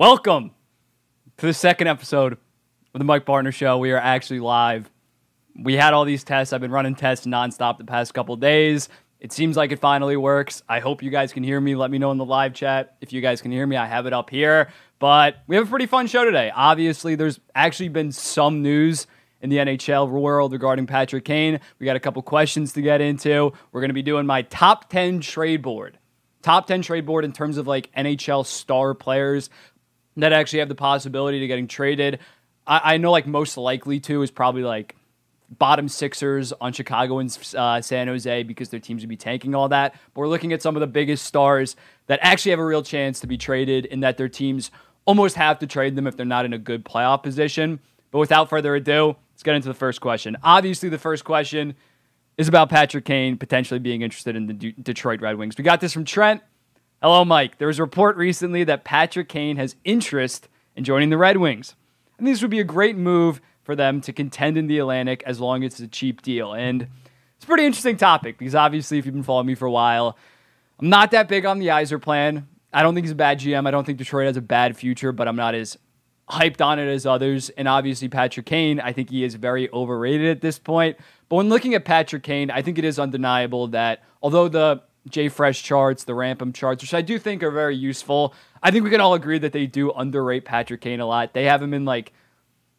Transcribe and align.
Welcome 0.00 0.52
to 1.36 1.44
the 1.44 1.52
second 1.52 1.86
episode 1.86 2.32
of 2.32 2.98
the 2.98 3.04
Mike 3.04 3.26
Barner 3.26 3.52
Show. 3.52 3.76
We 3.76 3.92
are 3.92 3.98
actually 3.98 4.40
live. 4.40 4.90
We 5.54 5.74
had 5.74 5.92
all 5.92 6.06
these 6.06 6.24
tests. 6.24 6.54
I've 6.54 6.62
been 6.62 6.70
running 6.70 6.94
tests 6.94 7.26
nonstop 7.26 7.76
the 7.76 7.84
past 7.84 8.14
couple 8.14 8.34
days. 8.36 8.88
It 9.20 9.30
seems 9.30 9.58
like 9.58 9.72
it 9.72 9.78
finally 9.78 10.16
works. 10.16 10.62
I 10.66 10.80
hope 10.80 11.02
you 11.02 11.10
guys 11.10 11.34
can 11.34 11.42
hear 11.42 11.60
me. 11.60 11.74
Let 11.74 11.90
me 11.90 11.98
know 11.98 12.12
in 12.12 12.16
the 12.16 12.24
live 12.24 12.54
chat 12.54 12.96
if 13.02 13.12
you 13.12 13.20
guys 13.20 13.42
can 13.42 13.52
hear 13.52 13.66
me. 13.66 13.76
I 13.76 13.84
have 13.84 14.06
it 14.06 14.14
up 14.14 14.30
here. 14.30 14.70
But 15.00 15.42
we 15.46 15.56
have 15.56 15.66
a 15.66 15.68
pretty 15.68 15.84
fun 15.84 16.06
show 16.06 16.24
today. 16.24 16.50
Obviously, 16.54 17.14
there's 17.14 17.38
actually 17.54 17.90
been 17.90 18.10
some 18.10 18.62
news 18.62 19.06
in 19.42 19.50
the 19.50 19.58
NHL 19.58 20.08
world 20.08 20.52
regarding 20.52 20.86
Patrick 20.86 21.26
Kane. 21.26 21.60
We 21.78 21.84
got 21.84 21.96
a 21.96 22.00
couple 22.00 22.22
questions 22.22 22.72
to 22.72 22.80
get 22.80 23.02
into. 23.02 23.52
We're 23.70 23.82
going 23.82 23.90
to 23.90 23.94
be 23.94 24.00
doing 24.00 24.24
my 24.24 24.40
top 24.40 24.88
10 24.88 25.20
trade 25.20 25.60
board. 25.60 25.98
Top 26.42 26.66
10 26.66 26.80
trade 26.80 27.04
board 27.04 27.26
in 27.26 27.32
terms 27.32 27.58
of 27.58 27.66
like 27.66 27.92
NHL 27.94 28.46
star 28.46 28.94
players 28.94 29.50
that 30.16 30.32
actually 30.32 30.60
have 30.60 30.68
the 30.68 30.74
possibility 30.74 31.40
to 31.40 31.46
getting 31.46 31.68
traded. 31.68 32.18
I, 32.66 32.94
I 32.94 32.96
know 32.96 33.10
like 33.10 33.26
most 33.26 33.56
likely 33.56 34.00
to 34.00 34.22
is 34.22 34.30
probably 34.30 34.62
like 34.62 34.96
bottom 35.50 35.88
Sixers 35.88 36.52
on 36.60 36.72
Chicago 36.72 37.18
and 37.18 37.36
uh, 37.56 37.80
San 37.80 38.06
Jose 38.06 38.42
because 38.44 38.68
their 38.68 38.80
teams 38.80 39.02
would 39.02 39.08
be 39.08 39.16
tanking 39.16 39.54
all 39.54 39.68
that. 39.68 39.94
But 40.14 40.20
we're 40.20 40.28
looking 40.28 40.52
at 40.52 40.62
some 40.62 40.76
of 40.76 40.80
the 40.80 40.86
biggest 40.86 41.24
stars 41.24 41.76
that 42.06 42.20
actually 42.22 42.50
have 42.50 42.60
a 42.60 42.64
real 42.64 42.82
chance 42.82 43.20
to 43.20 43.26
be 43.26 43.36
traded 43.36 43.86
in 43.86 44.00
that 44.00 44.16
their 44.16 44.28
teams 44.28 44.70
almost 45.04 45.36
have 45.36 45.58
to 45.58 45.66
trade 45.66 45.96
them 45.96 46.06
if 46.06 46.16
they're 46.16 46.26
not 46.26 46.44
in 46.44 46.52
a 46.52 46.58
good 46.58 46.84
playoff 46.84 47.22
position. 47.22 47.80
But 48.10 48.18
without 48.18 48.48
further 48.48 48.74
ado, 48.74 49.16
let's 49.32 49.42
get 49.42 49.54
into 49.54 49.68
the 49.68 49.74
first 49.74 50.00
question. 50.00 50.36
Obviously, 50.42 50.88
the 50.88 50.98
first 50.98 51.24
question 51.24 51.74
is 52.36 52.48
about 52.48 52.68
Patrick 52.70 53.04
Kane 53.04 53.36
potentially 53.36 53.80
being 53.80 54.02
interested 54.02 54.36
in 54.36 54.46
the 54.46 54.52
D- 54.52 54.74
Detroit 54.80 55.20
Red 55.20 55.36
Wings. 55.36 55.56
We 55.58 55.64
got 55.64 55.80
this 55.80 55.92
from 55.92 56.04
Trent. 56.04 56.42
Hello, 57.02 57.24
Mike. 57.24 57.56
There 57.56 57.68
was 57.68 57.78
a 57.78 57.82
report 57.82 58.18
recently 58.18 58.62
that 58.64 58.84
Patrick 58.84 59.26
Kane 59.26 59.56
has 59.56 59.74
interest 59.84 60.50
in 60.76 60.84
joining 60.84 61.08
the 61.08 61.16
Red 61.16 61.38
Wings. 61.38 61.74
And 62.18 62.26
this 62.26 62.42
would 62.42 62.50
be 62.50 62.60
a 62.60 62.64
great 62.64 62.94
move 62.94 63.40
for 63.62 63.74
them 63.74 64.02
to 64.02 64.12
contend 64.12 64.58
in 64.58 64.66
the 64.66 64.76
Atlantic 64.80 65.22
as 65.24 65.40
long 65.40 65.64
as 65.64 65.72
it's 65.72 65.80
a 65.80 65.88
cheap 65.88 66.20
deal. 66.20 66.52
And 66.52 66.88
it's 67.36 67.44
a 67.44 67.46
pretty 67.46 67.64
interesting 67.64 67.96
topic 67.96 68.36
because 68.36 68.54
obviously, 68.54 68.98
if 68.98 69.06
you've 69.06 69.14
been 69.14 69.22
following 69.22 69.46
me 69.46 69.54
for 69.54 69.64
a 69.64 69.70
while, 69.70 70.18
I'm 70.78 70.90
not 70.90 71.10
that 71.12 71.26
big 71.26 71.46
on 71.46 71.58
the 71.58 71.70
Iser 71.70 71.98
Yzerplan. 71.98 72.44
I 72.70 72.82
don't 72.82 72.94
think 72.94 73.06
he's 73.06 73.12
a 73.12 73.14
bad 73.14 73.40
GM. 73.40 73.66
I 73.66 73.70
don't 73.70 73.86
think 73.86 73.96
Detroit 73.96 74.26
has 74.26 74.36
a 74.36 74.42
bad 74.42 74.76
future, 74.76 75.10
but 75.10 75.26
I'm 75.26 75.36
not 75.36 75.54
as 75.54 75.78
hyped 76.28 76.60
on 76.60 76.78
it 76.78 76.86
as 76.86 77.06
others. 77.06 77.48
And 77.48 77.66
obviously, 77.66 78.10
Patrick 78.10 78.44
Kane, 78.44 78.78
I 78.78 78.92
think 78.92 79.08
he 79.08 79.24
is 79.24 79.36
very 79.36 79.70
overrated 79.72 80.28
at 80.28 80.42
this 80.42 80.58
point. 80.58 80.98
But 81.30 81.36
when 81.36 81.48
looking 81.48 81.72
at 81.72 81.86
Patrick 81.86 82.24
Kane, 82.24 82.50
I 82.50 82.60
think 82.60 82.76
it 82.76 82.84
is 82.84 82.98
undeniable 82.98 83.68
that 83.68 84.02
although 84.20 84.48
the 84.48 84.82
JFresh 85.10 85.62
charts, 85.62 86.04
the 86.04 86.12
RAPM 86.12 86.54
charts, 86.54 86.82
which 86.82 86.94
I 86.94 87.02
do 87.02 87.18
think 87.18 87.42
are 87.42 87.50
very 87.50 87.76
useful. 87.76 88.34
I 88.62 88.70
think 88.70 88.84
we 88.84 88.90
can 88.90 89.00
all 89.00 89.14
agree 89.14 89.38
that 89.38 89.52
they 89.52 89.66
do 89.66 89.92
underrate 89.92 90.44
Patrick 90.44 90.80
Kane 90.80 91.00
a 91.00 91.06
lot. 91.06 91.34
They 91.34 91.44
have 91.44 91.62
him 91.62 91.74
in 91.74 91.84
like 91.84 92.12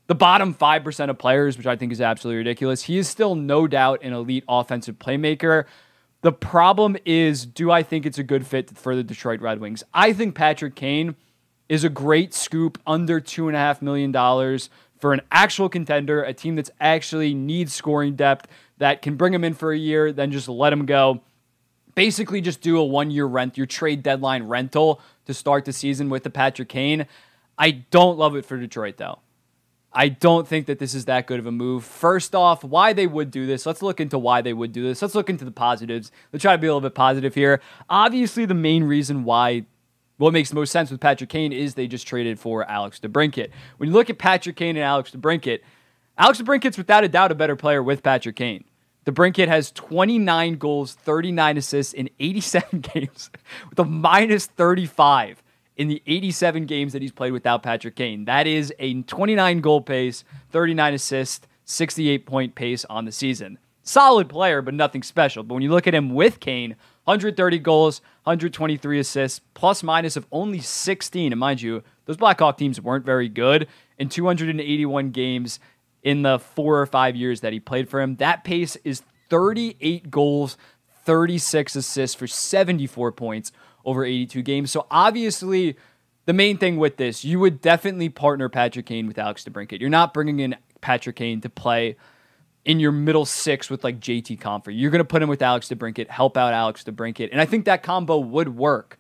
the 0.08 0.16
bottom 0.16 0.54
5% 0.54 1.10
of 1.10 1.18
players, 1.18 1.58
which 1.58 1.68
I 1.68 1.76
think 1.76 1.92
is 1.92 2.02
absolutely 2.02 2.40
ridiculous. 2.40 2.84
He 2.84 2.98
is 2.98 3.08
still 3.08 3.36
no 3.36 3.68
doubt 3.68 4.04
an 4.04 4.14
elite 4.14 4.44
offensive 4.48 5.00
playmaker. 5.00 5.66
The 6.22 6.32
problem 6.32 6.98
is, 7.06 7.46
do 7.46 7.72
I 7.72 7.82
think 7.82 8.06
it's 8.06 8.18
a 8.18 8.23
good 8.23 8.45
fit 8.45 8.78
for 8.78 8.95
the 8.95 9.04
Detroit 9.04 9.42
Red 9.42 9.60
Wings? 9.60 9.84
I 9.94 10.14
think 10.14 10.36
Patrick 10.36 10.76
Kane 10.76 11.16
is 11.70 11.84
a 11.84 11.90
great 11.90 12.34
scoop 12.34 12.78
under 12.86 13.22
$2.5 13.22 13.82
million 13.82 14.12
for 15.00 15.14
an 15.14 15.22
actual 15.32 15.68
contender, 15.68 16.22
a 16.22 16.34
team 16.34 16.56
that's 16.56 16.70
actually 16.80 17.34
needs 17.34 17.73
scoring 17.73 18.16
depth 18.16 18.48
that 18.78 19.02
can 19.02 19.16
bring 19.16 19.34
him 19.34 19.44
in 19.44 19.54
for 19.54 19.72
a 19.72 19.78
year, 19.78 20.12
then 20.12 20.32
just 20.32 20.48
let 20.48 20.72
him 20.72 20.86
go 20.86 21.22
basically 21.95 22.42
just 22.42 22.61
do 22.61 22.78
a 22.78 22.84
one 22.84 23.11
year 23.11 23.25
rent, 23.25 23.58
your 23.58 23.67
trade 23.67 24.03
deadline 24.03 24.44
rental 24.44 25.02
to 25.25 25.34
start 25.34 25.66
the 25.66 25.73
season 25.73 26.09
with 26.09 26.23
the 26.23 26.30
Patrick 26.30 26.70
Kane. 26.70 27.06
I 27.58 27.72
don't 27.72 28.17
love 28.17 28.36
it 28.36 28.45
for 28.45 28.58
Detroit 28.58 28.98
though. 28.98 29.20
I 29.94 30.08
don't 30.08 30.48
think 30.48 30.67
that 30.67 30.80
this 30.80 30.94
is 30.94 31.06
that 31.06 31.28
good 31.28 31.39
of 31.39 31.45
a 31.45 31.52
move. 31.52 31.83
First 31.83 32.33
off, 32.33 32.64
why 32.64 32.94
they 32.94 33.08
would 33.08 33.30
do 33.30 33.45
this. 33.45 33.66
Let's 33.66 33.81
look 33.81 34.00
into 34.00 34.17
why 34.17 34.42
they 34.42 34.53
would 34.53 34.72
do 34.72 34.83
this. 34.83 35.02
Let's 35.02 35.16
look 35.16 35.30
into 35.30 35.43
the 35.43 35.52
positives. 35.52 36.11
Let's 36.32 36.42
try 36.42 36.54
to 36.54 36.58
be 36.58 36.67
a 36.67 36.70
little 36.73 36.88
bit 36.89 36.95
positive 36.95 37.36
here. 37.36 37.61
Obviously, 37.89 38.45
the 38.45 38.54
main 38.54 38.86
reason 38.86 39.26
why 39.26 39.66
what 40.21 40.33
makes 40.33 40.49
the 40.49 40.55
most 40.55 40.71
sense 40.71 40.92
with 40.92 41.02
Patrick 41.02 41.32
Kane 41.32 41.52
is 41.52 41.73
they 41.73 41.87
just 41.87 42.08
traded 42.08 42.39
for 42.39 42.64
Alex 42.70 42.99
DeBrincat. 42.99 43.49
When 43.77 43.89
you 43.89 43.93
look 43.93 44.08
at 44.10 44.20
Patrick 44.20 44.55
Kane 44.55 44.77
and 44.77 44.86
Alex 44.86 45.10
DeBrincat, 45.11 45.61
Alex 46.16 46.39
DeBrincat's 46.39 46.77
without 46.77 47.04
a 47.04 47.08
doubt 47.08 47.32
a 47.32 47.36
better 47.36 47.55
player 47.55 47.82
with 47.82 48.04
Patrick 48.04 48.36
Kane. 48.36 48.64
DeBrincat 49.06 49.48
has 49.48 49.72
29 49.72 50.56
goals, 50.56 50.94
39 50.94 51.58
assists 51.58 51.94
in 51.94 52.10
87 52.20 52.80
games, 52.94 53.32
with 53.70 53.80
a 53.80 53.86
minus 53.86 54.45
35 54.45 55.42
in 55.78 55.88
the 55.88 56.04
87 56.06 56.66
games 56.66 56.94
that 56.94 57.02
he's 57.02 57.11
played 57.11 57.32
without 57.32 57.64
Patrick 57.64 57.95
Kane. 57.95 58.26
That 58.26 58.45
is 58.45 58.72
a 58.78 59.02
29 59.02 59.61
goal 59.61 59.82
pace, 59.82 60.23
39 60.52 60.94
assists, 60.94 61.48
68 61.66 62.26
point 62.26 62.54
pace 62.54 62.86
on 62.86 63.06
the 63.06 63.11
season. 63.11 63.58
Solid 63.82 64.30
player, 64.30 64.61
but 64.61 64.76
nothing 64.76 65.02
special. 65.02 65.42
But 65.42 65.56
when 65.56 65.64
you 65.64 65.72
look 65.72 65.88
at 65.88 65.95
him 65.95 66.14
with 66.14 66.40
Kane, 66.40 66.76
130 67.06 67.58
goals, 67.58 68.02
123 68.26 69.00
assists, 69.00 69.42
plus 69.56 69.82
minus 69.82 70.16
of 70.16 70.28
only 70.32 70.60
16. 70.60 71.34
And 71.34 71.40
mind 71.40 71.64
you, 71.64 71.82
those 72.06 72.17
Blackhawk 72.17 72.58
teams 72.58 72.80
weren't 72.80 73.06
very 73.06 73.28
good. 73.28 73.67
In 73.98 74.08
281 74.08 75.10
games, 75.10 75.60
in 76.04 76.22
the 76.23 76.39
four 76.39 76.80
or 76.82 76.86
five 76.86 77.16
years 77.16 77.42
that 77.42 77.54
he 77.54 77.60
played 77.60 77.89
for 77.89 78.02
him. 78.02 78.16
That 78.17 78.44
pace 78.44 78.76
is 78.84 79.04
38 79.30 80.12
goals, 80.12 80.58
36 81.06 81.76
assists 81.76 82.16
for 82.16 82.28
74 82.28 83.12
points 83.12 83.52
over 83.86 84.04
82 84.04 84.42
games. 84.42 84.72
So 84.72 84.88
obviously, 84.92 85.78
the 86.26 86.34
main 86.34 86.58
thing 86.58 86.78
with 86.78 86.98
this, 86.98 87.26
you 87.26 87.40
would 87.40 87.61
definitely 87.61 88.10
partner 88.10 88.50
Patrick 88.50 88.86
Kane 88.86 89.08
with 89.08 89.17
Alex 89.17 89.44
DeBrincat. 89.44 89.80
You're 89.80 89.90
not 89.90 90.14
bringing 90.14 90.40
in 90.40 90.56
Patrick 90.82 91.16
Kane 91.16 91.42
to 91.42 91.50
play 91.50 91.95
in 92.64 92.80
your 92.80 92.92
middle 92.92 93.26
six 93.26 93.70
with 93.70 93.84
like 93.84 94.00
JT 94.00 94.40
Compher. 94.40 94.72
You're 94.73 94.92
going 94.92 95.00
to 95.00 95.06
put 95.06 95.22
him 95.22 95.30
with 95.30 95.42
Alex 95.42 95.70
DeBrincat, 95.70 96.10
help 96.10 96.38
out 96.38 96.54
Alex 96.54 96.84
DeBrincat, 96.84 97.30
and 97.32 97.42
I 97.42 97.45
think 97.45 97.66
that 97.66 97.84
combo 97.84 98.17
would 98.17 98.56
work. 98.56 98.98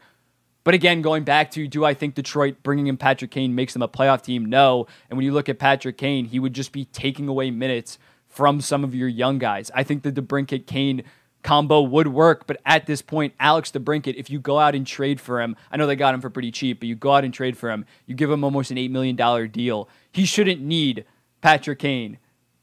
But 0.63 0.73
again, 0.73 1.01
going 1.01 1.23
back 1.23 1.51
to 1.51 1.67
do 1.67 1.83
I 1.83 1.93
think 1.93 2.15
Detroit 2.15 2.57
bringing 2.63 2.87
in 2.87 2.97
Patrick 2.97 3.31
Kane 3.31 3.55
makes 3.55 3.73
them 3.73 3.81
a 3.81 3.87
playoff 3.87 4.21
team? 4.21 4.45
No. 4.45 4.87
And 5.09 5.17
when 5.17 5.25
you 5.25 5.33
look 5.33 5.49
at 5.49 5.59
Patrick 5.59 5.97
Kane, 5.97 6.25
he 6.25 6.39
would 6.39 6.53
just 6.53 6.71
be 6.71 6.85
taking 6.85 7.27
away 7.27 7.51
minutes 7.51 7.97
from 8.27 8.61
some 8.61 8.83
of 8.83 8.95
your 8.95 9.07
young 9.07 9.39
guys. 9.39 9.71
I 9.73 9.83
think 9.83 10.03
the 10.03 10.11
DeBrincat 10.11 10.65
Kane 10.67 11.03
combo 11.43 11.81
would 11.81 12.07
work, 12.07 12.45
but 12.45 12.61
at 12.65 12.85
this 12.85 13.01
point, 13.01 13.33
Alex 13.39 13.71
DeBrincat, 13.71 14.15
if 14.15 14.29
you 14.29 14.39
go 14.39 14.59
out 14.59 14.75
and 14.75 14.85
trade 14.85 15.19
for 15.19 15.41
him, 15.41 15.55
I 15.71 15.77
know 15.77 15.87
they 15.87 15.95
got 15.95 16.13
him 16.13 16.21
for 16.21 16.29
pretty 16.29 16.51
cheap, 16.51 16.79
but 16.79 16.87
you 16.87 16.95
go 16.95 17.13
out 17.13 17.25
and 17.25 17.33
trade 17.33 17.57
for 17.57 17.71
him, 17.71 17.85
you 18.05 18.15
give 18.15 18.29
him 18.29 18.43
almost 18.43 18.71
an 18.71 18.77
$8 18.77 18.91
million 18.91 19.51
deal. 19.51 19.89
He 20.11 20.25
shouldn't 20.25 20.61
need 20.61 21.03
Patrick 21.41 21.79
Kane 21.79 22.19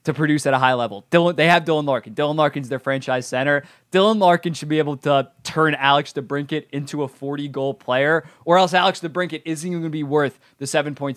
to 0.08 0.14
produce 0.14 0.46
at 0.46 0.54
a 0.54 0.58
high 0.58 0.72
level. 0.72 1.04
Dylan, 1.10 1.36
they 1.36 1.48
have 1.48 1.66
Dylan 1.66 1.84
Larkin. 1.84 2.14
Dylan 2.14 2.36
Larkin's 2.36 2.70
their 2.70 2.78
franchise 2.78 3.26
center. 3.26 3.62
Dylan 3.92 4.18
Larkin 4.18 4.54
should 4.54 4.70
be 4.70 4.78
able 4.78 4.96
to 4.96 5.30
turn 5.42 5.74
Alex 5.74 6.14
DeBrincat 6.14 6.64
into 6.72 7.02
a 7.02 7.08
40 7.08 7.46
goal 7.48 7.74
player, 7.74 8.26
or 8.46 8.56
else 8.56 8.72
Alex 8.72 9.00
DeBrincat 9.00 9.42
isn't 9.44 9.68
even 9.68 9.82
going 9.82 9.90
to 9.90 9.90
be 9.90 10.02
worth 10.02 10.40
the 10.56 10.64
7.75, 10.64 11.12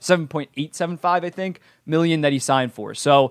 7.875, 0.00 0.98
I 1.04 1.30
think, 1.30 1.60
million 1.86 2.22
that 2.22 2.32
he 2.32 2.40
signed 2.40 2.72
for. 2.72 2.96
So 2.96 3.30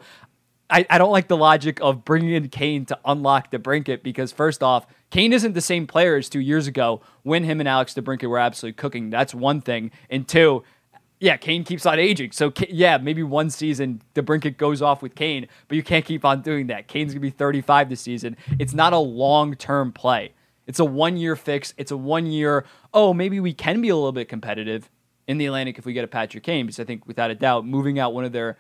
I, 0.70 0.86
I 0.90 0.98
don't 0.98 1.12
like 1.12 1.28
the 1.28 1.36
logic 1.36 1.80
of 1.82 2.06
bringing 2.06 2.32
in 2.32 2.48
Kane 2.48 2.86
to 2.86 2.98
unlock 3.04 3.52
DeBrincat 3.52 4.02
because 4.02 4.32
first 4.32 4.64
off, 4.64 4.88
Kane 5.12 5.34
isn't 5.34 5.54
the 5.54 5.62
same 5.62 5.88
player 5.88 6.16
as 6.16 6.30
two 6.30 6.40
years 6.40 6.68
ago 6.68 7.02
when 7.24 7.44
him 7.44 7.60
and 7.60 7.68
Alex 7.68 7.94
DeBrincat 7.96 8.30
were 8.30 8.40
absolutely 8.40 8.76
cooking. 8.76 9.10
That's 9.10 9.36
one 9.36 9.60
thing. 9.60 9.92
And 10.10 10.26
two, 10.26 10.64
yeah, 11.20 11.38
Kane 11.38 11.64
keeps 11.64 11.86
on 11.86 12.00
aging. 12.00 12.32
So 12.32 12.52
yeah, 12.70 12.98
maybe 12.98 13.24
one 13.24 13.50
season 13.50 14.02
DeBrincat 14.14 14.58
goes 14.58 14.82
off 14.82 15.02
with 15.02 15.16
Kane, 15.16 15.48
but 15.68 15.76
you 15.76 15.84
can't 15.84 16.06
keep 16.06 16.26
on 16.26 16.42
doing 16.42 16.68
that. 16.68 16.88
Kane's 16.88 17.14
gonna 17.14 17.22
be 17.22 17.30
35 17.30 17.90
this 17.90 18.02
season. 18.02 18.36
It's 18.60 18.74
not 18.74 18.94
a 18.94 18.98
long 18.98 19.56
term 19.56 19.92
play. 19.92 20.34
It's 20.68 20.80
a 20.80 20.86
one 20.86 21.18
year 21.18 21.36
fix. 21.36 21.74
It's 21.78 21.92
a 21.92 21.98
one 21.98 22.26
year. 22.28 22.66
Oh, 22.94 23.14
maybe 23.14 23.40
we 23.40 23.54
can 23.54 23.82
be 23.82 23.90
a 23.90 23.96
little 23.96 24.12
bit 24.12 24.28
competitive 24.28 24.90
in 25.28 25.38
the 25.38 25.46
Atlantic 25.46 25.78
if 25.78 25.86
we 25.86 25.94
get 25.94 26.04
a 26.04 26.08
Patrick 26.08 26.44
Kane. 26.44 26.66
Because 26.66 26.80
I 26.80 26.84
think 26.84 27.08
without 27.08 27.32
a 27.32 27.36
doubt, 27.36 27.66
moving 27.66 28.00
out 28.00 28.14
one 28.14 28.26
of 28.26 28.32
their 28.32 28.58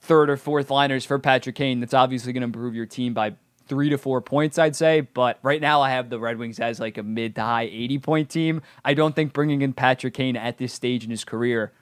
third 0.00 0.30
or 0.30 0.36
fourth 0.36 0.70
liners 0.70 1.04
for 1.04 1.18
Patrick 1.18 1.56
Kane, 1.56 1.80
that's 1.80 1.94
obviously 1.94 2.32
going 2.32 2.42
to 2.42 2.46
improve 2.46 2.74
your 2.74 2.86
team 2.86 3.14
by 3.14 3.34
three 3.70 3.88
to 3.88 3.96
four 3.96 4.20
points, 4.20 4.58
I'd 4.58 4.74
say. 4.74 5.00
But 5.00 5.38
right 5.42 5.60
now, 5.60 5.80
I 5.80 5.90
have 5.90 6.10
the 6.10 6.18
Red 6.18 6.38
Wings 6.38 6.58
as 6.58 6.80
like 6.80 6.98
a 6.98 7.02
mid 7.04 7.36
to 7.36 7.42
high 7.42 7.62
80 7.62 7.98
point 8.00 8.28
team. 8.28 8.62
I 8.84 8.92
don't 8.94 9.14
think 9.14 9.32
bringing 9.32 9.62
in 9.62 9.72
Patrick 9.72 10.12
Kane 10.12 10.36
at 10.36 10.58
this 10.58 10.74
stage 10.74 11.04
in 11.04 11.10
his 11.10 11.24
career 11.24 11.72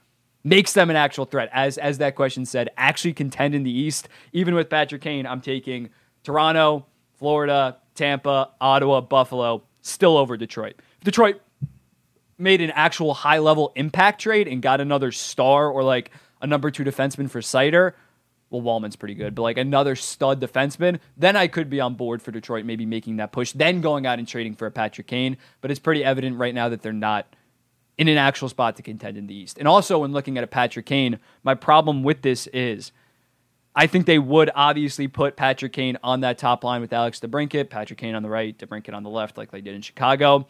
makes 0.44 0.74
them 0.74 0.90
an 0.90 0.96
actual 0.96 1.24
threat. 1.24 1.48
As 1.52 1.78
as 1.78 1.98
that 1.98 2.14
question 2.14 2.44
said, 2.44 2.68
actually 2.76 3.14
contend 3.14 3.54
in 3.54 3.62
the 3.62 3.72
East. 3.72 4.08
Even 4.32 4.54
with 4.54 4.68
Patrick 4.68 5.00
Kane, 5.00 5.26
I'm 5.26 5.40
taking 5.40 5.88
Toronto, 6.22 6.84
Florida, 7.18 7.78
Tampa, 7.94 8.50
Ottawa, 8.60 9.00
Buffalo, 9.00 9.62
still 9.80 10.18
over 10.18 10.36
Detroit. 10.36 10.76
Detroit 11.02 11.40
made 12.36 12.60
an 12.60 12.70
actual 12.72 13.14
high 13.14 13.38
level 13.38 13.72
impact 13.76 14.20
trade 14.20 14.46
and 14.46 14.60
got 14.60 14.80
another 14.80 15.10
star 15.10 15.70
or 15.70 15.82
like 15.82 16.10
a 16.42 16.46
number 16.46 16.70
two 16.70 16.84
defenseman 16.84 17.30
for 17.30 17.40
Seider, 17.40 17.94
well, 18.50 18.62
Walman's 18.62 18.96
pretty 18.96 19.14
good, 19.14 19.34
but 19.34 19.42
like 19.42 19.58
another 19.58 19.94
stud 19.94 20.40
defenseman, 20.40 21.00
then 21.16 21.36
I 21.36 21.48
could 21.48 21.68
be 21.68 21.80
on 21.80 21.94
board 21.94 22.22
for 22.22 22.30
Detroit 22.30 22.64
maybe 22.64 22.86
making 22.86 23.16
that 23.16 23.32
push, 23.32 23.52
then 23.52 23.80
going 23.80 24.06
out 24.06 24.18
and 24.18 24.26
trading 24.26 24.54
for 24.54 24.66
a 24.66 24.70
Patrick 24.70 25.06
Kane. 25.06 25.36
But 25.60 25.70
it's 25.70 25.80
pretty 25.80 26.02
evident 26.02 26.38
right 26.38 26.54
now 26.54 26.68
that 26.70 26.82
they're 26.82 26.92
not 26.92 27.26
in 27.98 28.08
an 28.08 28.16
actual 28.16 28.48
spot 28.48 28.76
to 28.76 28.82
contend 28.82 29.18
in 29.18 29.26
the 29.26 29.34
East. 29.34 29.58
And 29.58 29.68
also, 29.68 29.98
when 29.98 30.12
looking 30.12 30.38
at 30.38 30.44
a 30.44 30.46
Patrick 30.46 30.86
Kane, 30.86 31.18
my 31.42 31.54
problem 31.54 32.02
with 32.02 32.22
this 32.22 32.46
is 32.48 32.92
I 33.74 33.86
think 33.86 34.06
they 34.06 34.18
would 34.18 34.50
obviously 34.54 35.08
put 35.08 35.36
Patrick 35.36 35.72
Kane 35.72 35.98
on 36.02 36.20
that 36.20 36.38
top 36.38 36.64
line 36.64 36.80
with 36.80 36.92
Alex 36.92 37.20
DeBrincat, 37.20 37.70
Patrick 37.70 37.98
Kane 37.98 38.14
on 38.14 38.22
the 38.22 38.28
right, 38.28 38.56
DeBrincat 38.56 38.94
on 38.94 39.02
the 39.02 39.10
left, 39.10 39.36
like 39.36 39.50
they 39.50 39.60
did 39.60 39.74
in 39.74 39.82
Chicago. 39.82 40.46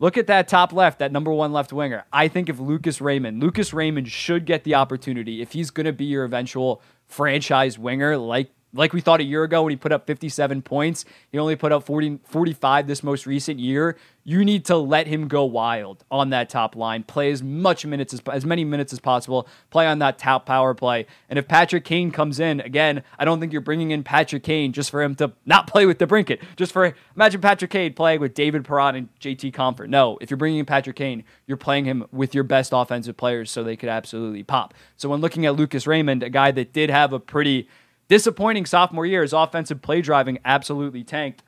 Look 0.00 0.16
at 0.16 0.28
that 0.28 0.46
top 0.46 0.72
left, 0.72 1.00
that 1.00 1.10
number 1.10 1.32
one 1.32 1.52
left 1.52 1.72
winger. 1.72 2.04
I 2.12 2.28
think 2.28 2.48
if 2.48 2.60
Lucas 2.60 3.00
Raymond, 3.00 3.42
Lucas 3.42 3.72
Raymond 3.72 4.08
should 4.08 4.44
get 4.44 4.62
the 4.62 4.76
opportunity 4.76 5.42
if 5.42 5.52
he's 5.52 5.70
going 5.70 5.86
to 5.86 5.92
be 5.92 6.04
your 6.04 6.24
eventual 6.24 6.80
franchise 7.08 7.78
winger, 7.78 8.16
like 8.16 8.50
like 8.74 8.92
we 8.92 9.00
thought 9.00 9.20
a 9.20 9.24
year 9.24 9.44
ago 9.44 9.62
when 9.62 9.70
he 9.70 9.76
put 9.76 9.92
up 9.92 10.06
57 10.06 10.62
points, 10.62 11.04
he 11.32 11.38
only 11.38 11.56
put 11.56 11.72
up 11.72 11.84
40, 11.84 12.20
45 12.24 12.86
this 12.86 13.02
most 13.02 13.26
recent 13.26 13.58
year. 13.58 13.96
You 14.24 14.44
need 14.44 14.66
to 14.66 14.76
let 14.76 15.06
him 15.06 15.26
go 15.26 15.44
wild 15.46 16.04
on 16.10 16.28
that 16.30 16.50
top 16.50 16.76
line, 16.76 17.02
play 17.02 17.30
as 17.30 17.42
much 17.42 17.86
minutes 17.86 18.12
as 18.12 18.20
as 18.30 18.44
many 18.44 18.62
minutes 18.62 18.92
as 18.92 19.00
possible, 19.00 19.48
play 19.70 19.86
on 19.86 20.00
that 20.00 20.18
top 20.18 20.44
power 20.44 20.74
play. 20.74 21.06
And 21.30 21.38
if 21.38 21.48
Patrick 21.48 21.84
Kane 21.84 22.10
comes 22.10 22.38
in 22.38 22.60
again, 22.60 23.04
I 23.18 23.24
don't 23.24 23.40
think 23.40 23.52
you're 23.52 23.62
bringing 23.62 23.90
in 23.90 24.04
Patrick 24.04 24.42
Kane 24.42 24.72
just 24.72 24.90
for 24.90 25.02
him 25.02 25.14
to 25.14 25.32
not 25.46 25.66
play 25.66 25.86
with 25.86 25.96
DeBrincat. 25.96 26.42
Just 26.56 26.72
for 26.72 26.94
imagine 27.16 27.40
Patrick 27.40 27.70
Kane 27.70 27.94
playing 27.94 28.20
with 28.20 28.34
David 28.34 28.66
Perron 28.66 28.96
and 28.96 29.08
JT 29.18 29.54
Compher. 29.54 29.88
No, 29.88 30.18
if 30.20 30.28
you're 30.30 30.36
bringing 30.36 30.58
in 30.58 30.66
Patrick 30.66 30.96
Kane, 30.96 31.24
you're 31.46 31.56
playing 31.56 31.86
him 31.86 32.04
with 32.12 32.34
your 32.34 32.44
best 32.44 32.72
offensive 32.74 33.16
players 33.16 33.50
so 33.50 33.64
they 33.64 33.76
could 33.76 33.88
absolutely 33.88 34.42
pop. 34.42 34.74
So 34.98 35.08
when 35.08 35.22
looking 35.22 35.46
at 35.46 35.56
Lucas 35.56 35.86
Raymond, 35.86 36.22
a 36.22 36.28
guy 36.28 36.50
that 36.50 36.74
did 36.74 36.90
have 36.90 37.14
a 37.14 37.20
pretty 37.20 37.66
Disappointing 38.08 38.66
sophomore 38.66 39.06
year. 39.06 39.22
His 39.22 39.32
offensive 39.32 39.82
play 39.82 40.00
driving 40.00 40.38
absolutely 40.44 41.04
tanked. 41.04 41.42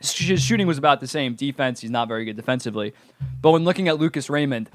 His 0.00 0.42
shooting 0.42 0.66
was 0.66 0.78
about 0.78 1.00
the 1.00 1.06
same. 1.06 1.34
Defense, 1.34 1.80
he's 1.80 1.90
not 1.90 2.08
very 2.08 2.24
good 2.24 2.36
defensively. 2.36 2.94
But 3.42 3.50
when 3.50 3.64
looking 3.64 3.88
at 3.88 3.98
Lucas 3.98 4.30
Raymond, 4.30 4.70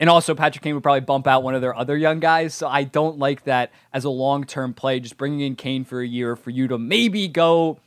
and 0.00 0.08
also 0.08 0.34
Patrick 0.34 0.64
Kane 0.64 0.74
would 0.74 0.82
probably 0.82 1.02
bump 1.02 1.26
out 1.26 1.42
one 1.42 1.54
of 1.54 1.60
their 1.60 1.76
other 1.76 1.96
young 1.96 2.20
guys. 2.20 2.54
So 2.54 2.66
I 2.66 2.84
don't 2.84 3.18
like 3.18 3.44
that 3.44 3.70
as 3.92 4.04
a 4.04 4.10
long 4.10 4.44
term 4.44 4.72
play. 4.72 4.98
Just 4.98 5.18
bringing 5.18 5.40
in 5.40 5.54
Kane 5.54 5.84
for 5.84 6.00
a 6.00 6.06
year 6.06 6.34
for 6.36 6.50
you 6.50 6.66
to 6.68 6.78
maybe 6.78 7.28
go 7.28 7.78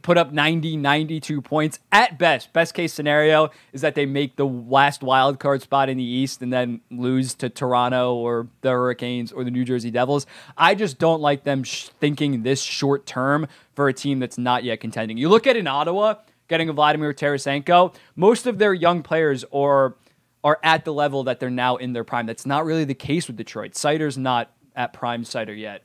put 0.00 0.16
up 0.16 0.32
90, 0.32 0.76
92 0.76 1.42
points 1.42 1.78
at 1.90 2.18
best. 2.18 2.52
Best 2.52 2.74
case 2.74 2.92
scenario 2.92 3.50
is 3.72 3.82
that 3.82 3.94
they 3.94 4.06
make 4.06 4.36
the 4.36 4.46
last 4.46 5.02
wild 5.02 5.38
card 5.38 5.62
spot 5.62 5.88
in 5.88 5.98
the 5.98 6.04
East 6.04 6.40
and 6.40 6.52
then 6.52 6.80
lose 6.90 7.34
to 7.34 7.50
Toronto 7.50 8.14
or 8.14 8.48
the 8.62 8.70
Hurricanes 8.70 9.32
or 9.32 9.44
the 9.44 9.50
New 9.50 9.64
Jersey 9.64 9.90
Devils. 9.90 10.26
I 10.56 10.74
just 10.74 10.98
don't 10.98 11.20
like 11.20 11.44
them 11.44 11.62
sh- 11.62 11.88
thinking 12.00 12.42
this 12.42 12.62
short 12.62 13.06
term 13.06 13.46
for 13.74 13.88
a 13.88 13.92
team 13.92 14.18
that's 14.18 14.38
not 14.38 14.64
yet 14.64 14.80
contending. 14.80 15.18
You 15.18 15.28
look 15.28 15.46
at 15.46 15.56
in 15.56 15.66
Ottawa, 15.66 16.14
getting 16.48 16.68
a 16.68 16.72
Vladimir 16.72 17.12
Tarasenko, 17.12 17.94
most 18.16 18.46
of 18.46 18.58
their 18.58 18.74
young 18.74 19.02
players 19.02 19.44
are 19.52 19.96
are 20.44 20.58
at 20.64 20.84
the 20.84 20.92
level 20.92 21.22
that 21.24 21.38
they're 21.38 21.50
now 21.50 21.76
in 21.76 21.92
their 21.92 22.02
prime. 22.02 22.26
That's 22.26 22.44
not 22.44 22.64
really 22.64 22.84
the 22.84 22.94
case 22.94 23.28
with 23.28 23.36
Detroit. 23.36 23.72
Seider's 23.72 24.18
not 24.18 24.50
at 24.74 24.92
prime 24.92 25.22
Seider 25.22 25.56
yet. 25.56 25.84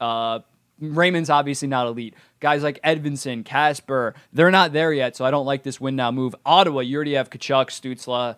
Uh, 0.00 0.40
Raymond's 0.80 1.30
obviously 1.30 1.68
not 1.68 1.86
elite. 1.86 2.14
Guys 2.40 2.62
like 2.62 2.80
Edvinsson, 2.82 3.44
Kasper, 3.44 4.14
they're 4.32 4.50
not 4.50 4.72
there 4.72 4.92
yet, 4.92 5.16
so 5.16 5.24
I 5.24 5.30
don't 5.30 5.46
like 5.46 5.62
this 5.62 5.80
win 5.80 5.96
now 5.96 6.10
move. 6.10 6.34
Ottawa, 6.44 6.80
you 6.80 6.96
already 6.96 7.14
have 7.14 7.30
Tkachuk, 7.30 7.66
Stutzle, 7.66 8.36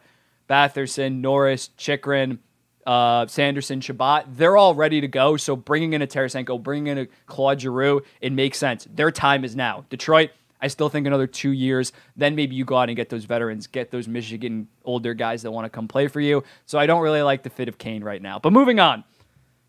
Batherson, 0.49 1.21
Norris, 1.21 1.71
Chychrun, 1.79 2.39
uh, 2.87 3.27
Sanderson, 3.27 3.81
Chabot. 3.81 4.25
They're 4.29 4.57
all 4.57 4.75
ready 4.75 5.01
to 5.01 5.09
go. 5.09 5.37
So 5.37 5.55
bringing 5.57 5.93
in 5.93 6.03
a 6.03 6.07
Tarasenko, 6.07 6.63
bringing 6.63 6.89
in 6.89 6.99
a 6.99 7.07
Claude 7.27 7.61
Giroux, 7.61 8.03
it 8.21 8.33
makes 8.33 8.59
sense. 8.59 8.87
Their 8.93 9.11
time 9.11 9.45
is 9.45 9.55
now. 9.55 9.85
Detroit, 9.89 10.31
I 10.61 10.69
still 10.69 10.89
think 10.89 11.07
another 11.07 11.27
two 11.27 11.51
years. 11.51 11.93
Then 12.17 12.35
maybe 12.35 12.55
you 12.55 12.65
go 12.65 12.77
out 12.77 12.89
and 12.89 12.97
get 12.97 13.09
those 13.09 13.25
veterans, 13.25 13.67
get 13.67 13.91
those 13.91 14.09
Michigan 14.09 14.69
older 14.85 15.15
guys 15.15 15.43
that 15.43 15.51
want 15.51 15.65
to 15.65 15.71
come 15.71 15.89
play 15.89 16.09
for 16.09 16.21
you. 16.21 16.45
So 16.67 16.79
I 16.79 16.87
don't 16.87 17.03
really 17.03 17.23
like 17.23 17.43
the 17.43 17.51
fit 17.51 17.69
of 17.69 17.79
Kane 17.79 18.05
right 18.05 18.23
now. 18.23 18.39
But 18.39 18.53
moving 18.53 18.81
on. 18.81 19.05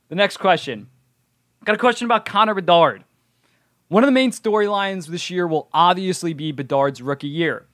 The 0.10 0.16
next 0.16 0.38
question. 0.38 0.90
Got 1.66 1.76
a 1.76 1.80
question 1.80 2.06
about 2.06 2.26
Connor 2.26 2.54
Bedard. 2.56 3.06
One 3.88 4.04
of 4.04 4.08
the 4.08 4.12
main 4.12 4.32
storylines 4.32 5.08
this 5.08 5.30
year 5.30 5.48
will 5.48 5.70
obviously 5.72 6.34
be 6.34 6.52
Bedard's 6.52 7.02
rookie 7.02 7.28
year. 7.28 7.68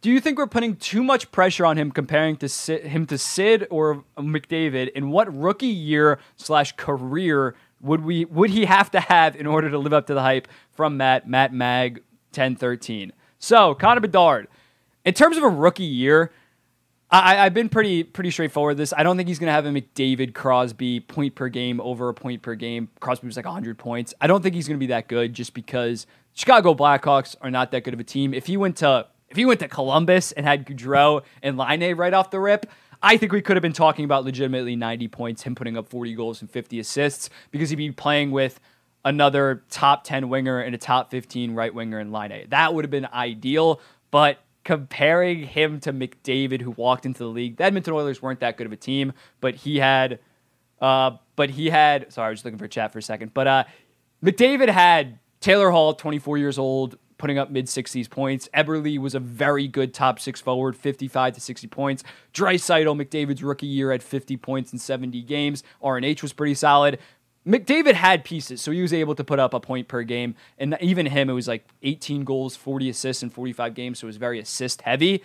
Do 0.00 0.10
you 0.10 0.18
think 0.18 0.38
we're 0.38 0.46
putting 0.46 0.76
too 0.76 1.02
much 1.02 1.30
pressure 1.30 1.66
on 1.66 1.76
him 1.76 1.90
comparing 1.90 2.36
to 2.38 2.48
Sid, 2.48 2.86
him 2.86 3.06
to 3.06 3.18
Sid 3.18 3.66
or 3.70 4.04
McDavid? 4.16 4.92
And 4.94 5.12
what 5.12 5.34
rookie 5.34 5.66
year 5.66 6.18
slash 6.36 6.72
career 6.76 7.54
would 7.82 8.02
we 8.02 8.24
would 8.24 8.48
he 8.48 8.64
have 8.64 8.90
to 8.92 9.00
have 9.00 9.36
in 9.36 9.46
order 9.46 9.68
to 9.68 9.76
live 9.76 9.92
up 9.92 10.06
to 10.06 10.14
the 10.14 10.22
hype 10.22 10.48
from 10.70 10.96
Matt 10.96 11.28
Matt 11.28 11.52
Mag 11.52 11.96
1013? 12.30 13.12
So 13.38 13.74
Connor 13.74 14.00
Bedard, 14.00 14.48
in 15.04 15.12
terms 15.12 15.36
of 15.36 15.42
a 15.42 15.48
rookie 15.48 15.84
year, 15.84 16.30
I, 17.22 17.34
have 17.44 17.54
been 17.54 17.68
pretty 17.68 18.02
pretty 18.02 18.30
straightforward. 18.30 18.76
This 18.76 18.92
I 18.96 19.02
don't 19.02 19.16
think 19.16 19.28
he's 19.28 19.38
going 19.38 19.48
to 19.48 19.52
have 19.52 19.66
a 19.66 19.70
McDavid 19.70 20.34
Crosby 20.34 21.00
point 21.00 21.34
per 21.34 21.48
game 21.48 21.80
over 21.80 22.08
a 22.08 22.14
point 22.14 22.42
per 22.42 22.54
game. 22.54 22.88
Crosby 23.00 23.26
was 23.26 23.36
like 23.36 23.44
100 23.44 23.78
points. 23.78 24.14
I 24.20 24.26
don't 24.26 24.42
think 24.42 24.54
he's 24.54 24.66
going 24.66 24.78
to 24.78 24.80
be 24.80 24.88
that 24.88 25.08
good 25.08 25.32
just 25.32 25.54
because 25.54 26.06
Chicago 26.32 26.74
Blackhawks 26.74 27.36
are 27.40 27.50
not 27.50 27.70
that 27.70 27.84
good 27.84 27.94
of 27.94 28.00
a 28.00 28.04
team. 28.04 28.34
If 28.34 28.46
he 28.46 28.56
went 28.56 28.78
to 28.78 29.06
if 29.28 29.36
he 29.36 29.44
went 29.44 29.60
to 29.60 29.68
Columbus 29.68 30.32
and 30.32 30.46
had 30.46 30.66
Gaudreau 30.66 31.22
and 31.42 31.56
Laine 31.56 31.96
right 31.96 32.12
off 32.12 32.30
the 32.30 32.40
rip, 32.40 32.66
I 33.02 33.16
think 33.16 33.32
we 33.32 33.42
could 33.42 33.56
have 33.56 33.62
been 33.62 33.72
talking 33.72 34.04
about 34.04 34.24
legitimately 34.24 34.76
90 34.76 35.08
points, 35.08 35.42
him 35.42 35.54
putting 35.54 35.76
up 35.76 35.88
40 35.88 36.14
goals 36.14 36.40
and 36.40 36.50
50 36.50 36.78
assists 36.78 37.30
because 37.50 37.70
he'd 37.70 37.76
be 37.76 37.92
playing 37.92 38.30
with 38.30 38.60
another 39.04 39.62
top 39.70 40.04
10 40.04 40.28
winger 40.28 40.60
and 40.60 40.74
a 40.74 40.78
top 40.78 41.10
15 41.10 41.54
right 41.54 41.74
winger 41.74 42.00
in 42.00 42.12
Laine. 42.12 42.46
That 42.48 42.74
would 42.74 42.84
have 42.84 42.90
been 42.90 43.06
ideal, 43.12 43.80
but 44.10 44.38
comparing 44.64 45.44
him 45.44 45.78
to 45.80 45.92
McDavid, 45.92 46.60
who 46.60 46.72
walked 46.72 47.06
into 47.06 47.20
the 47.20 47.28
league. 47.28 47.56
The 47.56 47.64
Edmonton 47.64 47.92
Oilers 47.92 48.22
weren't 48.22 48.40
that 48.40 48.56
good 48.56 48.66
of 48.66 48.72
a 48.72 48.76
team, 48.76 49.12
but 49.40 49.54
he 49.54 49.78
had, 49.78 50.18
uh, 50.80 51.12
but 51.36 51.50
he 51.50 51.70
had. 51.70 52.12
Sorry, 52.12 52.28
I 52.28 52.30
was 52.30 52.44
looking 52.44 52.58
for 52.58 52.64
a 52.64 52.68
chat 52.68 52.92
for 52.92 52.98
a 52.98 53.02
second. 53.02 53.34
But 53.34 53.46
uh, 53.46 53.64
McDavid 54.24 54.70
had 54.70 55.18
Taylor 55.40 55.70
Hall, 55.70 55.94
24 55.94 56.38
years 56.38 56.58
old, 56.58 56.96
putting 57.18 57.38
up 57.38 57.50
mid 57.50 57.66
60s 57.66 58.08
points. 58.08 58.48
Eberle 58.54 58.98
was 58.98 59.14
a 59.14 59.20
very 59.20 59.68
good 59.68 59.94
top 59.94 60.18
six 60.18 60.40
forward, 60.40 60.76
55 60.76 61.34
to 61.34 61.40
60 61.40 61.66
points. 61.68 62.04
Draisaitl, 62.32 63.02
McDavid's 63.02 63.42
rookie 63.42 63.66
year, 63.66 63.92
had 63.92 64.02
50 64.02 64.36
points 64.38 64.72
in 64.72 64.78
70 64.78 65.22
games. 65.22 65.62
RNH 65.82 66.22
was 66.22 66.32
pretty 66.32 66.54
solid. 66.54 66.98
McDavid 67.46 67.94
had 67.94 68.24
pieces, 68.24 68.62
so 68.62 68.70
he 68.70 68.80
was 68.80 68.92
able 68.92 69.14
to 69.14 69.24
put 69.24 69.38
up 69.38 69.52
a 69.52 69.60
point 69.60 69.86
per 69.88 70.02
game. 70.02 70.34
And 70.58 70.76
even 70.80 71.06
him, 71.06 71.28
it 71.28 71.34
was 71.34 71.46
like 71.46 71.66
18 71.82 72.24
goals, 72.24 72.56
40 72.56 72.88
assists 72.88 73.22
in 73.22 73.30
45 73.30 73.74
games, 73.74 73.98
so 73.98 74.06
it 74.06 74.08
was 74.08 74.16
very 74.16 74.40
assist 74.40 74.82
heavy. 74.82 75.22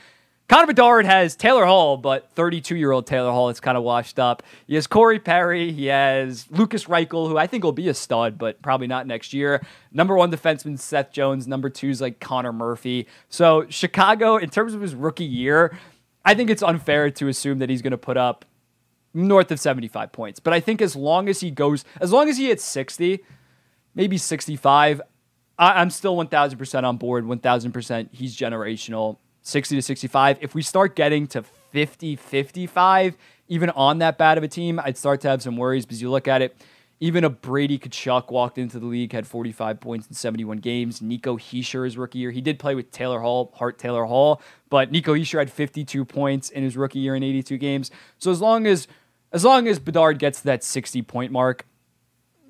Connor 0.49 0.65
Bedard 0.65 1.05
has 1.05 1.35
Taylor 1.35 1.63
Hall, 1.65 1.95
but 1.95 2.31
32 2.31 2.75
year 2.75 2.91
old 2.91 3.05
Taylor 3.05 3.31
Hall 3.31 3.49
is 3.49 3.59
kind 3.59 3.77
of 3.77 3.83
washed 3.83 4.17
up. 4.17 4.41
He 4.65 4.73
has 4.73 4.87
Corey 4.87 5.19
Perry. 5.19 5.71
He 5.71 5.85
has 5.85 6.47
Lukas 6.49 6.85
Reichel, 6.85 7.27
who 7.27 7.37
I 7.37 7.45
think 7.45 7.63
will 7.63 7.71
be 7.71 7.87
a 7.87 7.93
stud, 7.93 8.39
but 8.39 8.59
probably 8.63 8.87
not 8.87 9.05
next 9.05 9.31
year. 9.31 9.63
Number 9.91 10.15
one 10.15 10.31
defenseman, 10.31 10.79
Seth 10.79 11.11
Jones. 11.11 11.47
Number 11.47 11.69
two 11.69 11.89
is 11.89 12.01
like 12.01 12.19
Connor 12.19 12.51
Murphy. 12.51 13.07
So, 13.29 13.67
Chicago, 13.69 14.37
in 14.37 14.49
terms 14.49 14.73
of 14.73 14.81
his 14.81 14.95
rookie 14.95 15.23
year, 15.23 15.77
I 16.25 16.33
think 16.33 16.49
it's 16.49 16.63
unfair 16.63 17.11
to 17.11 17.27
assume 17.27 17.59
that 17.59 17.69
he's 17.69 17.83
going 17.83 17.91
to 17.91 17.97
put 17.97 18.17
up 18.17 18.43
north 19.13 19.51
of 19.51 19.59
75 19.59 20.11
points. 20.11 20.39
But 20.39 20.53
I 20.53 20.59
think 20.59 20.81
as 20.81 20.95
long 20.95 21.29
as 21.29 21.39
he 21.39 21.51
goes, 21.51 21.83
as 21.99 22.11
long 22.11 22.29
as 22.29 22.37
he 22.37 22.47
hits 22.47 22.63
60, 22.63 23.19
maybe 23.95 24.17
65, 24.17 25.01
I, 25.57 25.81
am 25.81 25.89
still 25.89 26.15
1000% 26.15 26.83
on 26.83 26.97
board. 26.97 27.25
1000% 27.25 28.09
he's 28.11 28.35
generational. 28.35 29.17
60 29.41 29.75
to 29.75 29.81
65. 29.81 30.37
If 30.41 30.53
we 30.53 30.61
start 30.61 30.95
getting 30.95 31.27
to 31.27 31.43
50, 31.71 32.15
55, 32.15 33.17
even 33.47 33.69
on 33.71 33.99
that 33.99 34.17
bad 34.17 34.37
of 34.37 34.43
a 34.43 34.47
team, 34.47 34.79
I'd 34.79 34.97
start 34.97 35.21
to 35.21 35.29
have 35.29 35.41
some 35.41 35.57
worries 35.57 35.85
because 35.85 36.01
you 36.01 36.09
look 36.09 36.27
at 36.27 36.41
it. 36.41 36.55
Even 37.01 37.23
a 37.23 37.29
Brady 37.29 37.79
Tkachuk 37.79 38.29
walked 38.29 38.57
into 38.57 38.77
the 38.77 38.85
league, 38.85 39.13
had 39.13 39.25
45 39.25 39.79
points 39.79 40.07
in 40.07 40.13
71 40.13 40.57
games. 40.57 41.01
Nico 41.01 41.37
Hischier 41.37 41.85
his 41.85 41.97
rookie 41.97 42.19
year. 42.19 42.31
He 42.31 42.41
did 42.41 42.59
play 42.59 42.75
with 42.75 42.91
Taylor 42.91 43.21
Hall, 43.21 43.53
Hart 43.55 43.77
Taylor 43.77 44.03
Hall, 44.03 44.41
but 44.69 44.91
Nico 44.91 45.13
Hischier 45.13 45.39
had 45.39 45.51
52 45.51 46.03
points 46.03 46.49
in 46.49 46.63
his 46.63 46.75
rookie 46.75 46.99
year 46.99 47.15
in 47.15 47.23
82 47.23 47.57
games. 47.57 47.89
So 48.17 48.31
as 48.31 48.41
long 48.41 48.67
as 48.67 48.87
as 49.31 49.45
long 49.45 49.67
as 49.67 49.79
Bedard 49.79 50.19
gets 50.19 50.41
that 50.41 50.63
60 50.63 51.01
point 51.03 51.31
mark, 51.31 51.65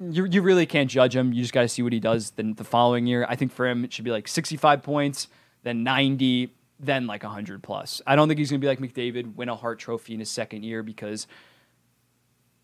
you, 0.01 0.25
you 0.25 0.41
really 0.41 0.65
can't 0.65 0.89
judge 0.89 1.15
him. 1.15 1.33
You 1.33 1.41
just 1.41 1.53
got 1.53 1.63
to 1.63 1.67
see 1.67 1.81
what 1.81 1.93
he 1.93 1.99
does 1.99 2.31
then 2.31 2.53
the 2.53 2.63
following 2.63 3.05
year. 3.05 3.25
I 3.27 3.35
think 3.35 3.51
for 3.51 3.67
him, 3.67 3.83
it 3.83 3.91
should 3.91 4.05
be 4.05 4.11
like 4.11 4.27
65 4.27 4.81
points, 4.81 5.27
then 5.63 5.83
90, 5.83 6.53
then 6.79 7.05
like 7.05 7.23
100 7.23 7.61
plus. 7.61 8.01
I 8.07 8.15
don't 8.15 8.27
think 8.27 8.37
he's 8.37 8.49
going 8.49 8.61
to 8.61 8.65
be 8.65 8.69
like 8.69 8.79
McDavid, 8.79 9.35
win 9.35 9.49
a 9.49 9.55
Hart 9.55 9.79
Trophy 9.79 10.13
in 10.13 10.19
his 10.19 10.29
second 10.29 10.63
year 10.63 10.83
because 10.83 11.27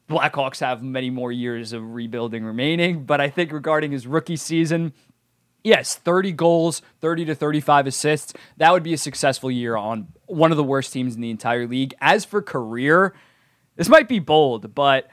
Blackhawks 0.09 0.59
have 0.59 0.83
many 0.83 1.09
more 1.09 1.31
years 1.31 1.73
of 1.73 1.93
rebuilding 1.93 2.45
remaining. 2.45 3.05
But 3.05 3.21
I 3.21 3.29
think 3.29 3.51
regarding 3.51 3.91
his 3.91 4.05
rookie 4.05 4.35
season, 4.35 4.93
yes, 5.63 5.95
30 5.95 6.31
goals, 6.33 6.81
30 7.01 7.25
to 7.25 7.35
35 7.35 7.87
assists, 7.87 8.33
that 8.57 8.71
would 8.71 8.83
be 8.83 8.93
a 8.93 8.97
successful 8.97 9.49
year 9.49 9.75
on 9.75 10.07
one 10.27 10.51
of 10.51 10.57
the 10.57 10.63
worst 10.63 10.93
teams 10.93 11.15
in 11.15 11.21
the 11.21 11.31
entire 11.31 11.67
league. 11.67 11.93
As 11.99 12.23
for 12.23 12.41
career, 12.41 13.13
this 13.75 13.89
might 13.89 14.07
be 14.07 14.19
bold, 14.19 14.75
but 14.75 15.09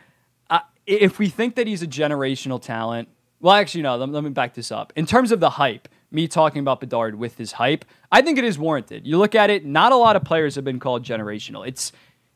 uh, 0.51 0.61
if 0.87 1.19
we 1.19 1.29
think 1.29 1.57
that 1.57 1.67
he's 1.67 1.83
a 1.83 1.87
generational 1.87 2.61
talent, 2.61 3.09
well, 3.41 3.55
actually, 3.55 3.83
no, 3.83 3.97
let, 3.97 4.09
let 4.09 4.23
me 4.23 4.31
back 4.31 4.55
this 4.55 4.71
up. 4.71 4.93
In 4.95 5.07
terms 5.07 5.33
of 5.33 5.41
the 5.41 5.51
hype, 5.51 5.89
me 6.13 6.29
talking 6.29 6.61
about 6.61 6.81
Bedard 6.81 7.15
with 7.15 7.39
his 7.39 7.53
hype. 7.53 7.85
I 8.11 8.23
think 8.23 8.39
it 8.39 8.45
is 8.45 8.59
warranted. 8.59 9.07
You 9.07 9.19
look 9.19 9.35
at 9.35 9.51
it, 9.51 9.65
not 9.65 9.93
a 9.93 9.97
lot 9.97 10.15
of 10.15 10.25
players 10.25 10.55
have 10.57 10.65
been 10.65 10.79
called 10.79 11.05
generational. 11.05 11.67
It's 11.67 11.93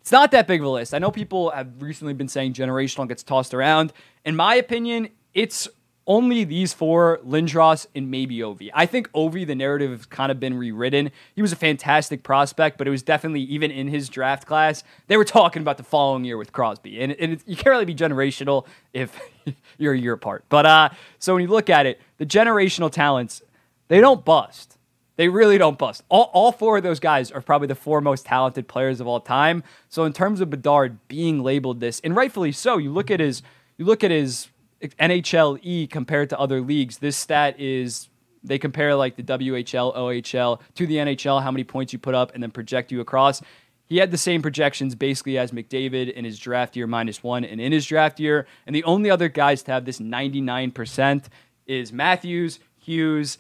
it's 0.07 0.13
not 0.13 0.31
that 0.31 0.47
big 0.47 0.61
of 0.61 0.67
a 0.69 0.71
list. 0.71 0.95
I 0.95 1.01
know 1.01 1.11
people 1.11 1.51
have 1.51 1.83
recently 1.83 2.15
been 2.15 2.29
saying 2.29 2.53
generational 2.53 3.09
gets 3.09 3.25
tossed 3.25 3.53
around. 3.53 3.93
In 4.25 4.37
my 4.37 4.55
opinion, 4.55 5.09
it's 5.35 5.67
only 6.07 6.45
these 6.45 6.73
four, 6.73 7.19
Lindros 7.27 7.89
and 7.93 8.09
maybe 8.09 8.39
Ovi. 8.39 8.71
I 8.73 8.87
think 8.87 9.11
Ovi, 9.11 9.45
the 9.45 9.57
narrative 9.57 9.91
has 9.91 10.07
kind 10.07 10.31
of 10.31 10.39
been 10.39 10.57
rewritten. 10.57 11.11
He 11.35 11.43
was 11.43 11.51
a 11.51 11.57
fantastic 11.57 12.23
prospect, 12.23 12.79
but 12.79 12.87
it 12.87 12.93
was 12.93 13.03
definitely 13.03 13.41
even 13.41 13.73
in 13.73 13.89
his 13.89 14.09
draft 14.09 14.47
class. 14.47 14.85
They 15.09 15.17
were 15.17 15.25
talking 15.25 15.61
about 15.61 15.77
the 15.77 15.83
following 15.83 16.25
year 16.25 16.37
with 16.37 16.53
Crosby, 16.53 17.03
and, 17.03 17.11
and 17.15 17.43
you 17.45 17.57
can't 17.57 17.67
really 17.67 17.85
be 17.85 17.97
generational 17.97 18.65
if 18.93 19.19
you're 19.77 19.95
a 19.95 19.99
year 19.99 20.13
apart. 20.13 20.45
But 20.49 20.67
uh, 20.67 20.91
so 21.19 21.35
when 21.35 21.43
you 21.43 21.49
look 21.49 21.69
at 21.69 21.85
it, 21.85 22.01
the 22.19 22.27
generational 22.27 22.93
talents 22.93 23.43
they 23.89 24.01
don't 24.01 24.25
bust. 24.25 24.76
They 25.17 25.29
really 25.29 25.57
don't 25.59 25.79
bust. 25.79 26.03
All, 26.09 26.31
all 26.35 26.53
four 26.53 26.77
of 26.77 26.83
those 26.83 27.01
guys 27.01 27.31
are 27.31 27.41
probably 27.41 27.69
the 27.69 27.75
four 27.75 28.01
most 28.01 28.27
talented 28.27 28.69
players 28.69 29.01
of 29.01 29.07
all 29.07 29.21
time. 29.21 29.63
So 29.89 30.05
in 30.05 30.13
terms 30.13 30.41
of 30.41 30.51
Bedard 30.51 30.99
being 31.09 31.43
labeled 31.43 31.81
this, 31.81 32.01
and 32.01 32.15
rightfully 32.15 32.53
so, 32.53 32.77
you 32.77 32.93
look 32.93 33.11
at 33.11 33.21
his 33.21 33.43
you 33.79 33.85
look 33.85 34.05
at 34.05 34.11
his 34.11 34.49
NHL 34.83 35.59
E 35.63 35.87
compared 35.87 36.31
to 36.31 36.39
other 36.39 36.61
leagues, 36.61 36.99
this 36.99 37.17
stat 37.17 37.59
is 37.59 38.09
they 38.45 38.59
compare 38.59 38.95
like 38.95 39.17
the 39.17 39.23
WHL, 39.23 39.97
OHL 39.97 40.61
to 40.75 40.87
the 40.87 40.97
NHL, 40.97 41.43
how 41.43 41.51
many 41.51 41.65
points 41.65 41.93
you 41.93 41.99
put 41.99 42.15
up, 42.15 42.33
and 42.35 42.43
then 42.43 42.51
project 42.51 42.93
you 42.93 43.01
across. 43.01 43.43
He 43.87 43.99
had 43.99 44.11
the 44.11 44.19
same 44.19 44.43
projections 44.43 44.95
basically 44.95 45.39
as 45.39 45.53
McDavid 45.53 46.13
in 46.13 46.25
his 46.25 46.39
draft 46.39 46.77
year 46.77 46.87
minus 46.87 47.23
one 47.23 47.45
and 47.45 47.61
in 47.61 47.73
his 47.73 47.87
draft 47.87 48.19
year. 48.19 48.47
And 48.67 48.75
the 48.75 48.85
only 48.85 49.11
other 49.11 49.29
guys 49.29 49.63
to 49.65 49.73
have 49.73 49.85
this 49.85 50.01
99% 50.01 51.25
is 51.67 51.93
Matthews, 51.93 52.59
Hughes, 52.79 53.39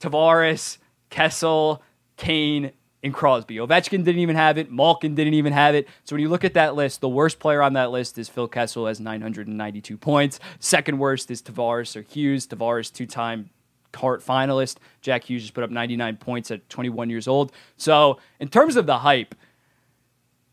Tavares, 0.00 0.78
Kessel, 1.12 1.82
Kane, 2.16 2.72
and 3.04 3.12
Crosby. 3.12 3.56
Ovechkin 3.56 4.02
didn't 4.02 4.20
even 4.20 4.34
have 4.34 4.56
it. 4.56 4.72
Malkin 4.72 5.14
didn't 5.14 5.34
even 5.34 5.52
have 5.52 5.74
it. 5.74 5.86
So 6.04 6.16
when 6.16 6.22
you 6.22 6.30
look 6.30 6.42
at 6.42 6.54
that 6.54 6.74
list, 6.74 7.02
the 7.02 7.08
worst 7.08 7.38
player 7.38 7.62
on 7.62 7.74
that 7.74 7.90
list 7.90 8.16
is 8.16 8.28
Phil 8.28 8.48
Kessel 8.48 8.86
has 8.86 8.98
992 8.98 9.98
points. 9.98 10.40
Second 10.58 10.98
worst 10.98 11.30
is 11.30 11.42
Tavares 11.42 11.94
or 11.96 12.02
Hughes. 12.02 12.46
Tavares, 12.46 12.90
two 12.90 13.06
time 13.06 13.50
Hart 13.94 14.24
finalist. 14.24 14.78
Jack 15.02 15.24
Hughes 15.24 15.42
just 15.42 15.52
put 15.52 15.62
up 15.62 15.70
99 15.70 16.16
points 16.16 16.50
at 16.50 16.66
21 16.70 17.10
years 17.10 17.28
old. 17.28 17.52
So 17.76 18.18
in 18.40 18.48
terms 18.48 18.76
of 18.76 18.86
the 18.86 18.98
hype, 18.98 19.34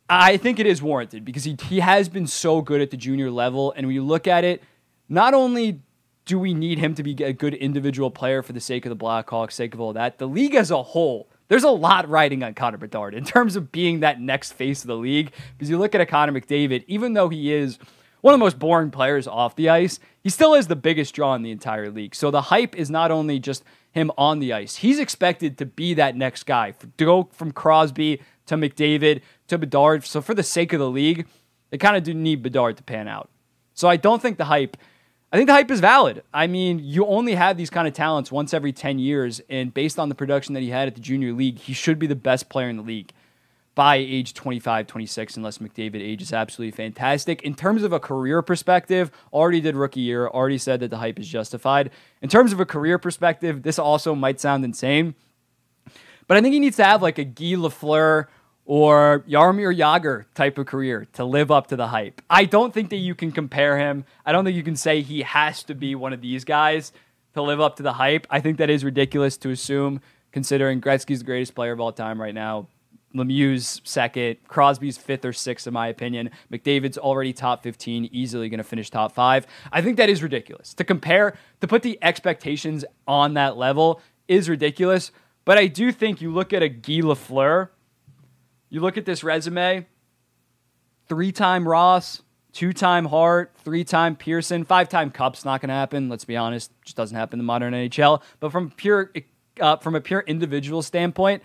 I 0.09 0.35
think 0.35 0.59
it 0.59 0.65
is 0.65 0.81
warranted 0.81 1.23
because 1.23 1.45
he, 1.45 1.55
he 1.69 1.79
has 1.79 2.09
been 2.09 2.27
so 2.27 2.61
good 2.61 2.81
at 2.81 2.91
the 2.91 2.97
junior 2.97 3.31
level. 3.31 3.71
And 3.77 3.87
when 3.87 3.93
you 3.93 4.03
look 4.03 4.27
at 4.27 4.43
it, 4.43 4.61
not 5.07 5.33
only 5.33 5.79
do 6.29 6.37
we 6.37 6.53
need 6.53 6.77
him 6.77 6.93
to 6.93 7.01
be 7.01 7.15
a 7.23 7.33
good 7.33 7.55
individual 7.55 8.11
player 8.11 8.43
for 8.43 8.53
the 8.53 8.59
sake 8.59 8.85
of 8.85 8.91
the 8.91 9.03
Blackhawks, 9.03 9.53
sake 9.53 9.73
of 9.73 9.81
all 9.81 9.93
that, 9.93 10.19
the 10.19 10.27
league 10.27 10.53
as 10.53 10.69
a 10.69 10.83
whole 10.83 11.27
there's 11.47 11.63
a 11.63 11.71
lot 11.71 12.07
riding 12.07 12.43
on 12.43 12.53
Connor 12.53 12.77
Bedard 12.77 13.15
in 13.15 13.25
terms 13.25 13.55
of 13.55 13.71
being 13.71 14.01
that 14.01 14.21
next 14.21 14.51
face 14.51 14.81
of 14.81 14.87
the 14.87 14.95
league. 14.95 15.33
Because 15.57 15.67
you 15.67 15.79
look 15.79 15.95
at 15.95 16.01
a 16.01 16.05
Connor 16.05 16.31
McDavid, 16.31 16.83
even 16.85 17.13
though 17.13 17.27
he 17.27 17.51
is 17.51 17.79
one 18.21 18.35
of 18.35 18.39
the 18.39 18.45
most 18.45 18.59
boring 18.59 18.91
players 18.91 19.27
off 19.27 19.55
the 19.55 19.67
ice, 19.67 19.99
he 20.21 20.29
still 20.29 20.53
is 20.53 20.67
the 20.67 20.75
biggest 20.75 21.15
draw 21.15 21.33
in 21.33 21.41
the 21.41 21.49
entire 21.49 21.89
league. 21.89 22.13
So 22.13 22.29
the 22.29 22.43
hype 22.43 22.75
is 22.75 22.91
not 22.91 23.09
only 23.09 23.39
just 23.39 23.63
him 23.91 24.11
on 24.15 24.37
the 24.37 24.53
ice, 24.53 24.75
he's 24.75 24.99
expected 24.99 25.57
to 25.57 25.65
be 25.65 25.95
that 25.95 26.15
next 26.15 26.43
guy, 26.43 26.69
to 26.71 27.05
go 27.05 27.29
from 27.31 27.51
Crosby 27.51 28.21
to 28.45 28.55
McDavid 28.55 29.21
to 29.47 29.57
Bedard. 29.57 30.05
So 30.05 30.21
for 30.21 30.35
the 30.35 30.43
sake 30.43 30.71
of 30.71 30.79
the 30.79 30.89
league, 30.89 31.25
they 31.71 31.79
kind 31.79 31.97
of 31.97 32.03
do 32.03 32.13
need 32.13 32.43
Bedard 32.43 32.77
to 32.77 32.83
pan 32.83 33.07
out. 33.07 33.31
So 33.73 33.87
I 33.87 33.97
don't 33.97 34.21
think 34.21 34.37
the 34.37 34.45
hype 34.45 34.77
I 35.31 35.37
think 35.37 35.47
the 35.47 35.53
hype 35.53 35.69
is 35.69 35.79
valid. 35.79 36.23
I 36.33 36.47
mean, 36.47 36.79
you 36.79 37.05
only 37.05 37.35
have 37.35 37.55
these 37.55 37.69
kind 37.69 37.87
of 37.87 37.93
talents 37.93 38.31
once 38.31 38.51
every 38.51 38.73
10 38.73 38.97
years, 38.97 39.41
and 39.47 39.71
based 39.71 39.99
on 39.99 40.09
the 40.09 40.15
production 40.15 40.55
that 40.55 40.61
he 40.61 40.69
had 40.69 40.87
at 40.87 40.95
the 40.95 41.01
junior 41.01 41.33
league, 41.33 41.59
he 41.59 41.73
should 41.73 41.99
be 41.99 42.07
the 42.07 42.15
best 42.15 42.49
player 42.49 42.67
in 42.67 42.77
the 42.77 42.83
league 42.83 43.11
by 43.75 43.95
age 43.95 44.33
25, 44.33 44.87
26, 44.87 45.37
unless 45.37 45.59
McDavid 45.59 46.01
age 46.01 46.23
is 46.23 46.33
absolutely 46.33 46.75
fantastic. 46.75 47.43
In 47.43 47.53
terms 47.53 47.83
of 47.83 47.93
a 47.93 47.99
career 47.99 48.41
perspective, 48.41 49.11
already 49.31 49.61
did 49.61 49.75
rookie 49.75 50.01
year, 50.01 50.27
already 50.27 50.57
said 50.57 50.79
that 50.79 50.89
the 50.89 50.97
hype 50.97 51.19
is 51.19 51.27
justified. 51.27 51.91
In 52.23 52.27
terms 52.27 52.51
of 52.51 52.59
a 52.59 52.65
career 52.65 52.97
perspective, 52.97 53.61
this 53.61 53.77
also 53.77 54.15
might 54.15 54.39
sound 54.39 54.65
insane, 54.65 55.13
but 56.27 56.37
I 56.37 56.41
think 56.41 56.53
he 56.53 56.59
needs 56.59 56.77
to 56.77 56.83
have 56.83 57.03
like 57.03 57.19
a 57.19 57.23
Guy 57.23 57.53
Lafleur 57.55 58.25
or 58.69 59.25
Jaromir 59.27 59.75
Jagr 59.75 60.25
type 60.35 60.59
of 60.59 60.67
career 60.67 61.07
to 61.13 61.25
live 61.25 61.49
up 61.49 61.65
to 61.67 61.75
the 61.75 61.87
hype. 61.87 62.21
I 62.29 62.45
don't 62.45 62.71
think 62.71 62.91
that 62.91 62.97
you 62.97 63.15
can 63.15 63.31
compare 63.31 63.79
him. 63.79 64.05
I 64.23 64.31
don't 64.31 64.45
think 64.45 64.55
you 64.55 64.61
can 64.61 64.75
say 64.75 65.01
he 65.01 65.23
has 65.23 65.63
to 65.63 65.73
be 65.73 65.95
one 65.95 66.13
of 66.13 66.21
these 66.21 66.45
guys 66.45 66.91
to 67.33 67.41
live 67.41 67.59
up 67.59 67.77
to 67.77 67.83
the 67.83 67.93
hype. 67.93 68.27
I 68.29 68.41
think 68.41 68.59
that 68.59 68.69
is 68.69 68.85
ridiculous 68.85 69.37
to 69.37 69.49
assume, 69.49 70.01
considering 70.31 70.81
Gretzky's 70.81 71.17
the 71.17 71.25
greatest 71.25 71.55
player 71.55 71.71
of 71.71 71.79
all 71.79 71.91
time 71.91 72.21
right 72.21 72.35
now. 72.35 72.67
Lemieux's 73.15 73.81
second, 73.85 74.37
Crosby's 74.47 74.99
fifth 74.99 75.25
or 75.25 75.33
sixth, 75.33 75.65
in 75.65 75.73
my 75.73 75.87
opinion. 75.87 76.29
McDavid's 76.53 76.99
already 76.99 77.33
top 77.33 77.63
15, 77.63 78.09
easily 78.11 78.49
going 78.49 78.59
to 78.59 78.63
finish 78.63 78.91
top 78.91 79.15
five. 79.15 79.47
I 79.71 79.81
think 79.81 79.97
that 79.97 80.11
is 80.11 80.21
ridiculous. 80.21 80.75
To 80.75 80.83
compare, 80.83 81.35
to 81.61 81.67
put 81.67 81.81
the 81.81 81.97
expectations 82.03 82.85
on 83.07 83.33
that 83.33 83.57
level 83.57 83.99
is 84.27 84.47
ridiculous. 84.47 85.11
But 85.43 85.57
I 85.57 85.65
do 85.65 85.91
think 85.91 86.21
you 86.21 86.31
look 86.31 86.53
at 86.53 86.61
a 86.61 86.69
Guy 86.69 86.99
Lafleur, 87.01 87.69
you 88.69 88.81
look 88.81 88.97
at 88.97 89.05
this 89.05 89.23
resume 89.23 89.85
three 91.07 91.31
time 91.31 91.67
Ross, 91.67 92.21
two 92.53 92.71
time 92.73 93.05
Hart, 93.05 93.51
three 93.63 93.83
time 93.83 94.15
Pearson, 94.15 94.63
five 94.63 94.89
time 94.89 95.11
Cup's 95.11 95.43
not 95.43 95.61
going 95.61 95.69
to 95.69 95.75
happen. 95.75 96.09
Let's 96.09 96.25
be 96.25 96.37
honest, 96.37 96.71
just 96.83 96.95
doesn't 96.95 97.17
happen 97.17 97.39
in 97.39 97.45
the 97.45 97.47
modern 97.47 97.73
NHL. 97.73 98.21
But 98.39 98.51
from 98.51 98.71
pure 98.71 99.11
uh, 99.59 99.77
from 99.77 99.95
a 99.95 100.01
pure 100.01 100.23
individual 100.25 100.81
standpoint, 100.81 101.43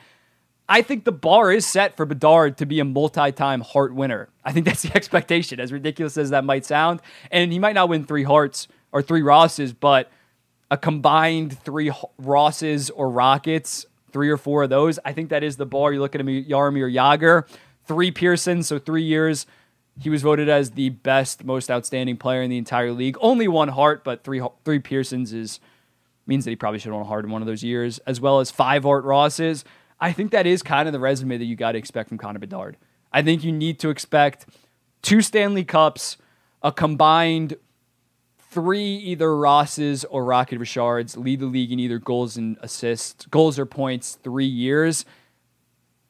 I 0.69 0.83
think 0.83 1.05
the 1.05 1.13
bar 1.13 1.53
is 1.53 1.67
set 1.67 1.97
for 1.97 2.07
Bedard 2.07 2.57
to 2.59 2.67
be 2.67 2.81
a 2.81 2.85
multi-time 2.85 3.61
Hart 3.61 3.95
winner. 3.95 4.29
I 4.45 4.53
think 4.53 4.67
that's 4.67 4.83
the 4.83 4.93
expectation, 4.97 5.61
as 5.61 5.73
ridiculous 5.73 6.17
as 6.17 6.31
that 6.31 6.45
might 6.45 6.65
sound. 6.65 7.01
And 7.31 7.53
he 7.53 7.59
might 7.59 7.75
not 7.75 7.89
win 7.89 8.05
three 8.05 8.23
Harts 8.23 8.69
or 8.93 9.03
three 9.03 9.23
Rosses, 9.23 9.73
but 9.73 10.11
a 10.71 10.79
combined 10.79 11.59
three 11.59 11.93
Rosses 12.19 12.91
or 12.91 13.11
Rockets 13.11 13.87
three 14.15 14.31
or 14.31 14.39
four 14.39 14.63
of 14.63 14.71
those. 14.71 14.99
I 15.05 15.13
think 15.13 15.29
that 15.29 15.43
is 15.43 15.57
the 15.57 15.67
bar. 15.67 15.93
You 15.93 16.01
look 16.01 16.15
at 16.15 16.21
him, 16.23 16.29
Jaromir 16.29 16.91
Jagr, 16.91 17.47
three 17.85 18.11
Pearson, 18.11 18.63
so 18.63 18.79
three 18.79 19.03
years. 19.03 19.45
He 20.01 20.09
was 20.09 20.23
voted 20.23 20.49
as 20.49 20.71
the 20.71 20.89
best, 20.89 21.45
most 21.45 21.71
outstanding 21.71 22.17
player 22.17 22.41
in 22.41 22.49
the 22.49 22.57
entire 22.57 22.93
league. 22.93 23.17
Only 23.21 23.49
one 23.49 23.69
Hart, 23.69 24.05
but 24.05 24.25
three 24.25 24.41
three 24.65 24.79
Pearsons 24.79 25.33
is 25.33 25.61
means 26.27 26.45
that 26.45 26.51
he 26.51 26.57
probably 26.57 26.79
should 26.79 26.87
have 26.87 26.95
won 26.95 27.03
a 27.03 27.09
Hart 27.09 27.25
in 27.25 27.31
one 27.31 27.43
of 27.43 27.47
those 27.47 27.63
years, 27.63 27.99
as 28.07 28.21
well 28.21 28.41
as 28.41 28.51
five 28.51 28.87
Art 28.87 29.05
Rosses. 29.05 29.65
I 30.01 30.13
think 30.13 30.31
that 30.31 30.47
is 30.47 30.63
kind 30.63 30.89
of 30.89 30.93
the 30.93 31.01
resume 31.01 31.37
that 31.37 31.45
you 31.45 31.57
got 31.57 31.73
to 31.73 31.79
expect 31.79 32.09
from 32.09 32.19
Connor 32.19 32.39
Bedard. 32.39 32.77
I 33.13 33.23
think 33.23 33.45
you 33.45 33.53
need 33.53 33.79
to 33.81 33.91
expect 33.91 34.47
two 35.03 35.21
Stanley 35.21 35.65
Cups, 35.65 36.17
a 36.63 36.73
combined 36.73 37.57
three 38.55 38.97
either 38.99 39.37
Rosses 39.37 40.05
or 40.05 40.25
Rocket 40.25 40.61
Richards 40.61 41.17
lead 41.17 41.41
the 41.41 41.47
league 41.47 41.73
in 41.73 41.81
either 41.81 41.99
goals 41.99 42.37
and 42.37 42.57
assists, 42.63 43.27
goals 43.27 43.59
or 43.59 43.67
points, 43.67 44.17
three 44.23 44.47
years, 44.47 45.05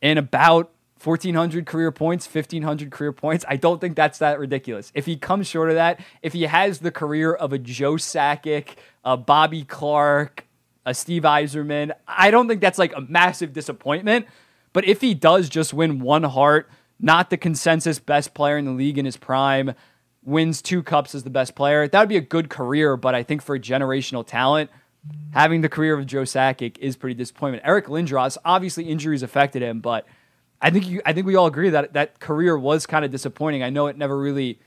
and 0.02 0.18
about 0.18 0.70
1,400 1.02 1.64
career 1.64 1.90
points, 1.90 2.26
1,500 2.32 2.90
career 2.90 3.12
points. 3.12 3.46
I 3.48 3.56
don't 3.56 3.80
think 3.80 3.96
that's 3.96 4.18
that 4.18 4.38
ridiculous. 4.38 4.92
If 4.94 5.06
he 5.06 5.16
comes 5.16 5.46
short 5.46 5.70
of 5.70 5.76
that, 5.76 6.00
if 6.22 6.34
he 6.34 6.42
has 6.42 6.80
the 6.80 6.90
career 6.90 7.32
of 7.32 7.54
a 7.54 7.58
Joe 7.58 7.94
Sakic, 7.94 8.76
a 9.06 9.16
Bobby 9.16 9.64
Clarke, 9.64 10.44
a 10.84 10.92
Steve 10.92 11.22
Yzerman, 11.22 11.92
I 12.06 12.30
don't 12.30 12.46
think 12.46 12.60
that's 12.60 12.78
like 12.78 12.94
a 12.94 13.00
massive 13.00 13.54
disappointment. 13.54 14.26
But 14.74 14.84
if 14.84 15.00
he 15.00 15.14
does 15.14 15.48
just 15.48 15.72
win 15.72 16.00
one 16.00 16.24
Hart, 16.24 16.68
not 17.00 17.30
the 17.30 17.38
consensus 17.38 17.98
best 17.98 18.34
player 18.34 18.58
in 18.58 18.66
the 18.66 18.72
league 18.72 18.98
in 18.98 19.06
his 19.06 19.16
prime, 19.16 19.74
wins 20.24 20.62
two 20.62 20.82
cups 20.82 21.14
as 21.14 21.22
the 21.22 21.30
best 21.30 21.54
player. 21.54 21.86
That 21.86 22.00
would 22.00 22.08
be 22.08 22.16
a 22.16 22.22
good 22.22 22.48
career, 22.48 22.96
but 22.96 23.14
I 23.14 23.22
think 23.22 23.42
for 23.42 23.54
a 23.54 23.60
generational 23.60 24.26
talent, 24.26 24.70
having 25.32 25.60
the 25.60 25.68
career 25.68 25.98
of 25.98 26.06
Joe 26.06 26.22
Sakic 26.22 26.78
is 26.78 26.96
pretty 26.96 27.14
disappointment. 27.14 27.62
Eric 27.66 27.86
Lindros, 27.86 28.38
obviously 28.44 28.84
injuries 28.84 29.22
affected 29.22 29.62
him, 29.62 29.80
but 29.80 30.06
I 30.60 30.70
think 30.70 30.88
you, 30.88 31.02
I 31.04 31.12
think 31.12 31.26
we 31.26 31.36
all 31.36 31.46
agree 31.46 31.70
that 31.70 31.92
that 31.92 32.20
career 32.20 32.58
was 32.58 32.86
kind 32.86 33.04
of 33.04 33.10
disappointing. 33.10 33.62
I 33.62 33.70
know 33.70 33.86
it 33.86 33.98
never 33.98 34.18
really 34.18 34.60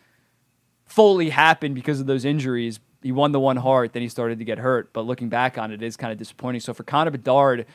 fully 0.86 1.30
happened 1.30 1.76
because 1.76 2.00
of 2.00 2.06
those 2.06 2.24
injuries. 2.24 2.80
He 3.02 3.12
won 3.12 3.32
the 3.32 3.40
one 3.40 3.58
Hart, 3.58 3.94
then 3.94 4.02
he 4.02 4.10
started 4.10 4.40
to 4.40 4.46
get 4.46 4.60
hurt. 4.60 4.94
But 4.94 5.02
looking 5.02 5.30
back 5.30 5.58
on 5.58 5.72
it, 5.72 5.82
it 5.82 5.86
is 5.86 5.98
kind 5.98 6.12
of 6.12 6.20
disappointing. 6.20 6.62
So 6.62 6.74
for 6.74 6.84
Connor 6.84 7.12
Bedard, 7.12 7.66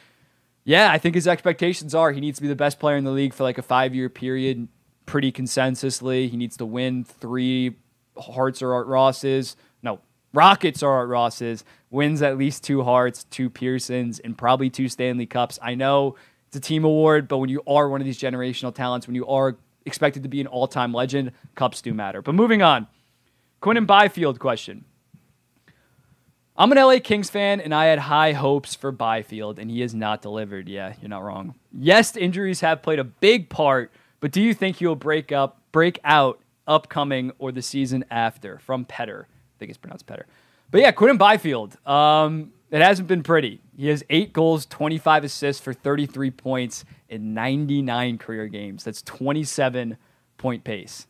yeah, 0.65 0.93
I 0.93 0.99
think 0.99 1.15
his 1.15 1.27
expectations 1.27 1.95
are 1.95 2.12
he 2.12 2.21
needs 2.21 2.39
to 2.39 2.43
be 2.43 2.49
the 2.49 2.57
best 2.57 2.79
player 2.79 2.97
in 2.97 3.05
the 3.05 3.11
league 3.11 3.35
for 3.35 3.43
like 3.43 3.59
a 3.59 3.62
five 3.62 3.95
year 3.95 4.09
period 4.09 4.69
pretty 5.07 5.33
consensusly. 5.33 6.29
He 6.29 6.37
needs 6.37 6.57
to 6.59 6.67
win 6.67 7.05
three 7.05 7.77
Harts 8.17 8.63
or 8.63 8.75
Art 8.75 8.87
Rosses. 8.87 9.57
No, 9.83 10.01
Rockets 10.33 10.83
or 10.83 10.91
Art 10.91 11.09
Rosses. 11.09 11.65
Wins 11.91 12.23
at 12.23 12.39
least 12.39 12.65
two 12.65 12.83
Harts, 12.83 13.25
two 13.25 13.51
Pearsons, 13.51 14.19
and 14.21 14.37
probably 14.37 14.71
two 14.71 14.89
Stanley 14.89 15.27
Cups. 15.27 15.59
I 15.63 15.75
know 15.75 16.17
it's 16.49 16.57
a 16.57 16.61
team 16.61 16.85
award, 16.85 17.29
but 17.29 17.39
when 17.39 17.49
you 17.51 17.63
are 17.67 17.89
one 17.89 18.01
of 18.01 18.05
these 18.05 18.19
generational 18.21 18.75
talents, 18.75 19.07
when 19.07 19.15
you 19.15 19.27
are 19.27 19.57
expected 19.85 20.23
to 20.23 20.29
be 20.29 20.41
an 20.41 20.47
all 20.47 20.67
time 20.67 20.93
legend, 20.93 21.33
Cups 21.55 21.83
do 21.83 21.93
matter. 21.93 22.23
But 22.23 22.35
moving 22.35 22.63
on, 22.63 22.87
Quinton 23.61 23.87
Byfield 23.87 24.39
question. 24.39 24.85
I'm 26.55 26.71
an 26.71 26.79
LA 26.79 26.99
Kings 27.03 27.31
fan, 27.31 27.61
and 27.61 27.75
I 27.75 27.87
had 27.87 27.99
high 27.99 28.33
hopes 28.33 28.75
for 28.75 28.93
Byfield, 28.93 29.59
and 29.59 29.71
he 29.71 29.81
has 29.81 29.95
not 29.95 30.21
delivered. 30.21 30.69
Yeah, 30.69 30.93
you're 31.01 31.09
not 31.09 31.23
wrong. 31.23 31.55
Yes, 31.73 32.15
injuries 32.15 32.61
have 32.61 32.83
played 32.83 32.99
a 32.99 33.05
big 33.05 33.49
part, 33.49 33.91
but 34.23 34.31
do 34.31 34.41
you 34.41 34.55
think 34.55 34.76
he'll 34.76 34.95
break 34.95 35.33
up, 35.33 35.61
break 35.73 35.99
out 36.05 36.41
upcoming 36.69 37.33
or 37.41 37.50
the 37.50 37.61
season 37.61 38.05
after? 38.09 38.61
From 38.61 38.85
Petter, 38.85 39.26
I 39.29 39.59
think 39.59 39.69
it's 39.69 39.79
pronounced 39.79 40.07
Petter. 40.07 40.26
But 40.71 40.81
yeah, 40.81 40.93
Quinton 40.93 41.17
Byfield. 41.19 41.76
Um, 41.85 42.52
it 42.71 42.81
hasn't 42.81 43.09
been 43.09 43.25
pretty. 43.25 43.61
He 43.76 43.88
has 43.88 44.05
eight 44.09 44.33
goals, 44.33 44.64
25 44.67 45.25
assists 45.25 45.61
for 45.61 45.75
33 45.75 46.31
points 46.31 46.85
in 47.09 47.35
99 47.35 48.17
career 48.19 48.47
games. 48.47 48.85
That's 48.85 49.02
27 49.02 49.97
point 50.38 50.62
pace. 50.62 51.09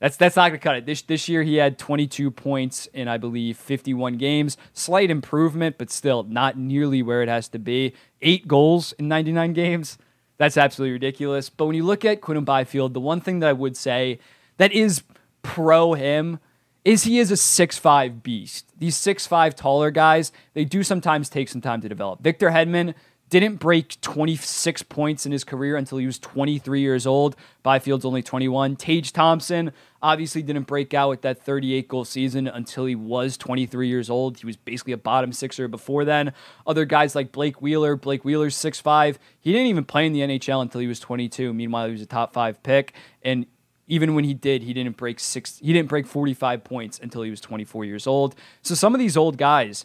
That's 0.00 0.16
that's 0.16 0.34
not 0.34 0.48
gonna 0.48 0.58
cut 0.58 0.76
it. 0.76 0.86
This 0.86 1.02
this 1.02 1.28
year 1.28 1.44
he 1.44 1.54
had 1.54 1.78
22 1.78 2.32
points 2.32 2.86
in 2.86 3.06
I 3.06 3.16
believe 3.16 3.56
51 3.56 4.16
games. 4.18 4.56
Slight 4.72 5.08
improvement, 5.08 5.78
but 5.78 5.88
still 5.88 6.24
not 6.24 6.58
nearly 6.58 7.00
where 7.00 7.22
it 7.22 7.28
has 7.28 7.48
to 7.50 7.60
be. 7.60 7.94
Eight 8.20 8.48
goals 8.48 8.92
in 8.94 9.06
99 9.06 9.52
games. 9.52 9.98
That's 10.36 10.56
absolutely 10.56 10.92
ridiculous. 10.92 11.48
But 11.48 11.66
when 11.66 11.76
you 11.76 11.84
look 11.84 12.04
at 12.04 12.20
Quinton 12.20 12.44
Byfield, 12.44 12.94
the 12.94 13.00
one 13.00 13.20
thing 13.20 13.40
that 13.40 13.48
I 13.48 13.52
would 13.52 13.76
say 13.76 14.18
that 14.56 14.72
is 14.72 15.02
pro 15.42 15.94
him 15.94 16.40
is 16.84 17.04
he 17.04 17.18
is 17.18 17.30
a 17.30 17.36
six-five 17.36 18.22
beast. 18.22 18.66
These 18.78 18.96
six-five 18.96 19.54
taller 19.54 19.90
guys, 19.90 20.32
they 20.52 20.64
do 20.64 20.82
sometimes 20.82 21.28
take 21.28 21.48
some 21.48 21.60
time 21.60 21.80
to 21.80 21.88
develop. 21.88 22.20
Victor 22.20 22.50
Hedman 22.50 22.94
didn't 23.40 23.60
break 23.60 24.00
26 24.00 24.82
points 24.84 25.26
in 25.26 25.32
his 25.32 25.44
career 25.44 25.76
until 25.76 25.98
he 25.98 26.06
was 26.06 26.18
23 26.18 26.80
years 26.80 27.06
old. 27.06 27.36
Byfield's 27.64 28.04
only 28.04 28.22
21. 28.22 28.76
Tage 28.76 29.12
Thompson 29.12 29.72
obviously 30.02 30.42
didn't 30.42 30.66
break 30.66 30.92
out 30.94 31.08
with 31.08 31.22
that 31.22 31.42
38 31.42 31.88
goal 31.88 32.04
season 32.04 32.46
until 32.46 32.86
he 32.86 32.94
was 32.94 33.36
23 33.36 33.88
years 33.88 34.10
old. 34.10 34.38
He 34.38 34.46
was 34.46 34.56
basically 34.56 34.92
a 34.92 34.98
bottom 34.98 35.32
sixer 35.32 35.68
before 35.68 36.04
then. 36.04 36.32
Other 36.66 36.84
guys 36.84 37.14
like 37.14 37.32
Blake 37.32 37.62
Wheeler, 37.62 37.96
Blake 37.96 38.24
Wheeler's 38.24 38.56
6'5. 38.56 39.16
He 39.40 39.52
didn't 39.52 39.68
even 39.68 39.84
play 39.84 40.06
in 40.06 40.12
the 40.12 40.20
NHL 40.20 40.62
until 40.62 40.80
he 40.80 40.86
was 40.86 41.00
22. 41.00 41.54
Meanwhile, 41.54 41.86
he 41.86 41.92
was 41.92 42.02
a 42.02 42.06
top 42.06 42.32
five 42.32 42.62
pick. 42.62 42.92
And 43.22 43.46
even 43.86 44.14
when 44.14 44.24
he 44.24 44.34
did, 44.34 44.62
he 44.62 44.72
didn't 44.72 44.96
break 44.96 45.20
six. 45.20 45.58
He 45.58 45.72
didn't 45.72 45.88
break 45.88 46.06
45 46.06 46.64
points 46.64 46.98
until 47.02 47.22
he 47.22 47.30
was 47.30 47.40
24 47.40 47.84
years 47.84 48.06
old. 48.06 48.34
So 48.62 48.74
some 48.74 48.94
of 48.94 48.98
these 48.98 49.16
old 49.16 49.36
guys, 49.36 49.84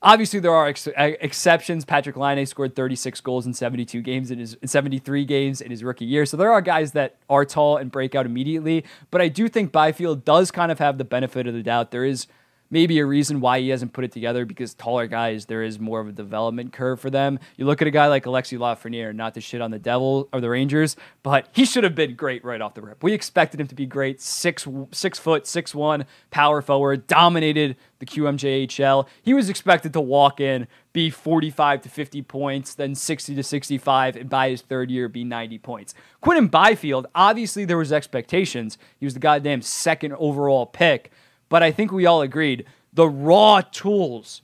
Obviously, 0.00 0.38
there 0.38 0.54
are 0.54 0.68
ex- 0.68 0.86
uh, 0.86 0.92
exceptions. 1.20 1.84
Patrick 1.84 2.16
Laine 2.16 2.46
scored 2.46 2.76
36 2.76 3.20
goals 3.20 3.46
in 3.46 3.52
72 3.52 4.00
games 4.00 4.30
in 4.30 4.38
his 4.38 4.56
73 4.64 5.24
games 5.24 5.60
in 5.60 5.70
his 5.70 5.82
rookie 5.82 6.04
year. 6.04 6.24
So 6.24 6.36
there 6.36 6.52
are 6.52 6.60
guys 6.60 6.92
that 6.92 7.16
are 7.28 7.44
tall 7.44 7.76
and 7.76 7.90
break 7.90 8.14
out 8.14 8.24
immediately. 8.24 8.84
But 9.10 9.20
I 9.20 9.28
do 9.28 9.48
think 9.48 9.72
Byfield 9.72 10.24
does 10.24 10.52
kind 10.52 10.70
of 10.70 10.78
have 10.78 10.98
the 10.98 11.04
benefit 11.04 11.48
of 11.48 11.54
the 11.54 11.64
doubt. 11.64 11.90
There 11.90 12.04
is 12.04 12.28
maybe 12.70 12.98
a 12.98 13.06
reason 13.06 13.40
why 13.40 13.60
he 13.60 13.70
hasn't 13.70 13.92
put 13.92 14.04
it 14.04 14.12
together 14.12 14.44
because 14.44 14.74
taller 14.74 15.06
guys, 15.06 15.46
there 15.46 15.62
is 15.62 15.78
more 15.78 16.00
of 16.00 16.08
a 16.08 16.12
development 16.12 16.72
curve 16.72 17.00
for 17.00 17.10
them. 17.10 17.38
You 17.56 17.66
look 17.66 17.80
at 17.80 17.88
a 17.88 17.90
guy 17.90 18.06
like 18.08 18.26
Alexis 18.26 18.58
Lafreniere, 18.58 19.14
not 19.14 19.34
to 19.34 19.40
shit 19.40 19.60
on 19.60 19.70
the 19.70 19.78
Devil 19.78 20.28
or 20.32 20.40
the 20.40 20.50
Rangers, 20.50 20.96
but 21.22 21.48
he 21.52 21.64
should 21.64 21.84
have 21.84 21.94
been 21.94 22.14
great 22.14 22.44
right 22.44 22.60
off 22.60 22.74
the 22.74 22.82
rip. 22.82 23.02
We 23.02 23.12
expected 23.12 23.60
him 23.60 23.66
to 23.68 23.74
be 23.74 23.86
great, 23.86 24.20
six 24.20 24.66
six 24.92 25.18
foot, 25.18 25.46
six 25.46 25.74
one, 25.74 26.04
power 26.30 26.62
forward, 26.62 27.06
dominated 27.06 27.76
the 27.98 28.06
QMJHL. 28.06 29.06
He 29.22 29.34
was 29.34 29.48
expected 29.48 29.92
to 29.92 30.00
walk 30.00 30.40
in, 30.40 30.68
be 30.92 31.10
45 31.10 31.82
to 31.82 31.88
50 31.88 32.22
points, 32.22 32.74
then 32.74 32.94
60 32.94 33.34
to 33.34 33.42
65, 33.42 34.16
and 34.16 34.30
by 34.30 34.50
his 34.50 34.62
third 34.62 34.90
year 34.90 35.08
be 35.08 35.24
90 35.24 35.58
points. 35.58 35.94
Quinton 36.20 36.48
Byfield, 36.48 37.06
obviously 37.14 37.64
there 37.64 37.78
was 37.78 37.92
expectations. 37.92 38.78
He 38.98 39.06
was 39.06 39.14
the 39.14 39.20
goddamn 39.20 39.62
second 39.62 40.12
overall 40.14 40.66
pick 40.66 41.10
but 41.48 41.62
I 41.62 41.70
think 41.72 41.92
we 41.92 42.06
all 42.06 42.22
agreed 42.22 42.64
the 42.92 43.08
raw 43.08 43.60
tools 43.60 44.42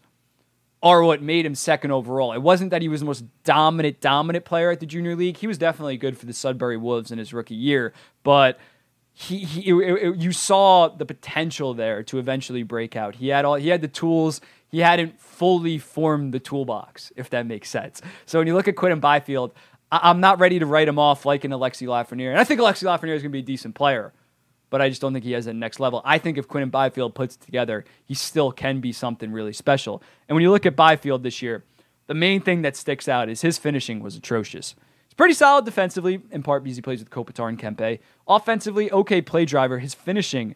are 0.83 1.03
what 1.03 1.23
made 1.23 1.47
him 1.47 1.55
second 1.55 1.91
overall. 1.91 2.33
It 2.33 2.43
wasn't 2.43 2.71
that 2.71 2.83
he 2.83 2.89
was 2.89 3.01
the 3.01 3.07
most 3.07 3.25
dominant, 3.43 4.01
dominant 4.03 4.45
player 4.45 4.71
at 4.71 4.81
the 4.81 4.87
junior 4.87 5.17
league. 5.17 5.39
He 5.39 5.47
was 5.47 5.57
definitely 5.57 5.97
good 5.97 6.19
for 6.19 6.27
the 6.27 6.35
Sudbury 6.35 6.77
Wolves 6.77 7.11
in 7.11 7.19
his 7.19 7.33
rookie 7.33 7.55
year, 7.55 7.95
but 8.23 8.59
he, 9.15 9.39
he 9.39 9.71
it, 9.71 9.75
it, 9.75 10.17
you 10.17 10.31
saw 10.33 10.89
the 10.89 11.07
potential 11.07 11.73
there 11.73 12.03
to 12.03 12.19
eventually 12.19 12.63
break 12.65 12.97
out. 12.97 13.15
He 13.15 13.29
had 13.29 13.47
all 13.47 13.55
he 13.55 13.69
had 13.69 13.81
the 13.81 13.89
tools. 13.89 14.43
He 14.69 14.81
hadn't 14.81 15.21
fully 15.21 15.79
formed 15.79 16.35
the 16.35 16.41
toolbox, 16.41 17.13
if 17.17 17.31
that 17.31 17.47
makes 17.47 17.71
sense. 17.71 18.03
So 18.27 18.39
when 18.39 18.49
you 18.49 18.55
look 18.55 18.67
at 18.67 18.75
Quinton 18.75 18.99
Byfield, 18.99 19.55
I, 19.91 20.11
am 20.11 20.21
not 20.21 20.41
ready 20.41 20.59
to 20.59 20.67
write 20.67 20.89
him 20.89 20.99
off 20.99 21.25
like 21.25 21.45
an 21.45 21.53
Alexis 21.53 21.89
Lafreniere, 21.89 22.31
and 22.31 22.41
I 22.41 22.45
think 22.45 22.61
Alexis 22.61 22.87
Lafreniere 22.87 23.15
is 23.15 23.23
going 23.23 23.31
to 23.31 23.37
be 23.37 23.39
a 23.39 23.43
decent 23.43 23.75
player 23.77 24.13
but 24.71 24.83
I 24.83 24.89
just 24.89 25.01
don't 25.01 25.13
think 25.13 25.25
he 25.25 25.33
has 25.33 25.45
that 25.45 25.55
next 25.55 25.81
level. 25.81 26.03
I 26.05 26.19
think 26.19 26.39
if 26.39 26.49
Quinton 26.49 26.71
Byfield 26.71 27.15
puts 27.15 27.37
it 27.37 27.41
together, 27.41 27.85
he 28.05 28.15
still 28.15 28.51
can 28.53 28.81
be 28.81 28.93
something 28.93 29.33
really 29.33 29.53
special. 29.53 30.03
And 30.29 30.35
when 30.35 30.43
you 30.43 30.51
look 30.51 30.67
at 30.67 30.77
Byfield 30.77 31.23
this 31.23 31.43
year, 31.43 31.65
the 32.07 32.15
main 32.15 32.41
thing 32.41 32.63
that 32.63 32.77
sticks 32.77 33.09
out 33.09 33.29
is 33.29 33.41
his 33.41 33.59
finishing 33.59 34.01
was 34.01 34.17
atrocious. 34.17 34.75
He's 35.07 35.15
pretty 35.15 35.35
solid 35.35 35.65
defensively, 35.65 36.21
in 36.31 36.43
part 36.43 36.65
because 36.65 36.77
he 36.77 36.83
plays 36.83 36.99
with 36.99 37.11
Kopitar 37.11 37.49
and 37.49 37.59
Kempe. 37.59 38.01
Offensively, 38.27 38.91
okay 38.91 39.23
play 39.23 39.45
driver. 39.45 39.79
His 39.79 39.95
finishing 39.95 40.55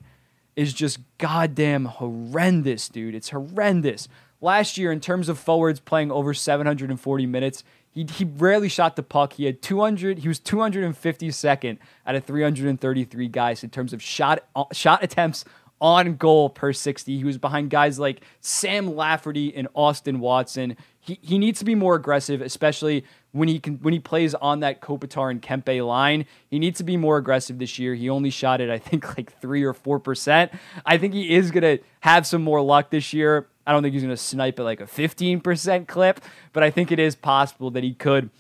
is 0.56 0.72
just 0.72 0.98
goddamn 1.18 1.84
horrendous, 1.84 2.88
dude. 2.88 3.14
It's 3.14 3.30
horrendous. 3.30 4.08
Last 4.40 4.76
year, 4.76 4.90
in 4.92 5.00
terms 5.00 5.28
of 5.28 5.38
forwards 5.38 5.80
playing 5.80 6.10
over 6.10 6.34
740 6.34 7.26
minutes, 7.26 7.64
he, 7.98 8.06
he 8.12 8.24
rarely 8.24 8.68
shot 8.68 8.94
the 8.94 9.02
puck. 9.02 9.32
He 9.32 9.44
had 9.44 9.60
200. 9.60 10.20
He 10.20 10.28
was 10.28 10.38
252nd 10.38 11.78
out 12.06 12.14
of 12.14 12.24
333 12.24 13.28
guys 13.28 13.64
in 13.64 13.70
terms 13.70 13.92
of 13.92 14.00
shot 14.00 14.44
uh, 14.54 14.64
shot 14.72 15.02
attempts 15.02 15.44
on 15.80 16.16
goal 16.16 16.48
per 16.48 16.72
60. 16.72 17.16
He 17.16 17.24
was 17.24 17.38
behind 17.38 17.70
guys 17.70 17.98
like 17.98 18.22
Sam 18.40 18.94
Lafferty 18.94 19.54
and 19.54 19.66
Austin 19.74 20.20
Watson. 20.20 20.76
He, 21.00 21.18
he 21.22 21.38
needs 21.38 21.58
to 21.58 21.64
be 21.64 21.74
more 21.74 21.96
aggressive, 21.96 22.40
especially 22.40 23.04
when 23.32 23.48
he 23.48 23.58
can 23.58 23.78
when 23.78 23.92
he 23.92 23.98
plays 23.98 24.32
on 24.34 24.60
that 24.60 24.80
Kopitar 24.80 25.30
and 25.30 25.42
Kempe 25.42 25.84
line. 25.84 26.24
He 26.48 26.60
needs 26.60 26.78
to 26.78 26.84
be 26.84 26.96
more 26.96 27.16
aggressive 27.16 27.58
this 27.58 27.80
year. 27.80 27.96
He 27.96 28.08
only 28.08 28.30
shot 28.30 28.60
it, 28.60 28.70
I 28.70 28.78
think, 28.78 29.08
like 29.18 29.40
three 29.40 29.64
or 29.64 29.74
four 29.74 29.98
percent. 29.98 30.52
I 30.86 30.98
think 30.98 31.14
he 31.14 31.34
is 31.34 31.50
gonna 31.50 31.78
have 32.00 32.28
some 32.28 32.42
more 32.42 32.60
luck 32.60 32.90
this 32.90 33.12
year. 33.12 33.48
I 33.68 33.72
don't 33.72 33.82
think 33.82 33.92
he's 33.92 34.02
gonna 34.02 34.16
snipe 34.16 34.58
at 34.58 34.64
like 34.64 34.80
a 34.80 34.86
15% 34.86 35.86
clip, 35.86 36.20
but 36.52 36.62
I 36.62 36.70
think 36.70 36.90
it 36.90 36.98
is 36.98 37.14
possible 37.14 37.70
that 37.72 37.84
he 37.84 37.94
could 37.94 38.30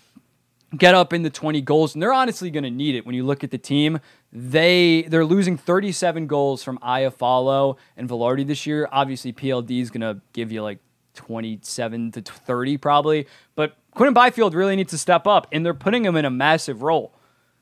get 0.76 0.94
up 0.94 1.12
in 1.12 1.22
the 1.22 1.30
20 1.30 1.60
goals 1.62 1.94
and 1.94 2.02
they're 2.02 2.12
honestly 2.12 2.50
going 2.50 2.62
to 2.62 2.70
need 2.70 2.94
it 2.94 3.06
when 3.06 3.14
you 3.14 3.24
look 3.24 3.42
at 3.42 3.50
the 3.50 3.56
team 3.56 3.98
they 4.30 5.00
they're 5.08 5.24
losing 5.24 5.56
37 5.56 6.26
goals 6.26 6.62
from 6.62 6.76
Iafallo 6.80 7.78
and 7.96 8.06
Vilardi 8.06 8.46
this 8.46 8.66
year 8.66 8.86
obviously 8.92 9.32
PLD 9.32 9.80
is 9.80 9.90
going 9.90 10.02
to 10.02 10.20
give 10.34 10.52
you 10.52 10.62
like 10.62 10.78
27 11.14 12.12
to 12.12 12.20
30 12.20 12.76
probably 12.76 13.26
but 13.54 13.78
Quinton 13.98 14.14
Byfield 14.14 14.54
really 14.54 14.76
needs 14.76 14.92
to 14.92 14.98
step 14.98 15.26
up, 15.26 15.48
and 15.50 15.66
they're 15.66 15.74
putting 15.74 16.04
him 16.04 16.14
in 16.14 16.24
a 16.24 16.30
massive 16.30 16.82
role. 16.82 17.12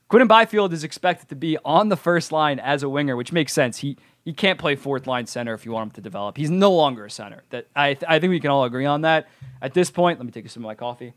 Quinton 0.07 0.27
Byfield 0.27 0.71
is 0.71 0.83
expected 0.83 1.29
to 1.29 1.35
be 1.35 1.57
on 1.65 1.89
the 1.89 1.97
first 1.97 2.31
line 2.31 2.59
as 2.59 2.83
a 2.83 2.89
winger, 2.89 3.15
which 3.15 3.31
makes 3.31 3.51
sense. 3.53 3.79
He 3.79 3.97
he 4.27 4.33
can't 4.33 4.59
play 4.59 4.75
fourth 4.75 5.07
line 5.07 5.25
center 5.25 5.53
if 5.53 5.65
you 5.65 5.71
want 5.71 5.87
him 5.87 5.91
to 5.91 6.01
develop. 6.01 6.35
He's 6.35 6.49
no 6.49 6.69
longer 6.73 7.05
a 7.05 7.09
center. 7.09 7.43
That 7.49 7.65
I 7.73 7.93
th- 7.93 8.03
I 8.09 8.19
think 8.19 8.31
we 8.31 8.41
can 8.41 8.51
all 8.51 8.65
agree 8.65 8.85
on 8.85 9.03
that. 9.03 9.29
At 9.61 9.73
this 9.73 9.89
point, 9.89 10.19
let 10.19 10.25
me 10.25 10.33
take 10.33 10.45
a 10.45 10.49
sip 10.49 10.57
of 10.57 10.63
my 10.63 10.75
coffee. 10.75 11.13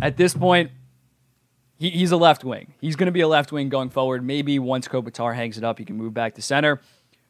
At 0.00 0.16
this 0.16 0.34
point, 0.34 0.70
he, 1.76 1.90
he's 1.90 2.12
a 2.12 2.16
left 2.16 2.44
wing. 2.44 2.72
He's 2.80 2.94
going 2.94 3.06
to 3.06 3.12
be 3.12 3.20
a 3.20 3.26
left 3.26 3.50
wing 3.50 3.68
going 3.68 3.90
forward. 3.90 4.24
Maybe 4.24 4.60
once 4.60 4.86
Kopitar 4.86 5.34
hangs 5.34 5.58
it 5.58 5.64
up, 5.64 5.76
he 5.76 5.84
can 5.84 5.96
move 5.96 6.14
back 6.14 6.36
to 6.36 6.42
center. 6.42 6.80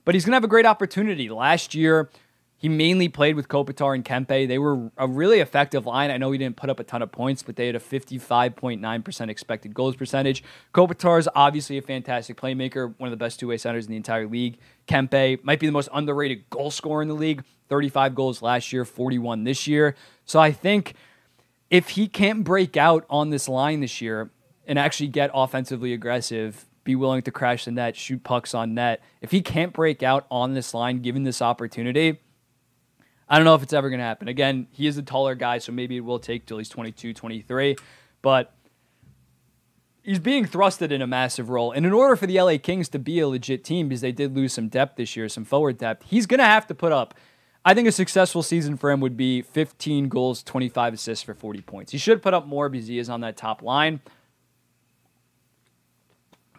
But 0.04 0.14
he's 0.14 0.26
going 0.26 0.32
to 0.32 0.36
have 0.36 0.44
a 0.44 0.48
great 0.48 0.66
opportunity. 0.66 1.30
Last 1.30 1.74
year, 1.74 2.10
he 2.60 2.68
mainly 2.68 3.08
played 3.08 3.36
with 3.36 3.46
Kopitar 3.46 3.94
and 3.94 4.04
Kempe. 4.04 4.48
They 4.48 4.58
were 4.58 4.90
a 4.98 5.06
really 5.06 5.38
effective 5.38 5.86
line. 5.86 6.10
I 6.10 6.16
know 6.16 6.32
he 6.32 6.38
didn't 6.38 6.56
put 6.56 6.68
up 6.68 6.80
a 6.80 6.84
ton 6.84 7.02
of 7.02 7.12
points, 7.12 7.44
but 7.44 7.54
they 7.54 7.66
had 7.66 7.76
a 7.76 7.80
55.9% 7.80 9.28
expected 9.30 9.72
goals 9.72 9.94
percentage. 9.94 10.42
Kopitar 10.74 11.20
is 11.20 11.28
obviously 11.36 11.78
a 11.78 11.82
fantastic 11.82 12.36
playmaker, 12.36 12.92
one 12.98 13.06
of 13.06 13.12
the 13.12 13.24
best 13.24 13.38
two 13.38 13.46
way 13.46 13.58
centers 13.58 13.86
in 13.86 13.92
the 13.92 13.96
entire 13.96 14.26
league. 14.26 14.58
Kempe 14.88 15.38
might 15.44 15.60
be 15.60 15.66
the 15.66 15.72
most 15.72 15.88
underrated 15.92 16.50
goal 16.50 16.72
scorer 16.72 17.00
in 17.00 17.08
the 17.08 17.14
league 17.14 17.44
35 17.68 18.16
goals 18.16 18.42
last 18.42 18.72
year, 18.72 18.84
41 18.84 19.44
this 19.44 19.68
year. 19.68 19.94
So 20.24 20.40
I 20.40 20.50
think 20.50 20.94
if 21.70 21.90
he 21.90 22.08
can't 22.08 22.42
break 22.42 22.76
out 22.76 23.04
on 23.08 23.30
this 23.30 23.48
line 23.48 23.80
this 23.80 24.00
year 24.00 24.30
and 24.66 24.80
actually 24.80 25.08
get 25.08 25.30
offensively 25.32 25.92
aggressive, 25.92 26.66
be 26.82 26.96
willing 26.96 27.22
to 27.22 27.30
crash 27.30 27.66
the 27.66 27.70
net, 27.70 27.94
shoot 27.94 28.24
pucks 28.24 28.52
on 28.52 28.74
net, 28.74 29.00
if 29.20 29.30
he 29.30 29.42
can't 29.42 29.72
break 29.72 30.02
out 30.02 30.26
on 30.28 30.54
this 30.54 30.74
line 30.74 31.02
given 31.02 31.22
this 31.22 31.40
opportunity, 31.40 32.18
I 33.28 33.36
don't 33.36 33.44
know 33.44 33.54
if 33.54 33.62
it's 33.62 33.72
ever 33.72 33.90
going 33.90 33.98
to 33.98 34.04
happen. 34.04 34.28
Again, 34.28 34.68
he 34.70 34.86
is 34.86 34.96
a 34.96 35.02
taller 35.02 35.34
guy, 35.34 35.58
so 35.58 35.72
maybe 35.72 35.96
it 35.96 36.00
will 36.00 36.18
take 36.18 36.46
till 36.46 36.58
he's 36.58 36.68
22, 36.68 37.12
23. 37.12 37.76
But 38.22 38.54
he's 40.02 40.18
being 40.18 40.46
thrusted 40.46 40.90
in 40.90 41.02
a 41.02 41.06
massive 41.06 41.50
role. 41.50 41.72
And 41.72 41.84
in 41.84 41.92
order 41.92 42.16
for 42.16 42.26
the 42.26 42.40
LA 42.40 42.56
Kings 42.56 42.88
to 42.90 42.98
be 42.98 43.20
a 43.20 43.28
legit 43.28 43.64
team, 43.64 43.88
because 43.88 44.00
they 44.00 44.12
did 44.12 44.34
lose 44.34 44.54
some 44.54 44.68
depth 44.68 44.96
this 44.96 45.14
year, 45.14 45.28
some 45.28 45.44
forward 45.44 45.76
depth, 45.76 46.06
he's 46.08 46.26
going 46.26 46.38
to 46.38 46.46
have 46.46 46.66
to 46.68 46.74
put 46.74 46.90
up. 46.90 47.14
I 47.64 47.74
think 47.74 47.86
a 47.86 47.92
successful 47.92 48.42
season 48.42 48.78
for 48.78 48.90
him 48.90 49.00
would 49.00 49.16
be 49.16 49.42
15 49.42 50.08
goals, 50.08 50.42
25 50.42 50.94
assists 50.94 51.22
for 51.22 51.34
40 51.34 51.60
points. 51.60 51.92
He 51.92 51.98
should 51.98 52.22
put 52.22 52.32
up 52.32 52.46
more 52.46 52.70
because 52.70 52.86
he 52.86 52.98
is 52.98 53.10
on 53.10 53.20
that 53.20 53.36
top 53.36 53.62
line. 53.62 54.00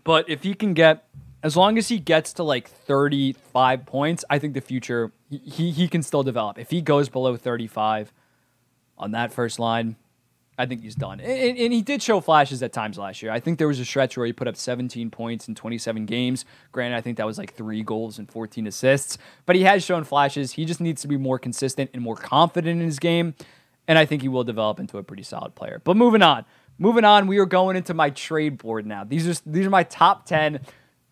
But 0.03 0.29
if 0.29 0.43
he 0.43 0.53
can 0.53 0.75
get 0.75 1.08
as 1.41 1.56
long 1.56 1.78
as 1.78 1.88
he 1.88 1.99
gets 1.99 2.34
to 2.34 2.43
like 2.43 2.67
35 2.67 3.86
points, 3.86 4.25
I 4.30 4.39
think 4.39 4.54
the 4.54 4.62
future 4.62 5.12
he 5.30 5.71
he 5.71 5.88
can 5.88 6.04
still 6.04 6.23
develop. 6.23 6.58
If 6.60 6.71
he 6.71 6.82
goes 6.82 7.10
below 7.10 7.38
35 7.38 8.12
on 8.97 9.12
that 9.12 9.32
first 9.32 9.60
line, 9.60 9.95
I 10.58 10.65
think 10.65 10.82
he's 10.82 10.95
done. 10.95 11.21
And, 11.21 11.58
and, 11.58 11.71
he 11.71 11.82
did 11.82 12.04
show 12.04 12.19
flashes 12.19 12.62
at 12.62 12.73
times 12.73 12.97
last 12.97 13.21
year. 13.21 13.32
I 13.32 13.39
think 13.39 13.60
there 13.60 13.67
was 13.69 13.80
a 13.80 13.86
stretch 13.86 14.17
where 14.17 14.25
he 14.25 14.34
put 14.34 14.45
up 14.45 14.58
17 14.58 15.10
points 15.10 15.47
in 15.47 15.56
27 15.56 16.06
games. 16.06 16.43
Granted, 16.73 16.97
I 16.97 17.02
think 17.02 17.15
that 17.15 17.25
was 17.25 17.38
like 17.38 17.54
three 17.54 17.82
goals 17.82 18.19
and 18.19 18.30
14 18.30 18.67
assists, 18.67 19.17
but 19.45 19.56
he 19.56 19.63
has 19.63 19.86
shown 19.86 20.04
flashes. 20.04 20.52
He 20.52 20.65
just 20.65 20.82
needs 20.82 21.02
to 21.04 21.08
be 21.08 21.15
more 21.15 21.39
consistent 21.39 21.91
and 21.93 22.04
more 22.04 22.17
confident 22.17 22.82
in 22.82 22.86
his 22.86 22.99
game. 22.99 23.36
And 23.88 23.97
I 23.97 24.06
think 24.06 24.21
he 24.21 24.28
will 24.28 24.43
develop 24.43 24.82
into 24.82 24.97
a 24.97 25.04
pretty 25.04 25.23
solid 25.23 25.56
player. 25.56 25.82
But 25.82 25.95
moving 25.95 26.21
on, 26.21 26.43
moving 26.78 27.06
on, 27.06 27.28
we 27.28 27.38
are 27.38 27.45
going 27.45 27.78
into 27.78 27.93
my 27.93 28.10
trade 28.10 28.58
board 28.58 28.86
now. 28.86 29.06
These 29.06 29.30
are 29.30 29.41
these 29.45 29.65
are 29.65 29.71
my 29.71 29.84
top 29.84 30.25
10 30.25 30.60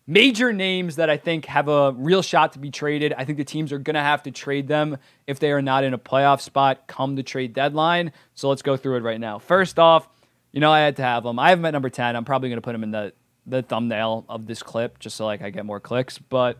major 0.08 0.54
names 0.54 0.96
that 0.96 1.10
I 1.10 1.18
think 1.18 1.44
have 1.44 1.68
a 1.68 1.92
real 1.92 2.22
shot 2.22 2.54
to 2.54 2.58
be 2.58 2.70
traded. 2.70 3.12
I 3.12 3.24
think 3.24 3.36
the 3.36 3.44
teams 3.44 3.72
are 3.72 3.78
going 3.78 3.94
to 3.94 4.00
have 4.00 4.22
to 4.22 4.30
trade 4.30 4.66
them 4.66 4.96
if 5.26 5.38
they 5.38 5.52
are 5.52 5.60
not 5.60 5.84
in 5.84 5.92
a 5.92 5.98
playoff 5.98 6.40
spot 6.40 6.86
come 6.88 7.14
the 7.14 7.22
trade 7.22 7.52
deadline. 7.52 8.12
So 8.34 8.48
let's 8.48 8.62
go 8.62 8.76
through 8.76 8.96
it 8.96 9.02
right 9.02 9.20
now. 9.20 9.38
First 9.38 9.78
off, 9.78 10.08
you 10.50 10.60
know 10.60 10.72
I 10.72 10.80
had 10.80 10.96
to 10.96 11.02
have 11.02 11.24
them. 11.24 11.38
I 11.38 11.50
have 11.50 11.58
them 11.58 11.66
at 11.66 11.72
number 11.72 11.90
10. 11.90 12.16
I'm 12.16 12.24
probably 12.24 12.48
going 12.48 12.56
to 12.56 12.62
put 12.62 12.74
him 12.74 12.82
in 12.82 12.90
the 12.90 13.12
the 13.46 13.62
thumbnail 13.62 14.26
of 14.28 14.46
this 14.46 14.62
clip 14.62 14.98
just 14.98 15.16
so 15.16 15.24
like 15.24 15.40
I 15.40 15.48
get 15.48 15.64
more 15.64 15.80
clicks, 15.80 16.18
but 16.18 16.58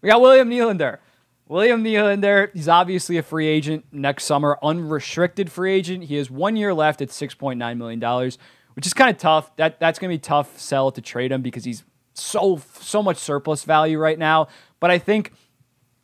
we 0.00 0.08
got 0.08 0.20
William 0.20 0.50
Nylander. 0.50 0.98
William 1.46 1.84
Nylander, 1.84 2.50
he's 2.52 2.68
obviously 2.68 3.18
a 3.18 3.22
free 3.22 3.46
agent 3.46 3.84
next 3.92 4.24
summer, 4.24 4.58
unrestricted 4.62 5.52
free 5.52 5.72
agent. 5.72 6.04
He 6.04 6.16
has 6.16 6.30
one 6.30 6.56
year 6.56 6.74
left 6.74 7.02
at 7.02 7.10
$6.9 7.10 7.76
million, 7.76 8.30
which 8.74 8.86
is 8.86 8.94
kind 8.94 9.10
of 9.10 9.18
tough. 9.18 9.54
That 9.56 9.78
That's 9.78 10.00
going 10.00 10.10
to 10.10 10.14
be 10.14 10.20
tough 10.20 10.58
sell 10.58 10.90
to 10.90 11.00
trade 11.00 11.30
him 11.30 11.42
because 11.42 11.64
he's 11.64 11.84
so 12.14 12.60
so 12.80 13.02
much 13.02 13.18
surplus 13.18 13.64
value 13.64 13.98
right 13.98 14.18
now. 14.18 14.48
But 14.80 14.90
I 14.90 14.98
think 14.98 15.32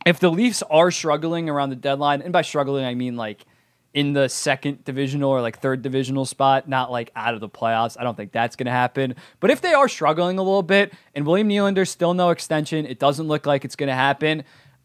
if 0.05 0.19
the 0.19 0.29
Leafs 0.29 0.63
are 0.63 0.91
struggling 0.91 1.49
around 1.49 1.69
the 1.69 1.75
deadline, 1.75 2.21
and 2.21 2.33
by 2.33 2.41
struggling 2.41 2.85
I 2.85 2.95
mean 2.95 3.15
like 3.15 3.45
in 3.93 4.13
the 4.13 4.29
second 4.29 4.83
divisional 4.85 5.29
or 5.29 5.41
like 5.41 5.59
third 5.59 5.81
divisional 5.81 6.25
spot, 6.25 6.67
not 6.67 6.91
like 6.91 7.11
out 7.15 7.33
of 7.33 7.39
the 7.39 7.49
playoffs. 7.49 7.97
I 7.99 8.03
don't 8.03 8.15
think 8.15 8.31
that's 8.31 8.55
going 8.55 8.65
to 8.65 8.71
happen. 8.71 9.15
But 9.39 9.51
if 9.51 9.61
they 9.61 9.73
are 9.73 9.89
struggling 9.89 10.37
a 10.37 10.43
little 10.43 10.63
bit 10.63 10.93
and 11.13 11.25
William 11.25 11.49
Nylander 11.49 11.87
still 11.87 12.13
no 12.13 12.29
extension, 12.29 12.85
it 12.85 12.99
doesn't 12.99 13.27
look 13.27 13.45
like 13.45 13.65
it's 13.65 13.75
going 13.75 13.89
to 13.89 13.93
happen. 13.93 14.43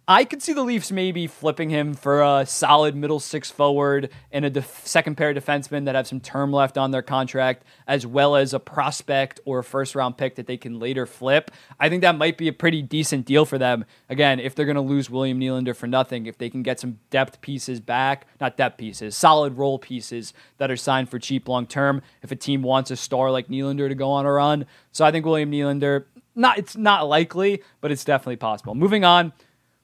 I 0.08 0.24
could 0.24 0.40
see 0.40 0.52
the 0.52 0.62
Leafs 0.62 0.92
maybe 0.92 1.26
flipping 1.26 1.68
him 1.68 1.92
for 1.92 2.22
a 2.22 2.46
solid 2.46 2.94
middle 2.94 3.18
six 3.18 3.50
forward 3.50 4.08
and 4.30 4.44
a 4.44 4.50
def- 4.50 4.86
second 4.86 5.16
pair 5.16 5.30
of 5.30 5.36
defensemen 5.36 5.86
that 5.86 5.96
have 5.96 6.06
some 6.06 6.20
term 6.20 6.52
left 6.52 6.78
on 6.78 6.92
their 6.92 7.02
contract, 7.02 7.64
as 7.88 8.06
well 8.06 8.36
as 8.36 8.54
a 8.54 8.60
prospect 8.60 9.40
or 9.44 9.58
a 9.58 9.64
first 9.64 9.96
round 9.96 10.16
pick 10.16 10.36
that 10.36 10.46
they 10.46 10.56
can 10.56 10.78
later 10.78 11.06
flip. 11.06 11.50
I 11.80 11.88
think 11.88 12.02
that 12.02 12.16
might 12.16 12.38
be 12.38 12.46
a 12.46 12.52
pretty 12.52 12.82
decent 12.82 13.26
deal 13.26 13.44
for 13.44 13.58
them. 13.58 13.84
Again, 14.08 14.38
if 14.38 14.54
they're 14.54 14.64
going 14.64 14.76
to 14.76 14.80
lose 14.80 15.10
William 15.10 15.40
Nylander 15.40 15.74
for 15.74 15.88
nothing, 15.88 16.26
if 16.26 16.38
they 16.38 16.50
can 16.50 16.62
get 16.62 16.78
some 16.78 17.00
depth 17.10 17.40
pieces 17.40 17.80
back, 17.80 18.28
not 18.40 18.56
depth 18.56 18.78
pieces, 18.78 19.16
solid 19.16 19.58
role 19.58 19.80
pieces 19.80 20.32
that 20.58 20.70
are 20.70 20.76
signed 20.76 21.08
for 21.08 21.18
cheap 21.18 21.48
long 21.48 21.66
term, 21.66 22.00
if 22.22 22.30
a 22.30 22.36
team 22.36 22.62
wants 22.62 22.92
a 22.92 22.96
star 22.96 23.32
like 23.32 23.48
Nylander 23.48 23.88
to 23.88 23.96
go 23.96 24.12
on 24.12 24.24
a 24.24 24.30
run. 24.30 24.66
So 24.92 25.04
I 25.04 25.10
think 25.10 25.26
William 25.26 25.50
Nylander, 25.50 26.04
not 26.36 26.58
it's 26.58 26.76
not 26.76 27.08
likely, 27.08 27.64
but 27.80 27.90
it's 27.90 28.04
definitely 28.04 28.36
possible. 28.36 28.76
Moving 28.76 29.04
on. 29.04 29.32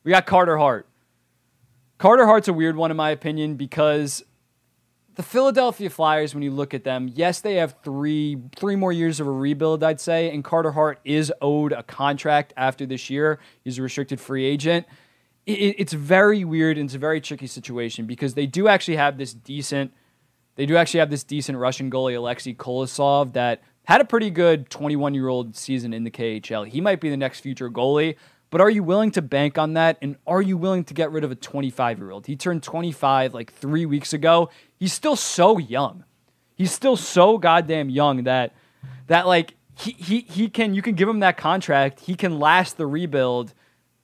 We 0.04 0.10
got 0.10 0.26
Carter 0.26 0.58
Hart. 0.58 0.88
Carter 1.98 2.26
Hart's 2.26 2.48
a 2.48 2.52
weird 2.52 2.76
one, 2.76 2.90
in 2.90 2.96
my 2.96 3.10
opinion, 3.10 3.54
because 3.54 4.24
the 5.14 5.22
Philadelphia 5.22 5.90
Flyers, 5.90 6.34
when 6.34 6.42
you 6.42 6.50
look 6.50 6.74
at 6.74 6.84
them, 6.84 7.10
yes, 7.14 7.40
they 7.40 7.56
have 7.56 7.76
three 7.84 8.38
three 8.56 8.76
more 8.76 8.92
years 8.92 9.20
of 9.20 9.26
a 9.26 9.30
rebuild, 9.30 9.84
I'd 9.84 10.00
say, 10.00 10.30
and 10.30 10.42
Carter 10.42 10.72
Hart 10.72 10.98
is 11.04 11.32
owed 11.40 11.72
a 11.72 11.82
contract 11.82 12.52
after 12.56 12.86
this 12.86 13.10
year. 13.10 13.38
He's 13.62 13.78
a 13.78 13.82
restricted 13.82 14.20
free 14.20 14.44
agent. 14.44 14.86
It, 15.46 15.76
it's 15.78 15.92
very 15.92 16.44
weird 16.44 16.78
and 16.78 16.86
it's 16.86 16.94
a 16.94 16.98
very 16.98 17.20
tricky 17.20 17.46
situation 17.46 18.06
because 18.06 18.34
they 18.34 18.46
do 18.46 18.68
actually 18.68 18.96
have 18.96 19.18
this 19.18 19.34
decent, 19.34 19.92
they 20.54 20.66
do 20.66 20.76
actually 20.76 21.00
have 21.00 21.10
this 21.10 21.24
decent 21.24 21.58
Russian 21.58 21.90
goalie 21.90 22.16
Alexei 22.16 22.54
Kolosov 22.54 23.32
that 23.34 23.60
had 23.84 24.00
a 24.00 24.04
pretty 24.04 24.30
good 24.30 24.70
21 24.70 25.14
year 25.14 25.28
old 25.28 25.56
season 25.56 25.92
in 25.92 26.04
the 26.04 26.10
KHL. 26.10 26.66
He 26.66 26.80
might 26.80 27.00
be 27.00 27.10
the 27.10 27.16
next 27.16 27.40
future 27.40 27.70
goalie. 27.70 28.16
But 28.52 28.60
are 28.60 28.68
you 28.68 28.82
willing 28.82 29.10
to 29.12 29.22
bank 29.22 29.56
on 29.56 29.72
that? 29.72 29.96
And 30.02 30.16
are 30.26 30.42
you 30.42 30.58
willing 30.58 30.84
to 30.84 30.92
get 30.92 31.10
rid 31.10 31.24
of 31.24 31.30
a 31.30 31.34
25 31.34 31.98
year 31.98 32.10
old? 32.10 32.26
He 32.26 32.36
turned 32.36 32.62
25 32.62 33.32
like 33.32 33.50
three 33.50 33.86
weeks 33.86 34.12
ago. 34.12 34.50
He's 34.78 34.92
still 34.92 35.16
so 35.16 35.56
young. 35.56 36.04
He's 36.54 36.70
still 36.70 36.96
so 36.96 37.38
goddamn 37.38 37.88
young 37.88 38.24
that 38.24 38.54
that 39.06 39.26
like 39.26 39.54
he 39.74 39.92
he 39.92 40.20
he 40.20 40.50
can 40.50 40.74
you 40.74 40.82
can 40.82 40.94
give 40.94 41.08
him 41.08 41.20
that 41.20 41.38
contract. 41.38 42.00
He 42.00 42.14
can 42.14 42.38
last 42.38 42.76
the 42.76 42.86
rebuild 42.86 43.54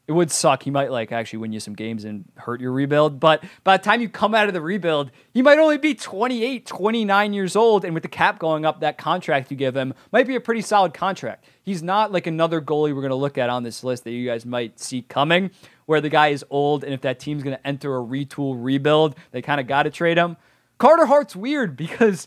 it 0.09 0.13
would 0.13 0.31
suck. 0.31 0.63
He 0.63 0.71
might 0.71 0.91
like 0.91 1.13
actually 1.13 1.41
win 1.41 1.53
you 1.53 1.61
some 1.61 1.75
games 1.75 2.05
and 2.05 2.25
hurt 2.35 2.63
your 2.63 2.73
rebuild. 2.73 3.21
But 3.21 3.45
by 3.63 3.77
the 3.77 3.83
time 3.85 4.01
you 4.01 4.09
come 4.09 4.35
out 4.35 4.49
of 4.49 4.55
the 4.55 4.63
rebuild, 4.63 5.11
he 5.35 5.43
might 5.43 5.59
only 5.59 5.77
be 5.77 5.95
28, 5.95 6.65
29 6.65 7.33
years 7.35 7.55
old. 7.55 7.85
And 7.85 7.93
with 7.93 8.05
the 8.05 8.09
cap 8.09 8.39
going 8.39 8.65
up, 8.65 8.81
that 8.81 8.97
contract 8.97 9.51
you 9.51 9.57
give 9.59 9.77
him 9.77 9.93
might 10.11 10.27
be 10.27 10.35
a 10.35 10.41
pretty 10.41 10.63
solid 10.63 10.95
contract. 10.95 11.45
He's 11.63 11.83
not 11.83 12.11
like 12.11 12.27
another 12.27 12.63
goalie 12.63 12.95
we're 12.95 13.03
going 13.03 13.11
to 13.11 13.17
look 13.17 13.37
at 13.37 13.51
on 13.51 13.65
this 13.65 13.85
list 13.85 14.05
that 14.05 14.13
you 14.13 14.27
guys 14.27 14.47
might 14.47 14.81
see 14.81 15.03
coming, 15.03 15.51
where 15.85 16.01
the 16.01 16.09
guy 16.09 16.29
is 16.29 16.43
old. 16.49 16.85
And 16.85 16.95
if 16.95 17.03
that 17.03 17.21
team's 17.21 17.43
going 17.43 17.59
to 17.59 17.67
enter 17.67 17.95
a 17.95 18.01
retool 18.01 18.57
rebuild, 18.57 19.15
they 19.33 19.43
kind 19.43 19.61
of 19.61 19.67
got 19.67 19.83
to 19.83 19.91
trade 19.91 20.17
him. 20.17 20.39
Carter 20.79 21.05
Hart's 21.05 21.37
weird 21.37 21.77
because 21.77 22.27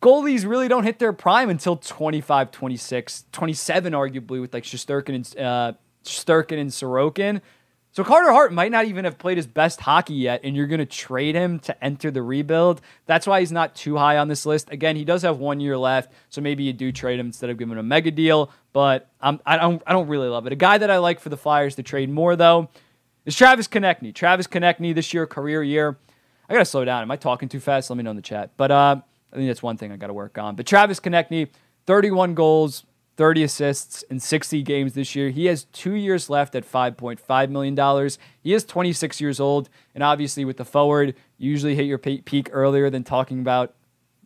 goalies 0.00 0.48
really 0.48 0.68
don't 0.68 0.84
hit 0.84 1.00
their 1.00 1.12
prime 1.12 1.50
until 1.50 1.74
25, 1.74 2.52
26, 2.52 3.24
27, 3.32 3.92
arguably, 3.94 4.40
with 4.40 4.54
like 4.54 4.62
Shesterkin 4.62 5.16
and. 5.16 5.36
Uh, 5.36 5.72
Sturkin 6.04 6.58
and 6.58 6.70
Sorokin. 6.70 7.40
So 7.92 8.04
Carter 8.04 8.30
Hart 8.30 8.52
might 8.52 8.70
not 8.70 8.84
even 8.84 9.04
have 9.04 9.18
played 9.18 9.36
his 9.36 9.48
best 9.48 9.80
hockey 9.80 10.14
yet, 10.14 10.42
and 10.44 10.54
you're 10.54 10.68
going 10.68 10.78
to 10.78 10.86
trade 10.86 11.34
him 11.34 11.58
to 11.60 11.84
enter 11.84 12.12
the 12.12 12.22
rebuild. 12.22 12.80
That's 13.06 13.26
why 13.26 13.40
he's 13.40 13.50
not 13.50 13.74
too 13.74 13.96
high 13.96 14.18
on 14.18 14.28
this 14.28 14.46
list. 14.46 14.70
Again, 14.70 14.94
he 14.94 15.04
does 15.04 15.22
have 15.22 15.38
one 15.38 15.58
year 15.58 15.76
left, 15.76 16.12
so 16.28 16.40
maybe 16.40 16.62
you 16.62 16.72
do 16.72 16.92
trade 16.92 17.18
him 17.18 17.26
instead 17.26 17.50
of 17.50 17.58
giving 17.58 17.72
him 17.72 17.78
a 17.78 17.82
mega 17.82 18.12
deal. 18.12 18.52
But 18.72 19.08
I'm, 19.20 19.40
I 19.44 19.56
don't, 19.56 19.82
I 19.88 19.92
don't 19.92 20.06
really 20.06 20.28
love 20.28 20.46
it. 20.46 20.52
A 20.52 20.56
guy 20.56 20.78
that 20.78 20.88
I 20.88 20.98
like 20.98 21.18
for 21.18 21.30
the 21.30 21.36
Flyers 21.36 21.74
to 21.76 21.82
trade 21.82 22.10
more 22.10 22.36
though 22.36 22.68
is 23.26 23.34
Travis 23.34 23.66
Konecny. 23.66 24.14
Travis 24.14 24.46
Konecny 24.46 24.94
this 24.94 25.12
year, 25.12 25.26
career 25.26 25.62
year. 25.64 25.98
I 26.48 26.52
gotta 26.52 26.64
slow 26.64 26.84
down. 26.84 27.02
Am 27.02 27.10
I 27.10 27.16
talking 27.16 27.48
too 27.48 27.60
fast? 27.60 27.90
Let 27.90 27.96
me 27.96 28.04
know 28.04 28.10
in 28.10 28.16
the 28.16 28.22
chat. 28.22 28.50
But 28.56 28.70
uh, 28.70 29.00
I 29.32 29.36
think 29.36 29.48
that's 29.48 29.62
one 29.62 29.76
thing 29.76 29.90
I 29.90 29.96
got 29.96 30.08
to 30.08 30.12
work 30.12 30.38
on. 30.38 30.54
But 30.56 30.66
Travis 30.66 31.00
Konecny, 31.00 31.48
31 31.86 32.34
goals, 32.34 32.84
30 33.20 33.42
assists 33.42 34.00
in 34.04 34.18
60 34.18 34.62
games 34.62 34.94
this 34.94 35.14
year. 35.14 35.28
He 35.28 35.44
has 35.44 35.64
two 35.64 35.92
years 35.92 36.30
left 36.30 36.54
at 36.54 36.64
$5.5 36.64 37.50
million. 37.50 38.10
He 38.42 38.54
is 38.54 38.64
26 38.64 39.20
years 39.20 39.38
old. 39.38 39.68
And 39.94 40.02
obviously, 40.02 40.46
with 40.46 40.56
the 40.56 40.64
forward, 40.64 41.14
you 41.36 41.50
usually 41.50 41.74
hit 41.74 41.84
your 41.84 41.98
peak 41.98 42.48
earlier 42.50 42.88
than 42.88 43.04
talking 43.04 43.40
about 43.40 43.74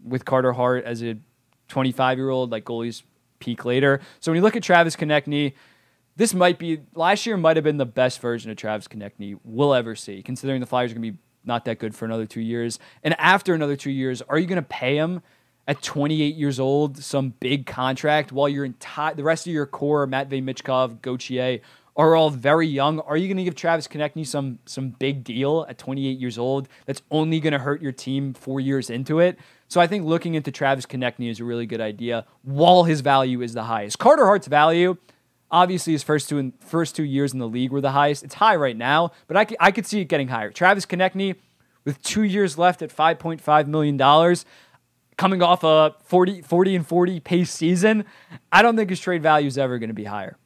with 0.05 0.25
Carter 0.25 0.53
Hart 0.53 0.85
as 0.85 1.03
a 1.03 1.17
25 1.67 2.19
year 2.19 2.31
old, 2.31 2.53
like 2.53 2.65
goalies 2.65 3.03
peak 3.41 3.65
later. 3.65 4.01
So 4.21 4.31
when 4.31 4.37
you 4.37 4.43
look 4.43 4.55
at 4.55 4.63
Travis 4.63 4.95
Konecny, 4.95 5.55
this 6.15 6.33
might 6.33 6.61
be 6.61 6.83
last 6.95 7.27
year 7.27 7.37
might 7.37 7.57
have 7.57 7.65
been 7.65 7.79
the 7.79 7.85
best 7.85 8.21
version 8.21 8.53
of 8.53 8.57
Travis 8.57 8.87
Konecny 8.87 9.37
we'll 9.43 9.75
ever 9.75 9.97
see, 9.97 10.23
considering 10.23 10.61
the 10.61 10.67
Flyers 10.67 10.93
are 10.93 10.95
going 10.95 11.03
to 11.03 11.13
be 11.15 11.19
not 11.45 11.65
that 11.65 11.81
good 11.81 11.97
for 11.97 12.05
another 12.05 12.27
two 12.27 12.41
years. 12.41 12.79
And 13.03 13.19
after 13.19 13.55
another 13.55 13.75
two 13.75 13.91
years, 13.91 14.23
are 14.23 14.39
you 14.39 14.47
going 14.47 14.55
to 14.55 14.63
pay 14.63 14.95
him 14.95 15.21
at 15.67 15.83
28 15.83 16.35
years 16.35 16.61
old 16.61 16.99
some 16.99 17.35
big 17.41 17.67
contract 17.67 18.33
while 18.33 18.49
your 18.49 18.65
entire 18.65 19.15
the 19.15 19.25
rest 19.25 19.47
of 19.47 19.53
your 19.53 19.67
core, 19.67 20.07
Matvey 20.07 20.43
Michkov, 20.43 21.01
Gauthier, 21.01 21.61
are 21.97 22.17
all 22.17 22.31
very 22.31 22.67
young. 22.67 22.99
Are 23.01 23.17
you 23.17 23.29
going 23.29 23.37
to 23.37 23.45
give 23.45 23.55
Travis 23.55 23.87
Konecny 23.87 24.27
some 24.27 24.59
some 24.67 24.91
big 24.91 25.25
deal 25.25 25.65
at 25.69 25.79
28 25.79 26.19
years 26.19 26.39
old 26.39 26.69
that's 26.87 27.03
only 27.11 27.41
going 27.41 27.53
to 27.53 27.59
hurt 27.59 27.81
your 27.81 27.93
team 27.93 28.35
four 28.35 28.61
years 28.61 28.91
into 28.91 29.21
it? 29.21 29.39
So 29.69 29.81
I 29.81 29.87
think 29.87 30.05
looking 30.05 30.35
into 30.35 30.51
Travis 30.51 30.87
Konecny 30.87 31.31
is 31.31 31.41
a 31.41 31.45
really 31.45 31.67
good 31.67 31.81
idea 31.81 32.27
while 32.43 32.85
his 32.85 33.01
value 33.01 33.41
is 33.43 33.55
the 33.55 33.65
highest. 33.65 33.99
Carter 33.99 34.27
Hart's 34.27 34.47
value, 34.47 34.97
obviously 35.51 35.93
his 35.93 36.03
first 36.03 36.29
two 36.29 36.53
first 36.61 36.97
two 36.97 37.05
years 37.05 37.33
in 37.33 37.39
the 37.39 37.49
league 37.49 37.71
were 37.71 37.81
the 37.81 37.93
highest. 37.93 38.25
It's 38.25 38.35
high 38.35 38.57
right 38.57 38.77
now, 38.77 39.13
but 39.27 39.37
I, 39.37 39.47
I 39.61 39.71
could 39.71 39.87
see 39.87 40.01
it 40.01 40.07
getting 40.07 40.29
higher. 40.29 40.51
Travis 40.51 40.85
Konecny 40.85 41.37
with 41.85 42.03
two 42.03 42.23
years 42.23 42.59
left 42.59 42.83
at 42.83 42.95
$5.5 42.95 43.67
million 43.67 44.37
coming 45.17 45.43
off 45.43 45.65
a 45.65 45.95
40, 46.05 46.43
40 46.43 46.77
and 46.77 46.87
40 46.87 47.21
pace 47.21 47.51
season, 47.51 48.05
I 48.53 48.63
don't 48.63 48.77
think 48.77 48.91
his 48.91 49.01
trade 49.01 49.23
value 49.23 49.47
is 49.47 49.59
ever 49.59 49.79
going 49.79 49.89
to 49.89 49.95
be 49.95 50.05
higher. 50.05 50.37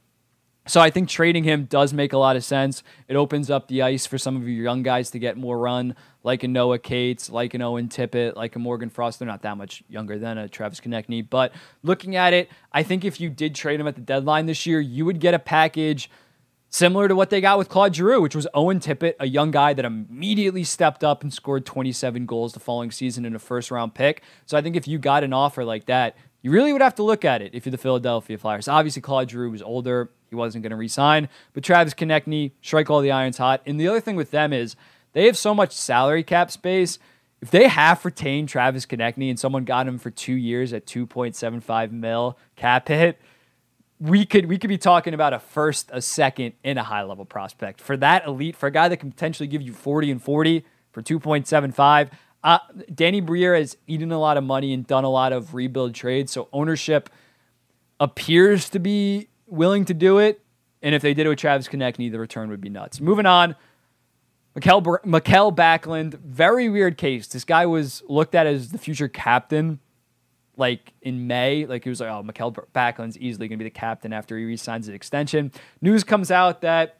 So 0.67 0.83
I 0.83 0.91
think 0.91 1.09
trading 1.09 1.45
him 1.45 1.65
does 1.65 1.95
make 1.95 2.13
a 2.13 2.19
lot 2.19 2.37
of 2.37 2.45
sense. 2.45 2.83
It 3.09 3.17
opens 3.17 3.51
up 3.51 3.69
the 3.69 3.81
ice 3.81 4.05
for 4.05 4.19
some 4.19 4.37
of 4.37 4.43
your 4.47 4.63
young 4.63 4.83
guys 4.83 5.11
to 5.13 5.19
get 5.19 5.39
more 5.39 5.59
run, 5.59 5.97
like 6.23 6.43
a 6.43 6.49
Noah 6.49 6.79
Cates, 6.79 7.31
like 7.31 7.55
an 7.55 7.63
Owen 7.63 7.89
Tippett, 7.89 8.37
like 8.37 8.55
a 8.55 8.59
Morgan 8.59 8.91
Frost. 8.91 9.19
They're 9.19 9.27
not 9.27 9.41
that 9.43 9.57
much 9.57 9.83
younger 9.89 10.19
than 10.19 10.37
a 10.37 10.47
Travis 10.47 10.79
Konecny. 10.79 11.27
But 11.29 11.53
looking 11.83 12.17
at 12.17 12.35
it, 12.35 12.51
I 12.71 12.83
think 12.83 13.07
if 13.07 13.19
you 13.19 13.31
did 13.31 13.55
trade 13.55 13.81
him 13.81 13.89
at 13.89 13.95
the 13.95 14.03
deadline 14.03 14.45
this 14.45 14.67
year, 14.67 14.79
you 14.79 15.07
would 15.07 15.21
get 15.21 15.35
a 15.35 15.39
package– 15.39 16.11
Similar 16.71 17.09
to 17.09 17.17
what 17.17 17.31
they 17.31 17.41
got 17.41 17.57
with 17.57 17.71
Claude 17.71 17.95
Giroux, 17.95 18.21
which 18.21 18.37
was 18.37 18.47
Owen 18.53 18.79
Tippett, 18.79 19.15
a 19.19 19.27
young 19.27 19.51
guy 19.51 19.73
that 19.73 19.87
immediately 19.87 20.65
stepped 20.65 21.03
up 21.03 21.23
and 21.23 21.33
scored 21.33 21.65
27 21.65 22.27
goals 22.27 22.53
the 22.53 22.61
following 22.61 22.91
season 22.91 23.25
in 23.25 23.35
a 23.35 23.39
first 23.39 23.71
round 23.71 23.95
pick. 23.95 24.23
So 24.45 24.57
I 24.57 24.61
think 24.61 24.77
if 24.77 24.87
you 24.87 24.99
got 24.99 25.25
an 25.25 25.33
offer 25.33 25.65
like 25.65 25.87
that, 25.87 26.15
you 26.43 26.51
really 26.51 26.73
would 26.73 26.83
have 26.83 26.95
to 26.97 27.03
look 27.03 27.25
at 27.25 27.41
it 27.41 27.55
if 27.55 27.65
you're 27.65 27.71
the 27.71 27.79
Philadelphia 27.79 28.37
Flyers. 28.37 28.69
Obviously, 28.69 29.01
Claude 29.01 29.31
Giroux 29.31 29.51
was 29.51 29.63
older. 29.63 30.11
He 30.29 30.37
wasn't 30.37 30.63
going 30.63 30.71
to 30.71 30.77
resign. 30.77 31.31
But 31.55 31.65
Travis 31.65 31.95
Konecny, 31.95 32.53
strike 32.61 32.91
all 32.91 33.01
the 33.01 33.13
irons 33.13 33.39
hot. 33.39 33.63
And 33.65 33.81
the 33.81 33.89
other 33.89 34.01
thing 34.01 34.17
with 34.17 34.31
them 34.31 34.53
is 34.53 34.77
they 35.15 35.25
have 35.25 35.39
so 35.39 35.55
much 35.55 35.73
salary 35.73 36.23
cap 36.23 36.51
space. 36.51 36.99
If 37.41 37.51
they 37.51 37.69
have 37.69 38.05
retained 38.05 38.51
Travis 38.51 38.85
Konecny 38.85 39.31
and 39.31 39.39
someone 39.39 39.65
got 39.65 39.89
him 39.89 39.99
for 39.99 40.11
two 40.11 40.35
years 40.35 40.73
at 40.73 40.87
2.75 40.87 41.93
mil 41.93 42.37
cap 42.57 42.89
hit, 42.89 43.19
we 44.01 44.25
could 44.25 44.47
we 44.47 44.59
could 44.59 44.69
be 44.69 44.79
talking 44.79 45.15
about 45.15 45.33
a 45.33 45.39
first, 45.39 45.91
a 45.93 46.01
second, 46.01 46.55
and 46.63 46.79
a 46.79 46.83
high 46.83 47.03
level 47.03 47.25
prospect. 47.25 47.81
For 47.81 47.97
that 47.97 48.27
elite, 48.27 48.57
for 48.57 48.67
a 48.67 48.71
guy 48.71 48.89
that 48.89 48.99
can 48.99 49.11
potentially 49.11 49.47
give 49.47 49.63
you 49.63 49.73
40 49.73 50.11
and 50.11 50.23
40 50.23 50.65
for 50.93 51.03
2.75. 51.03 52.11
Uh, 52.43 52.59
Danny 52.95 53.21
Briere 53.21 53.57
has 53.57 53.77
eaten 53.87 54.13
a 54.13 54.19
lot 54.19 54.37
of 54.37 54.45
money 54.45 54.73
and 54.73 54.87
done 54.87 55.05
a 55.05 55.11
lot 55.11 55.33
of 55.33 55.55
rebuild 55.55 55.95
trades, 55.95 56.31
so 56.31 56.49
ownership 56.53 57.11
appears 57.99 58.71
to 58.71 58.79
be 58.79 59.29
willing 59.47 59.85
to 59.85 59.95
do 59.95 60.19
it. 60.19 60.41
And 60.81 60.95
if 60.95 61.03
they 61.03 61.15
did 61.15 61.27
it 61.27 61.29
with 61.29 61.39
Travis 61.39 61.67
Konecny, 61.67 62.11
the 62.13 62.21
return 62.21 62.49
would 62.51 62.61
be 62.61 62.69
nuts. 62.69 63.01
Moving 63.01 63.27
on, 63.27 63.57
Mikael, 64.55 65.01
Mikael 65.05 65.53
Backlund, 65.53 66.15
very 66.15 66.69
weird 66.69 66.97
case. 66.97 67.27
This 67.27 67.45
guy 67.45 67.67
was 67.67 68.05
looked 68.09 68.37
at 68.37 68.47
as 68.47 68.71
the 68.71 68.79
future 68.79 69.09
captain 69.09 69.81
like 70.59 70.93
in 71.03 71.27
May. 71.27 71.67
Like 71.67 71.85
he 71.85 71.91
was 71.91 72.01
like, 72.01 72.11
oh, 72.11 72.23
Mikael 72.23 72.55
Backlund's 72.73 73.17
easily 73.19 73.49
going 73.49 73.59
to 73.59 73.65
be 73.65 73.69
the 73.69 73.75
captain 73.75 74.13
after 74.13 74.37
he 74.37 74.45
resigns 74.45 74.89
an 74.89 74.95
extension. 74.95 75.53
News 75.81 76.05
comes 76.05 76.31
out 76.31 76.61
that 76.63 76.99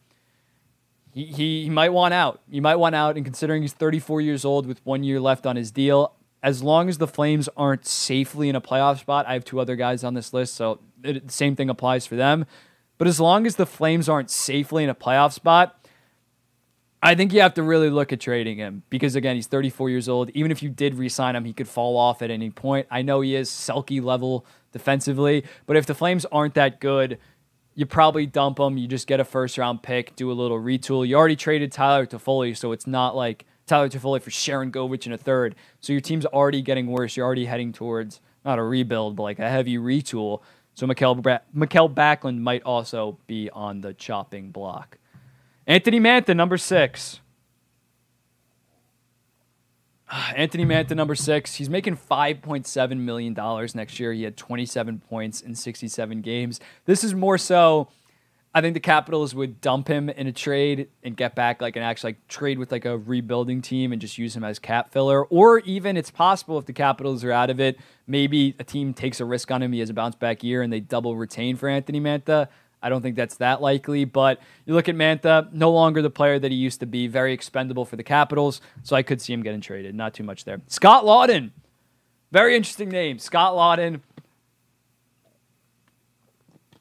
he, 1.13 1.25
he, 1.25 1.65
he 1.65 1.71
might 1.71 1.91
want 1.91 2.15
out. 2.15 2.41
He 2.51 2.61
might 2.61 2.77
want 2.77 2.95
out, 2.95 3.17
and 3.17 3.25
considering 3.25 3.63
he's 3.63 3.73
34 3.73 4.21
years 4.21 4.45
old 4.45 4.67
with 4.67 4.81
one 4.85 5.03
year 5.03 5.21
left 5.21 5.47
on 5.47 5.57
his 5.57 5.71
deal, 5.71 6.15
as 6.43 6.63
long 6.63 6.89
as 6.89 6.99
the 6.99 7.09
Flames 7.09 7.49
aren't 7.57 7.85
safely 7.87 8.49
in 8.49 8.55
a 8.55 8.61
playoff 8.61 9.01
spot, 9.01 9.27
I 9.27 9.33
have 9.33 9.45
two 9.45 9.59
other 9.59 9.75
guys 9.75 10.05
on 10.05 10.15
this 10.15 10.33
list, 10.33 10.55
so 10.55 10.81
the 11.01 11.23
same 11.27 11.57
thing 11.57 11.69
applies 11.69 12.07
for 12.07 12.15
them. 12.15 12.47
But 12.97 13.09
as 13.09 13.19
long 13.19 13.47
as 13.47 13.57
the 13.57 13.67
Flames 13.67 14.09
aren't 14.09 14.31
safely 14.31 14.85
in 14.85 14.91
a 14.91 14.95
playoff 14.95 15.33
spot, 15.33 15.85
I 17.01 17.15
think 17.15 17.33
you 17.33 17.41
have 17.43 17.55
to 17.55 17.63
really 17.63 17.91
look 17.91 18.13
at 18.13 18.21
trading 18.21 18.59
him 18.59 18.83
because 18.91 19.15
again, 19.15 19.37
he's 19.37 19.47
34 19.47 19.89
years 19.91 20.09
old. 20.09 20.31
Even 20.31 20.51
if 20.51 20.63
you 20.63 20.69
did 20.69 20.97
re-sign 20.97 21.37
him, 21.37 21.45
he 21.45 21.53
could 21.53 21.69
fall 21.69 21.97
off 21.97 22.23
at 22.23 22.31
any 22.31 22.51
point. 22.51 22.89
I 22.91 23.03
know 23.03 23.21
he 23.21 23.37
is 23.37 23.49
Selke 23.49 24.03
level 24.03 24.45
defensively, 24.73 25.45
but 25.67 25.77
if 25.77 25.87
the 25.87 25.95
Flames 25.95 26.25
aren't 26.33 26.55
that 26.55 26.81
good, 26.81 27.19
you 27.75 27.87
probably 27.87 28.27
dump 28.27 28.59
him. 28.59 28.77
You 28.77 28.89
just 28.89 29.07
get 29.07 29.21
a 29.21 29.25
first 29.25 29.57
round 29.57 29.83
pick, 29.85 30.17
do 30.17 30.33
a 30.33 30.35
little 30.35 30.59
retool. 30.59 31.07
You 31.07 31.15
already 31.15 31.37
traded 31.37 31.71
Tyler 31.71 32.05
Toffoli, 32.05 32.57
so 32.57 32.73
it's 32.73 32.89
not 32.89 33.15
like 33.15 33.47
Tyler 33.69 33.89
Toffoli 33.89 34.21
for 34.21 34.31
Sharangovich 34.31 35.07
in 35.07 35.13
a 35.13 35.19
third. 35.19 35.55
So 35.79 35.93
your 35.93 36.01
team's 36.01 36.27
already 36.27 36.63
getting 36.63 36.89
worse. 36.89 37.17
You're 37.17 37.27
already 37.27 37.45
heading 37.45 37.73
towards 37.73 38.21
not 38.45 38.59
a 38.59 38.65
rebuild, 38.65 39.15
but 39.15 39.23
like 39.23 39.39
a 39.39 39.49
heavy 39.49 39.79
retool. 39.79 40.43
So 40.75 40.89
Mikael, 40.89 41.15
Bra- 41.15 41.39
Mikael 41.53 41.89
Backlund 41.89 42.39
might 42.39 42.65
also 42.65 43.19
be 43.29 43.49
on 43.51 43.81
the 43.81 43.95
chopping 43.95 44.51
block. 44.51 44.98
Anthony 45.69 46.01
Mantha, 46.01 46.35
number 46.35 46.57
six. 46.57 47.21
Anthony 50.35 50.65
Mantha, 50.65 50.97
number 50.97 51.15
six. 51.15 51.57
He's 51.57 51.69
making 51.69 51.99
$5.7 51.99 52.99
million 52.99 53.37
next 53.75 54.01
year. 54.01 54.15
He 54.15 54.23
had 54.23 54.39
27 54.39 55.01
points 55.01 55.43
in 55.43 55.55
67 55.55 56.23
games. 56.23 56.59
This 56.87 57.05
is 57.05 57.13
more 57.13 57.37
so, 57.37 57.89
I 58.55 58.63
think 58.63 58.73
the 58.73 58.81
Capitals 58.81 59.35
would 59.35 59.61
dump 59.61 59.89
him 59.89 60.09
in 60.09 60.27
a 60.27 60.33
trade 60.33 60.89
and 61.03 61.15
get 61.15 61.35
back 61.35 61.61
like 61.61 61.77
an 61.77 61.83
actual 61.83 62.09
like 62.09 62.29
trade 62.29 62.59
with 62.59 62.73
like 62.73 62.87
a 62.87 62.97
rebuilding 62.97 63.61
team 63.61 63.93
and 63.93 64.01
just 64.01 64.17
use 64.17 64.35
him 64.35 64.45
as 64.45 64.59
cap 64.59 64.91
filler. 64.91 65.27
Or 65.27 65.59
even 65.61 65.99
it's 65.99 66.11
possible 66.11 66.57
if 66.59 66.65
the 66.65 66.73
Capitals 66.73 67.25
are 67.25 67.33
out 67.33 67.51
of 67.51 67.61
it, 67.61 67.79
maybe 68.07 68.57
a 68.59 68.65
team 68.65 68.95
takes 68.95 69.21
a 69.21 69.27
risk 69.27 69.51
on 69.51 69.63
him. 69.63 69.73
He 69.73 69.81
has 69.81 69.91
a 69.91 69.95
bounce 69.95 70.17
back 70.17 70.43
year 70.43 70.63
and 70.63 70.73
they 70.73 70.81
double 70.81 71.15
retain 71.15 71.57
for 71.57 71.69
Anthony 71.69 72.01
Mantha. 72.01 72.49
I 72.83 72.89
don't 72.89 73.03
think 73.03 73.17
that's 73.17 73.37
that 73.37 73.61
likely, 73.61 74.05
but 74.05 74.41
you 74.65 74.75
look 74.75 74.89
at 74.89 74.95
Mantha, 74.95 75.53
no 75.53 75.71
longer 75.71 76.01
the 76.01 76.11
player 76.11 76.39
that 76.39 76.51
he 76.51 76.57
used 76.57 76.81
to 76.81 76.87
be, 76.87 77.07
very 77.07 77.33
expendable 77.33 77.85
for 77.85 77.97
the 77.97 78.05
Capitals, 78.05 78.61
so 78.83 78.95
I 78.95 79.03
could 79.03 79.21
see 79.21 79.33
him 79.33 79.43
getting 79.43 79.61
traded. 79.61 79.95
Not 79.95 80.15
too 80.15 80.23
much 80.23 80.45
there. 80.45 80.61
Scott 80.69 81.05
Laughton, 81.05 81.51
very 82.31 82.55
interesting 82.55 82.89
name. 82.89 83.19
Scott 83.19 83.55
Laughton, 83.55 84.01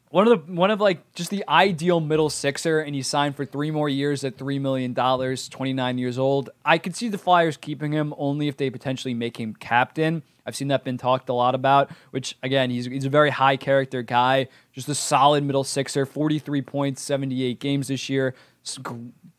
one 0.10 0.28
of 0.28 0.48
the 0.48 0.54
one 0.54 0.72
of 0.72 0.80
like 0.80 1.14
just 1.14 1.30
the 1.30 1.44
ideal 1.48 2.00
middle 2.00 2.30
sixer, 2.30 2.80
and 2.80 2.96
he 2.96 3.02
signed 3.02 3.36
for 3.36 3.46
three 3.46 3.72
more 3.72 3.90
years 3.90 4.24
at 4.24 4.38
three 4.38 4.60
million 4.60 4.94
dollars. 4.94 5.50
Twenty 5.50 5.74
nine 5.74 5.98
years 5.98 6.18
old. 6.18 6.50
I 6.64 6.78
could 6.78 6.96
see 6.96 7.10
the 7.10 7.18
Flyers 7.18 7.58
keeping 7.58 7.92
him 7.92 8.14
only 8.18 8.48
if 8.48 8.58
they 8.58 8.70
potentially 8.70 9.14
make 9.14 9.38
him 9.38 9.54
captain. 9.54 10.24
I've 10.46 10.56
seen 10.56 10.70
that 10.70 10.86
been 10.86 10.98
talked 10.98 11.28
a 11.28 11.34
lot 11.34 11.56
about. 11.56 11.92
Which 12.12 12.38
again, 12.42 12.70
he's 12.70 12.86
he's 12.86 13.06
a 13.06 13.10
very 13.10 13.32
high 13.32 13.58
character 13.58 14.02
guy, 14.02 14.48
just 14.72 14.88
a 14.88 14.96
solid 14.96 15.44
middle 15.44 15.66
sixer. 15.66 16.06
Forty 16.06 16.40
three 16.40 16.62
points, 16.62 17.02
seventy 17.02 17.44
eight 17.44 17.60
games 17.60 17.90
this 17.90 18.08
year. 18.10 18.34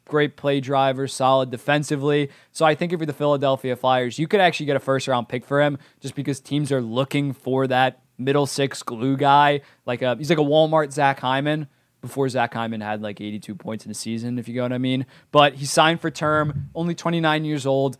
Great 0.04 0.37
play 0.37 0.61
driver, 0.61 1.07
solid 1.07 1.50
defensively. 1.50 2.31
So 2.52 2.64
I 2.64 2.74
think 2.74 2.92
if 2.92 3.00
you're 3.00 3.07
the 3.07 3.12
Philadelphia 3.12 3.76
Flyers, 3.76 4.18
you 4.18 4.26
could 4.26 4.40
actually 4.40 4.66
get 4.66 4.76
a 4.76 4.81
first 4.81 5.09
round 5.09 5.28
pick 5.28 5.44
for 5.44 5.62
him, 5.62 5.78
just 6.00 6.14
because 6.14 6.40
teams 6.40 6.72
are 6.72 6.81
looking 6.81 7.33
for 7.33 7.66
that 7.66 8.00
middle 8.18 8.46
six 8.46 8.83
glue 8.83 9.16
guy. 9.16 9.62
Like 9.87 10.02
a, 10.02 10.16
he's 10.16 10.31
like 10.31 10.38
a 10.38 10.42
Walmart 10.42 10.92
Zach 10.92 11.20
Hyman 11.20 11.68
before 12.00 12.28
Zach 12.28 12.54
Hyman 12.54 12.81
had 12.81 13.02
like 13.02 13.20
82 13.20 13.54
points 13.54 13.85
in 13.85 13.90
a 13.90 13.94
season, 13.94 14.38
if 14.38 14.48
you 14.48 14.57
know 14.57 14.62
what 14.62 14.72
I 14.72 14.78
mean. 14.78 15.07
But 15.33 15.54
he 15.54 15.64
signed 15.64 16.00
for 16.00 16.11
term, 16.11 16.70
only 16.74 16.94
29 16.94 17.44
years 17.44 17.66
old. 17.66 17.96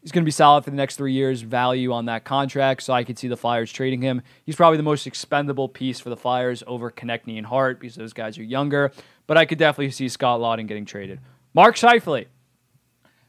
He's 0.00 0.12
going 0.12 0.22
to 0.22 0.26
be 0.26 0.30
solid 0.30 0.64
for 0.64 0.70
the 0.70 0.76
next 0.76 0.96
three 0.96 1.12
years, 1.12 1.42
value 1.42 1.92
on 1.92 2.06
that 2.06 2.24
contract. 2.24 2.82
So 2.82 2.92
I 2.92 3.04
could 3.04 3.18
see 3.18 3.28
the 3.28 3.36
Flyers 3.36 3.70
trading 3.70 4.00
him. 4.00 4.22
He's 4.46 4.56
probably 4.56 4.76
the 4.76 4.84
most 4.84 5.06
expendable 5.06 5.68
piece 5.68 6.00
for 6.00 6.08
the 6.08 6.16
Flyers 6.16 6.62
over 6.66 6.90
Konecny 6.90 7.36
and 7.36 7.46
Hart 7.46 7.80
because 7.80 7.96
those 7.96 8.12
guys 8.12 8.38
are 8.38 8.44
younger. 8.44 8.92
But 9.26 9.36
I 9.36 9.44
could 9.44 9.58
definitely 9.58 9.90
see 9.90 10.08
Scott 10.08 10.40
Laughton 10.40 10.66
getting 10.66 10.86
traded. 10.86 11.20
Mark 11.52 11.76
Scheifele, 11.76 12.26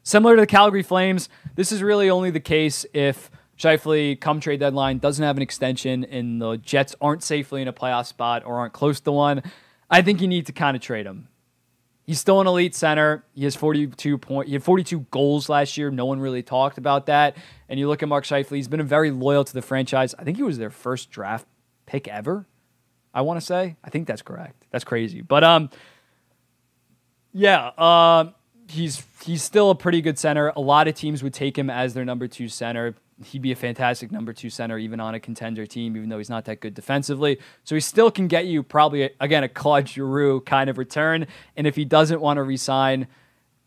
similar 0.03 0.35
to 0.35 0.41
the 0.41 0.47
Calgary 0.47 0.83
Flames, 0.83 1.27
this 1.55 1.71
is 1.71 1.81
really 1.81 2.09
only 2.09 2.29
the 2.29 2.39
case 2.39 2.85
if 2.93 3.31
Scheifele, 3.59 4.19
come 4.19 4.39
trade 4.39 4.61
deadline, 4.61 4.99
doesn't 4.99 5.23
have 5.23 5.35
an 5.35 5.43
extension, 5.43 6.05
and 6.05 6.41
the 6.41 6.55
Jets 6.57 6.95
aren't 7.01 7.23
safely 7.23 7.61
in 7.61 7.67
a 7.67 7.73
playoff 7.73 8.05
spot 8.05 8.43
or 8.45 8.57
aren't 8.57 8.73
close 8.73 9.01
to 9.01 9.11
one. 9.11 9.43
I 9.89 10.01
think 10.01 10.21
you 10.21 10.27
need 10.27 10.45
to 10.45 10.53
kind 10.53 10.77
of 10.77 10.81
trade 10.81 11.05
him. 11.05 11.27
He's 12.05 12.19
still 12.19 12.41
an 12.41 12.47
elite 12.47 12.73
center. 12.73 13.25
He 13.35 13.43
has 13.43 13.55
42 13.55 14.17
point. 14.17 14.47
He 14.47 14.53
had 14.53 14.63
42 14.63 15.01
goals 15.11 15.49
last 15.49 15.77
year. 15.77 15.91
No 15.91 16.05
one 16.05 16.19
really 16.19 16.41
talked 16.41 16.77
about 16.77 17.05
that. 17.07 17.37
And 17.67 17.79
you 17.79 17.87
look 17.87 18.01
at 18.01 18.09
Mark 18.09 18.23
Scheifele. 18.23 18.55
He's 18.55 18.67
been 18.67 18.81
very 18.81 19.11
loyal 19.11 19.43
to 19.43 19.53
the 19.53 19.61
franchise. 19.61 20.15
I 20.17 20.23
think 20.23 20.37
he 20.37 20.43
was 20.43 20.57
their 20.57 20.71
first 20.71 21.11
draft 21.11 21.45
pick 21.85 22.07
ever. 22.07 22.47
I 23.13 23.21
want 23.21 23.39
to 23.39 23.45
say. 23.45 23.75
I 23.83 23.89
think 23.89 24.07
that's 24.07 24.23
correct. 24.23 24.65
That's 24.71 24.83
crazy. 24.83 25.21
But 25.21 25.43
um, 25.43 25.69
yeah. 27.31 27.67
Uh, 27.77 28.31
he's 28.69 29.03
he's 29.23 29.43
still 29.43 29.69
a 29.69 29.75
pretty 29.75 30.01
good 30.01 30.17
center. 30.17 30.51
A 30.55 30.61
lot 30.61 30.87
of 30.87 30.95
teams 30.95 31.21
would 31.21 31.33
take 31.33 31.57
him 31.57 31.69
as 31.69 31.93
their 31.93 32.05
number 32.05 32.27
two 32.27 32.47
center 32.47 32.95
he'd 33.25 33.41
be 33.41 33.51
a 33.51 33.55
fantastic 33.55 34.11
number 34.11 34.33
two 34.33 34.49
center 34.49 34.77
even 34.77 34.99
on 34.99 35.15
a 35.15 35.19
contender 35.19 35.65
team, 35.65 35.95
even 35.97 36.09
though 36.09 36.17
he's 36.17 36.29
not 36.29 36.45
that 36.45 36.59
good 36.59 36.73
defensively. 36.73 37.39
So 37.63 37.75
he 37.75 37.81
still 37.81 38.11
can 38.11 38.27
get 38.27 38.45
you 38.45 38.63
probably 38.63 39.09
again 39.19 39.43
a 39.43 39.49
Claude 39.49 39.87
Giroux 39.87 40.41
kind 40.41 40.69
of 40.69 40.77
return. 40.77 41.27
And 41.55 41.67
if 41.67 41.75
he 41.75 41.85
doesn't 41.85 42.21
want 42.21 42.37
to 42.37 42.43
resign, 42.43 43.07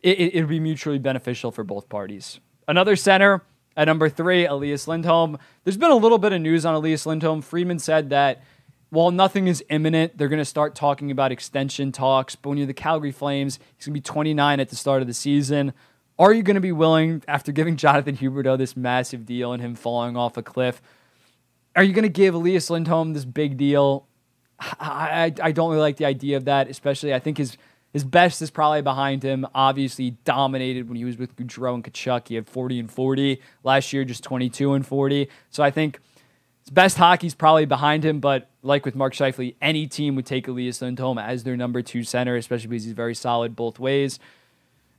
it, 0.01 0.19
it, 0.19 0.35
it'd 0.35 0.49
be 0.49 0.61
mutually 0.61 0.99
beneficial 0.99 1.51
for 1.51 1.65
both 1.65 1.89
parties. 1.89 2.41
Another 2.67 2.97
center 2.97 3.43
at 3.77 3.87
number 3.87 4.09
three, 4.09 4.47
Elias 4.47 4.87
Lindholm. 4.87 5.39
There's 5.65 5.77
been 5.77 5.91
a 5.91 5.97
little 5.97 6.19
bit 6.19 6.33
of 6.33 6.41
news 6.41 6.67
on 6.67 6.75
Elias 6.75 7.07
Lindholm. 7.07 7.41
Friedman 7.43 7.79
said 7.79 8.11
that 8.11 8.43
while 8.91 9.11
nothing 9.11 9.49
is 9.49 9.65
imminent, 9.71 10.19
they're 10.19 10.29
going 10.29 10.39
to 10.39 10.45
start 10.45 10.75
talking 10.75 11.11
about 11.11 11.33
extension 11.33 11.93
talks. 11.93 12.37
But 12.37 12.51
when 12.51 12.59
you're 12.59 12.67
the 12.67 12.75
Calgary 12.75 13.13
Flames, 13.13 13.59
he's 13.77 13.87
going 13.87 13.95
to 13.95 14.01
be 14.01 14.03
29 14.03 14.61
at 14.61 14.69
the 14.69 14.77
start 14.77 15.01
of 15.01 15.09
the 15.09 15.15
season. 15.15 15.73
Are 16.19 16.33
you 16.33 16.43
going 16.43 16.55
to 16.55 16.61
be 16.61 16.73
willing, 16.73 17.23
after 17.27 17.53
giving 17.53 17.77
Jonathan 17.77 18.17
Huberdeau 18.17 18.59
this 18.59 18.77
massive 18.77 19.25
deal 19.27 19.53
and 19.53 19.63
him 19.63 19.75
falling 19.75 20.17
off 20.17 20.37
a 20.37 20.43
cliff, 20.43 20.83
are 21.75 21.83
you 21.83 21.93
going 21.93 22.05
to 22.05 22.09
give 22.09 22.35
Elias 22.35 22.69
Lindholm 22.71 23.15
this 23.15 23.25
big 23.25 23.57
deal? 23.57 24.07
I, 24.61 25.33
I, 25.41 25.49
I 25.49 25.53
don't 25.53 25.71
really 25.71 25.81
like 25.81 25.97
the 25.97 26.05
idea 26.05 26.37
of 26.37 26.45
that, 26.45 26.69
especially 26.69 27.15
I 27.15 27.19
think 27.19 27.39
his 27.39 27.57
his 27.93 28.05
best 28.05 28.41
is 28.41 28.51
probably 28.51 28.81
behind 28.81 29.23
him. 29.23 29.47
Obviously, 29.55 30.13
dominated 30.25 30.89
when 30.89 30.97
he 30.97 31.05
was 31.05 31.19
with 31.19 31.37
Gaudreau 31.37 31.75
and 31.75 31.85
Tkachuk. 31.85 32.29
He 32.29 32.37
had 32.37 32.49
40 32.49 32.81
and 32.81 32.91
40 32.91 33.41
last 33.65 33.93
year, 33.93 34.05
just 34.05 34.25
22 34.25 34.73
and 34.73 34.87
40. 34.87 35.29
So 35.51 35.63
I 35.63 35.71
think 35.71 36.01
his 36.65 36.71
best 36.71 36.97
hockey 36.97 37.27
is 37.27 37.35
probably 37.35 37.67
behind 37.67 38.03
him. 38.03 38.19
But 38.21 38.49
like 38.63 38.87
with 38.87 38.95
Mark 38.95 39.13
Scheifele, 39.13 39.57
any 39.61 39.87
team 39.87 40.15
would 40.17 40.25
take 40.25 40.49
Elias 40.49 40.81
Lindholm 40.81 41.19
as 41.19 41.45
their 41.45 41.57
number 41.57 41.83
two 41.83 42.03
center, 42.03 42.35
especially 42.37 42.69
because 42.69 42.85
he's 42.85 42.95
very 42.95 43.15
solid 43.15 43.55
both 43.55 43.79
ways. 43.79 44.19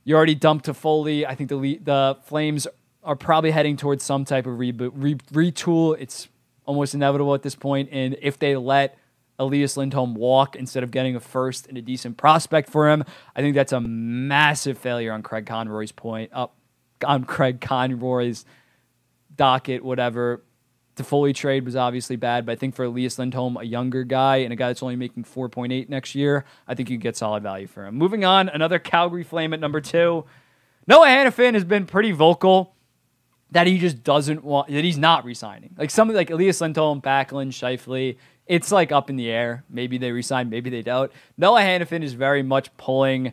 You 0.04 0.16
already 0.16 0.34
dumped 0.34 0.66
Toffoli. 0.66 1.26
I 1.26 1.34
think 1.34 1.48
the 1.48 1.56
the 1.82 2.18
Flames 2.24 2.66
are 3.02 3.16
probably 3.16 3.50
heading 3.50 3.76
towards 3.76 4.04
some 4.04 4.24
type 4.24 4.46
of 4.46 4.58
reboot, 4.58 4.92
re, 4.94 5.14
retool. 5.32 5.96
It's 5.98 6.28
almost 6.64 6.94
inevitable 6.94 7.34
at 7.34 7.42
this 7.42 7.54
point. 7.54 7.90
And 7.92 8.16
if 8.22 8.38
they 8.38 8.56
let 8.56 8.96
Elias 9.38 9.76
Lindholm 9.76 10.14
walk 10.14 10.56
instead 10.56 10.82
of 10.82 10.90
getting 10.90 11.16
a 11.16 11.20
first 11.20 11.66
and 11.66 11.76
a 11.76 11.82
decent 11.82 12.16
prospect 12.16 12.70
for 12.70 12.90
him, 12.90 13.04
I 13.34 13.40
think 13.40 13.54
that's 13.54 13.72
a 13.72 13.80
massive 13.80 14.78
failure 14.78 15.12
on 15.12 15.22
Craig 15.22 15.46
Conroy's 15.46 15.92
point 15.92 16.30
up 16.32 16.54
on 17.04 17.24
Craig 17.24 17.60
Conroy's 17.60 18.44
docket, 19.36 19.84
whatever. 19.84 20.42
Fully 21.02 21.32
trade 21.32 21.64
was 21.64 21.74
obviously 21.74 22.14
bad, 22.14 22.46
but 22.46 22.52
I 22.52 22.56
think 22.56 22.76
for 22.76 22.84
Elias 22.84 23.18
Lindholm, 23.18 23.56
a 23.56 23.64
younger 23.64 24.04
guy 24.04 24.36
and 24.36 24.52
a 24.52 24.56
guy 24.56 24.68
that's 24.68 24.82
only 24.82 24.94
making 24.94 25.24
4.8 25.24 25.88
next 25.88 26.14
year, 26.14 26.44
I 26.68 26.74
think 26.74 26.88
you 26.88 26.98
get 26.98 27.16
solid 27.16 27.42
value 27.42 27.66
for 27.66 27.86
him. 27.86 27.96
Moving 27.96 28.24
on, 28.24 28.48
another 28.48 28.78
Calgary 28.78 29.24
Flame 29.24 29.52
at 29.52 29.58
number 29.58 29.80
two. 29.80 30.24
Noah 30.86 31.06
Hanifin 31.06 31.54
has 31.54 31.64
been 31.64 31.86
pretty 31.86 32.12
vocal 32.12 32.74
that 33.50 33.66
he 33.66 33.78
just 33.78 34.04
doesn't 34.04 34.44
want 34.44 34.68
that 34.68 34.84
he's 34.84 34.98
not 34.98 35.24
resigning. 35.24 35.74
Like 35.76 35.90
something 35.90 36.16
like 36.16 36.30
Elias 36.30 36.60
Lindholm, 36.60 37.00
Backlund, 37.00 37.48
Scheifele, 37.48 38.16
it's 38.46 38.70
like 38.70 38.92
up 38.92 39.10
in 39.10 39.16
the 39.16 39.30
air. 39.30 39.64
Maybe 39.68 39.98
they 39.98 40.12
resign, 40.12 40.50
maybe 40.50 40.70
they 40.70 40.82
don't. 40.82 41.10
Noah 41.36 41.60
Hanifin 41.60 42.02
is 42.02 42.12
very 42.12 42.42
much 42.42 42.76
pulling 42.76 43.32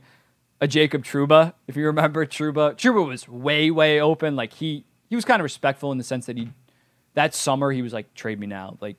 a 0.62 0.67
Jacob 0.67 1.04
Trouba. 1.04 1.54
If 1.67 1.76
you 1.76 1.86
remember 1.86 2.26
Trouba, 2.26 2.76
Trouba 2.76 3.06
was 3.06 3.28
way, 3.28 3.69
way 3.71 4.00
open. 4.00 4.36
Like 4.36 4.54
he 4.54 4.86
he 5.10 5.15
was 5.15 5.26
kind 5.26 5.41
of 5.41 5.43
respectful 5.43 5.91
in 5.91 5.97
the 5.97 6.06
sense 6.06 6.26
that 6.28 6.38
he 6.38 6.50
that 7.13 7.36
summer 7.36 7.71
he 7.71 7.82
was 7.82 7.93
like, 7.93 8.13
trade 8.13 8.39
me 8.39 8.47
now. 8.47 8.78
Like 8.82 8.97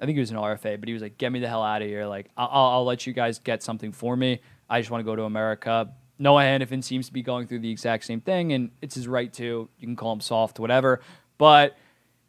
I 0.00 0.06
think 0.06 0.16
he 0.16 0.20
was 0.20 0.30
an 0.30 0.36
RFA, 0.36 0.78
but 0.78 0.88
he 0.88 0.92
was 0.92 1.02
like, 1.02 1.18
get 1.18 1.32
me 1.32 1.40
the 1.40 1.48
hell 1.48 1.62
out 1.62 1.82
of 1.82 1.88
here. 1.88 2.06
Like 2.06 2.30
I'll, 2.36 2.48
I'll 2.50 2.84
let 2.84 3.06
you 3.06 3.12
guys 3.12 3.38
get 3.38 3.62
something 3.62 3.92
for 3.92 4.16
me. 4.16 4.40
I 4.68 4.80
just 4.80 4.90
want 4.90 5.00
to 5.00 5.04
go 5.04 5.16
to 5.16 5.22
America. 5.22 5.92
Noah 6.18 6.42
Hanifin 6.42 6.82
seems 6.82 7.06
to 7.06 7.12
be 7.12 7.22
going 7.22 7.46
through 7.46 7.58
the 7.60 7.70
exact 7.70 8.04
same 8.04 8.20
thing, 8.20 8.52
and 8.52 8.70
it's 8.80 8.94
his 8.94 9.08
right 9.08 9.32
to. 9.34 9.68
You 9.78 9.86
can 9.86 9.96
call 9.96 10.12
him 10.12 10.20
soft, 10.20 10.60
whatever, 10.60 11.00
but 11.38 11.76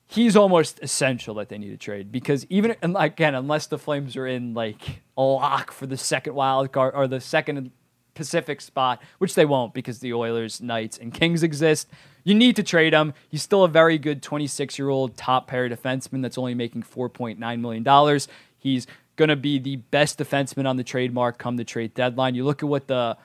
he's 0.08 0.36
almost 0.36 0.80
essential 0.82 1.36
that 1.36 1.50
they 1.50 1.58
need 1.58 1.70
to 1.70 1.78
trade 1.78 2.12
because 2.12 2.46
even 2.50 2.76
again, 2.82 3.36
unless 3.36 3.68
the 3.68 3.78
Flames 3.78 4.16
are 4.16 4.28
in 4.28 4.54
like 4.54 5.02
a 5.18 5.22
lock 5.22 5.72
for 5.72 5.88
the 5.88 5.98
second 5.98 6.36
wild 6.36 6.72
card 6.72 6.94
or 6.96 7.08
the 7.08 7.22
second 7.22 7.72
Pacific 8.14 8.62
spot, 8.62 9.02
which 9.18 9.36
they 9.36 9.46
won't 9.46 9.74
because 9.74 10.00
the 10.00 10.14
Oilers, 10.14 10.62
Knights, 10.62 10.98
and 10.98 11.14
Kings 11.14 11.44
exist. 11.44 11.88
You 12.26 12.34
need 12.34 12.58
to 12.58 12.64
trade 12.64 12.92
him. 12.92 13.14
He's 13.30 13.44
still 13.44 13.64
a 13.64 13.70
very 13.70 13.98
good 13.98 14.22
26 14.22 14.78
year 14.78 14.90
old 14.90 15.16
top 15.16 15.48
pair 15.48 15.70
defenseman 15.70 16.22
that's 16.22 16.38
only 16.38 16.56
making 16.56 16.84
$4.9 16.84 17.60
million. 17.62 18.20
He's 18.58 18.88
going 19.16 19.30
to 19.30 19.36
be 19.36 19.60
the 19.60 19.78
best 19.78 20.20
defenseman 20.20 20.68
on 20.68 20.76
the 20.76 20.84
trademark 20.84 21.38
come 21.38 21.56
the 21.56 21.64
trade 21.64 21.94
deadline. 21.94 22.36
You 22.36 22.44
look 22.44 22.64
at 22.64 22.68
what 22.68 22.88
the 22.88 23.16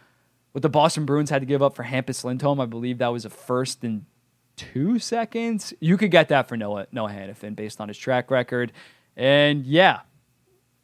what 0.52 0.62
the 0.62 0.68
Boston 0.68 1.06
Bruins 1.06 1.30
had 1.30 1.42
to 1.42 1.46
give 1.46 1.62
up 1.62 1.74
for 1.74 1.84
Hampus 1.84 2.24
Lindholm. 2.24 2.60
I 2.60 2.66
believe 2.66 2.98
that 2.98 3.08
was 3.08 3.24
a 3.24 3.30
first 3.30 3.82
and 3.84 4.04
two 4.56 4.98
seconds. 4.98 5.72
You 5.80 5.96
could 5.96 6.10
get 6.10 6.28
that 6.28 6.48
for 6.48 6.56
Noah 6.56 6.86
Noah 6.92 7.10
Hanifin 7.10 7.56
based 7.56 7.80
on 7.80 7.88
his 7.88 7.96
track 7.96 8.30
record. 8.30 8.72
And 9.16 9.64
yeah, 9.64 10.00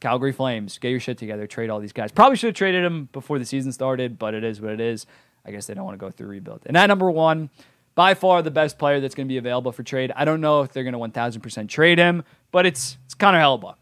Calgary 0.01 0.33
Flames, 0.33 0.79
get 0.79 0.91
your 0.91 1.01
shit 1.01 1.19
together, 1.19 1.47
trade 1.47 1.69
all 1.69 1.81
these 1.81 1.93
guys. 1.93 2.13
Probably 2.13 2.37
should 2.37 2.49
have 2.49 2.55
traded 2.55 2.85
him 2.85 3.09
before 3.13 3.39
the 3.39 3.45
season 3.45 3.73
started, 3.73 4.19
but 4.19 4.35
it 4.35 4.45
is 4.45 4.61
what 4.61 4.73
it 4.73 4.81
is. 4.81 5.07
I 5.45 5.51
guess 5.51 5.67
they 5.67 5.75
don't 5.75 5.85
want 5.85 5.99
to 5.99 6.05
go 6.05 6.11
through 6.11 6.29
rebuild. 6.29 6.63
And 6.67 6.77
at 6.77 6.87
number 6.87 7.11
one, 7.11 7.51
by 7.97 8.15
far 8.15 8.43
the 8.43 8.51
best 8.53 8.79
player 8.79 9.01
that's 9.01 9.17
going 9.17 9.27
to 9.27 9.29
be 9.29 9.39
available 9.39 9.73
for 9.73 9.83
trade. 9.83 10.13
I 10.15 10.25
don't 10.25 10.41
know 10.41 10.61
if 10.61 10.73
they're 10.73 10.85
going 10.85 10.93
to 10.93 10.99
1,000% 11.01 11.69
trade 11.69 11.99
him, 11.99 12.23
but 12.53 12.65
it's 12.65 12.99
it's 13.07 13.15
Connor 13.15 13.41
Hellebuyck. 13.41 13.77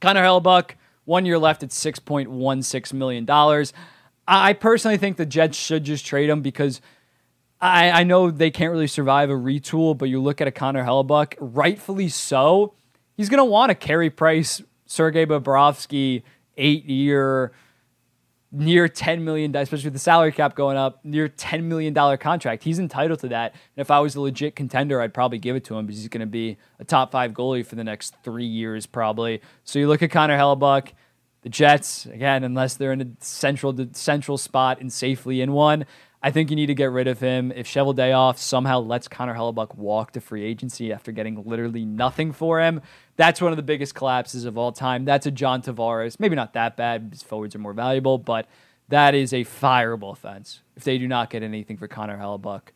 Connor 0.00 0.22
Hellebuyck, 0.22 0.70
one 1.04 1.26
year 1.26 1.38
left 1.38 1.62
at 1.62 1.70
$6.16 1.70 2.92
million. 2.94 3.26
I 4.26 4.52
personally 4.52 4.96
think 4.96 5.16
the 5.16 5.26
Jets 5.26 5.58
should 5.58 5.84
just 5.84 6.06
trade 6.06 6.30
him 6.30 6.40
because 6.40 6.80
I, 7.60 7.90
I 7.90 8.02
know 8.04 8.30
they 8.30 8.50
can't 8.50 8.70
really 8.70 8.86
survive 8.86 9.30
a 9.30 9.34
retool, 9.34 9.98
but 9.98 10.08
you 10.08 10.22
look 10.22 10.40
at 10.40 10.46
a 10.46 10.52
Connor 10.52 10.84
Hellebuyck, 10.84 11.34
rightfully 11.40 12.08
so, 12.08 12.74
he's 13.16 13.28
going 13.28 13.38
to 13.38 13.44
want 13.44 13.72
a 13.72 13.74
Carey 13.74 14.10
Price 14.10 14.62
Sergei 14.86 15.26
Bobrovsky 15.26 16.22
eight 16.56 16.84
year, 16.84 17.52
near 18.50 18.88
10 18.88 19.24
million, 19.24 19.54
especially 19.54 19.86
with 19.86 19.92
the 19.92 19.98
salary 19.98 20.32
cap 20.32 20.54
going 20.54 20.76
up, 20.76 21.04
near 21.04 21.28
$10 21.28 21.64
million 21.64 21.94
contract. 22.18 22.62
He's 22.62 22.78
entitled 22.78 23.20
to 23.20 23.28
that. 23.28 23.52
And 23.52 23.82
if 23.82 23.90
I 23.90 24.00
was 24.00 24.14
a 24.14 24.20
legit 24.20 24.56
contender, 24.56 25.00
I'd 25.00 25.12
probably 25.12 25.38
give 25.38 25.54
it 25.54 25.64
to 25.64 25.76
him 25.76 25.86
because 25.86 26.00
he's 26.00 26.08
going 26.08 26.20
to 26.20 26.26
be 26.26 26.56
a 26.78 26.84
top 26.84 27.12
five 27.12 27.32
goalie 27.32 27.64
for 27.64 27.74
the 27.74 27.84
next 27.84 28.14
three 28.24 28.46
years, 28.46 28.86
probably. 28.86 29.42
So 29.64 29.78
you 29.78 29.86
look 29.86 30.02
at 30.02 30.10
Connor 30.10 30.38
Hellebuyck, 30.38 30.92
the 31.42 31.48
Jets, 31.48 32.06
again, 32.06 32.42
unless 32.42 32.74
they're 32.74 32.92
in 32.92 33.00
a 33.00 33.06
central 33.20 33.76
central 33.92 34.38
spot 34.38 34.80
and 34.80 34.92
safely 34.92 35.40
in 35.40 35.52
one, 35.52 35.84
I 36.20 36.32
think 36.32 36.50
you 36.50 36.56
need 36.56 36.66
to 36.66 36.74
get 36.74 36.90
rid 36.90 37.06
of 37.06 37.20
him. 37.20 37.52
If 37.52 37.68
Cheveldayoff 37.68 38.38
somehow 38.38 38.80
lets 38.80 39.06
Connor 39.06 39.34
Hellebuyck 39.34 39.76
walk 39.76 40.12
to 40.12 40.20
free 40.20 40.44
agency 40.44 40.92
after 40.92 41.12
getting 41.12 41.42
literally 41.44 41.84
nothing 41.84 42.32
for 42.32 42.60
him, 42.60 42.80
that's 43.16 43.40
one 43.40 43.52
of 43.52 43.56
the 43.56 43.62
biggest 43.62 43.94
collapses 43.94 44.44
of 44.44 44.58
all 44.58 44.72
time. 44.72 45.04
That's 45.04 45.26
a 45.26 45.30
John 45.30 45.62
Tavares. 45.62 46.18
Maybe 46.18 46.34
not 46.34 46.54
that 46.54 46.76
bad. 46.76 47.10
His 47.12 47.22
forwards 47.22 47.54
are 47.54 47.60
more 47.60 47.72
valuable, 47.72 48.18
but 48.18 48.48
that 48.88 49.14
is 49.14 49.32
a 49.32 49.44
fireable 49.44 50.12
offense 50.12 50.60
if 50.76 50.82
they 50.82 50.98
do 50.98 51.06
not 51.06 51.30
get 51.30 51.44
anything 51.44 51.76
for 51.76 51.86
Connor 51.86 52.18
Hellebuyck 52.18 52.72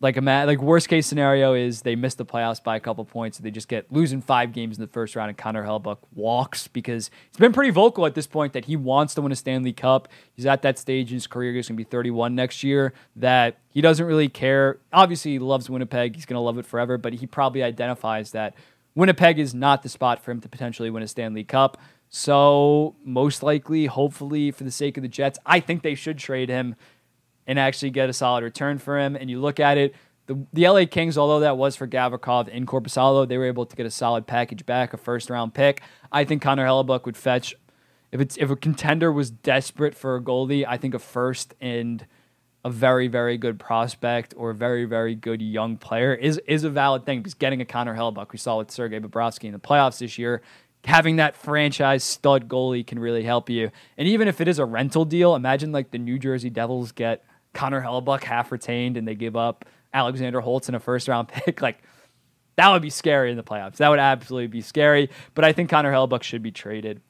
like 0.00 0.16
a 0.16 0.20
like 0.20 0.62
worst 0.62 0.88
case 0.88 1.06
scenario 1.06 1.52
is 1.52 1.82
they 1.82 1.94
miss 1.94 2.14
the 2.14 2.24
playoffs 2.24 2.62
by 2.62 2.76
a 2.76 2.80
couple 2.80 3.04
points. 3.04 3.36
So 3.36 3.42
they 3.42 3.50
just 3.50 3.68
get 3.68 3.92
losing 3.92 4.22
five 4.22 4.52
games 4.52 4.78
in 4.78 4.82
the 4.82 4.88
first 4.88 5.14
round, 5.14 5.28
and 5.28 5.36
Connor 5.36 5.64
Hellebuyck 5.64 5.98
walks 6.14 6.68
because 6.68 7.10
he's 7.30 7.36
been 7.36 7.52
pretty 7.52 7.70
vocal 7.70 8.06
at 8.06 8.14
this 8.14 8.26
point 8.26 8.54
that 8.54 8.64
he 8.64 8.76
wants 8.76 9.14
to 9.14 9.20
win 9.20 9.30
a 9.30 9.36
Stanley 9.36 9.74
Cup. 9.74 10.08
He's 10.32 10.46
at 10.46 10.62
that 10.62 10.78
stage 10.78 11.10
in 11.10 11.16
his 11.16 11.26
career. 11.26 11.52
He's 11.52 11.68
going 11.68 11.76
to 11.76 11.84
be 11.84 11.88
31 11.88 12.34
next 12.34 12.62
year. 12.62 12.94
That 13.14 13.58
he 13.68 13.82
doesn't 13.82 14.06
really 14.06 14.30
care. 14.30 14.78
Obviously, 14.92 15.32
he 15.32 15.38
loves 15.38 15.68
Winnipeg. 15.68 16.14
He's 16.14 16.24
going 16.24 16.36
to 16.36 16.40
love 16.40 16.56
it 16.56 16.64
forever. 16.64 16.96
But 16.96 17.14
he 17.14 17.26
probably 17.26 17.62
identifies 17.62 18.30
that 18.30 18.54
Winnipeg 18.94 19.38
is 19.38 19.54
not 19.54 19.82
the 19.82 19.90
spot 19.90 20.24
for 20.24 20.30
him 20.30 20.40
to 20.40 20.48
potentially 20.48 20.88
win 20.88 21.02
a 21.02 21.08
Stanley 21.08 21.44
Cup. 21.44 21.76
So 22.08 22.96
most 23.04 23.42
likely, 23.42 23.86
hopefully, 23.86 24.50
for 24.50 24.64
the 24.64 24.70
sake 24.70 24.96
of 24.96 25.02
the 25.02 25.08
Jets, 25.08 25.38
I 25.44 25.60
think 25.60 25.82
they 25.82 25.94
should 25.94 26.18
trade 26.18 26.48
him 26.48 26.74
and 27.50 27.58
actually 27.58 27.90
get 27.90 28.08
a 28.08 28.12
solid 28.12 28.44
return 28.44 28.78
for 28.78 28.96
him. 28.96 29.16
And 29.16 29.28
you 29.28 29.40
look 29.40 29.58
at 29.58 29.76
it, 29.76 29.96
the, 30.26 30.46
the 30.52 30.68
LA 30.68 30.84
Kings, 30.88 31.18
although 31.18 31.40
that 31.40 31.56
was 31.56 31.74
for 31.74 31.88
Gavrikov 31.88 32.48
and 32.52 32.64
Korpisalo, 32.64 33.26
they 33.26 33.36
were 33.36 33.46
able 33.46 33.66
to 33.66 33.74
get 33.74 33.86
a 33.86 33.90
solid 33.90 34.28
package 34.28 34.64
back, 34.64 34.94
a 34.94 34.96
first 34.96 35.28
round 35.28 35.52
pick. 35.52 35.82
I 36.12 36.22
think 36.22 36.42
Connor 36.42 36.64
Hellebuyck 36.64 37.04
would 37.06 37.16
fetch 37.16 37.56
if 38.12 38.20
it's 38.20 38.36
if 38.36 38.50
a 38.50 38.56
contender 38.56 39.10
was 39.10 39.32
desperate 39.32 39.96
for 39.96 40.14
a 40.14 40.20
goalie, 40.20 40.64
I 40.66 40.76
think 40.76 40.94
a 40.94 41.00
first 41.00 41.54
and 41.60 42.06
a 42.64 42.70
very 42.70 43.08
very 43.08 43.36
good 43.36 43.58
prospect 43.58 44.34
or 44.36 44.50
a 44.50 44.54
very 44.54 44.84
very 44.84 45.16
good 45.16 45.42
young 45.42 45.76
player 45.76 46.14
is 46.14 46.38
is 46.46 46.62
a 46.62 46.70
valid 46.70 47.06
thing 47.06 47.20
because 47.20 47.34
getting 47.34 47.60
a 47.60 47.64
Connor 47.64 47.96
Hellebuyck, 47.96 48.30
we 48.30 48.38
saw 48.38 48.58
with 48.58 48.70
Sergei 48.70 49.00
Bobrovsky 49.00 49.44
in 49.44 49.52
the 49.52 49.58
playoffs 49.58 49.98
this 49.98 50.18
year, 50.18 50.42
having 50.84 51.16
that 51.16 51.36
franchise 51.36 52.04
stud 52.04 52.48
goalie 52.48 52.86
can 52.86 52.98
really 52.98 53.22
help 53.22 53.48
you. 53.50 53.70
And 53.96 54.08
even 54.08 54.28
if 54.28 54.40
it 54.40 54.48
is 54.48 54.58
a 54.58 54.64
rental 54.64 55.04
deal, 55.04 55.34
imagine 55.34 55.72
like 55.72 55.90
the 55.90 55.98
New 55.98 56.18
Jersey 56.18 56.50
Devils 56.50 56.92
get 56.92 57.24
Connor 57.52 57.82
Hellebuyck 57.82 58.22
half 58.22 58.52
retained 58.52 58.96
and 58.96 59.06
they 59.06 59.14
give 59.14 59.36
up 59.36 59.64
Alexander 59.92 60.40
Holtz 60.40 60.68
in 60.68 60.74
a 60.74 60.80
first 60.80 61.08
round 61.08 61.28
pick, 61.28 61.60
like 61.60 61.82
that 62.56 62.70
would 62.70 62.82
be 62.82 62.90
scary 62.90 63.30
in 63.30 63.36
the 63.36 63.42
playoffs. 63.42 63.76
That 63.76 63.88
would 63.88 63.98
absolutely 63.98 64.48
be 64.48 64.60
scary. 64.60 65.10
But 65.34 65.44
I 65.44 65.52
think 65.52 65.70
Connor 65.70 65.92
Hellebuyck 65.92 66.22
should 66.22 66.42
be 66.42 66.50
traded 66.52 67.00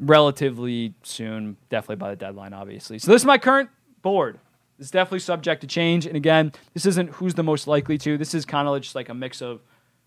relatively 0.00 0.94
soon, 1.02 1.56
definitely 1.70 1.96
by 1.96 2.10
the 2.10 2.16
deadline, 2.16 2.52
obviously. 2.52 2.98
So 2.98 3.12
this 3.12 3.22
is 3.22 3.26
my 3.26 3.38
current 3.38 3.70
board. 4.02 4.38
It's 4.78 4.90
definitely 4.90 5.20
subject 5.20 5.60
to 5.60 5.66
change. 5.66 6.06
And 6.06 6.16
again, 6.16 6.52
this 6.72 6.84
isn't 6.86 7.10
who's 7.10 7.34
the 7.34 7.44
most 7.44 7.66
likely 7.66 7.96
to. 7.98 8.18
This 8.18 8.34
is 8.34 8.44
kind 8.44 8.66
of 8.66 8.80
just 8.82 8.94
like 8.94 9.08
a 9.08 9.14
mix 9.14 9.40
of 9.40 9.60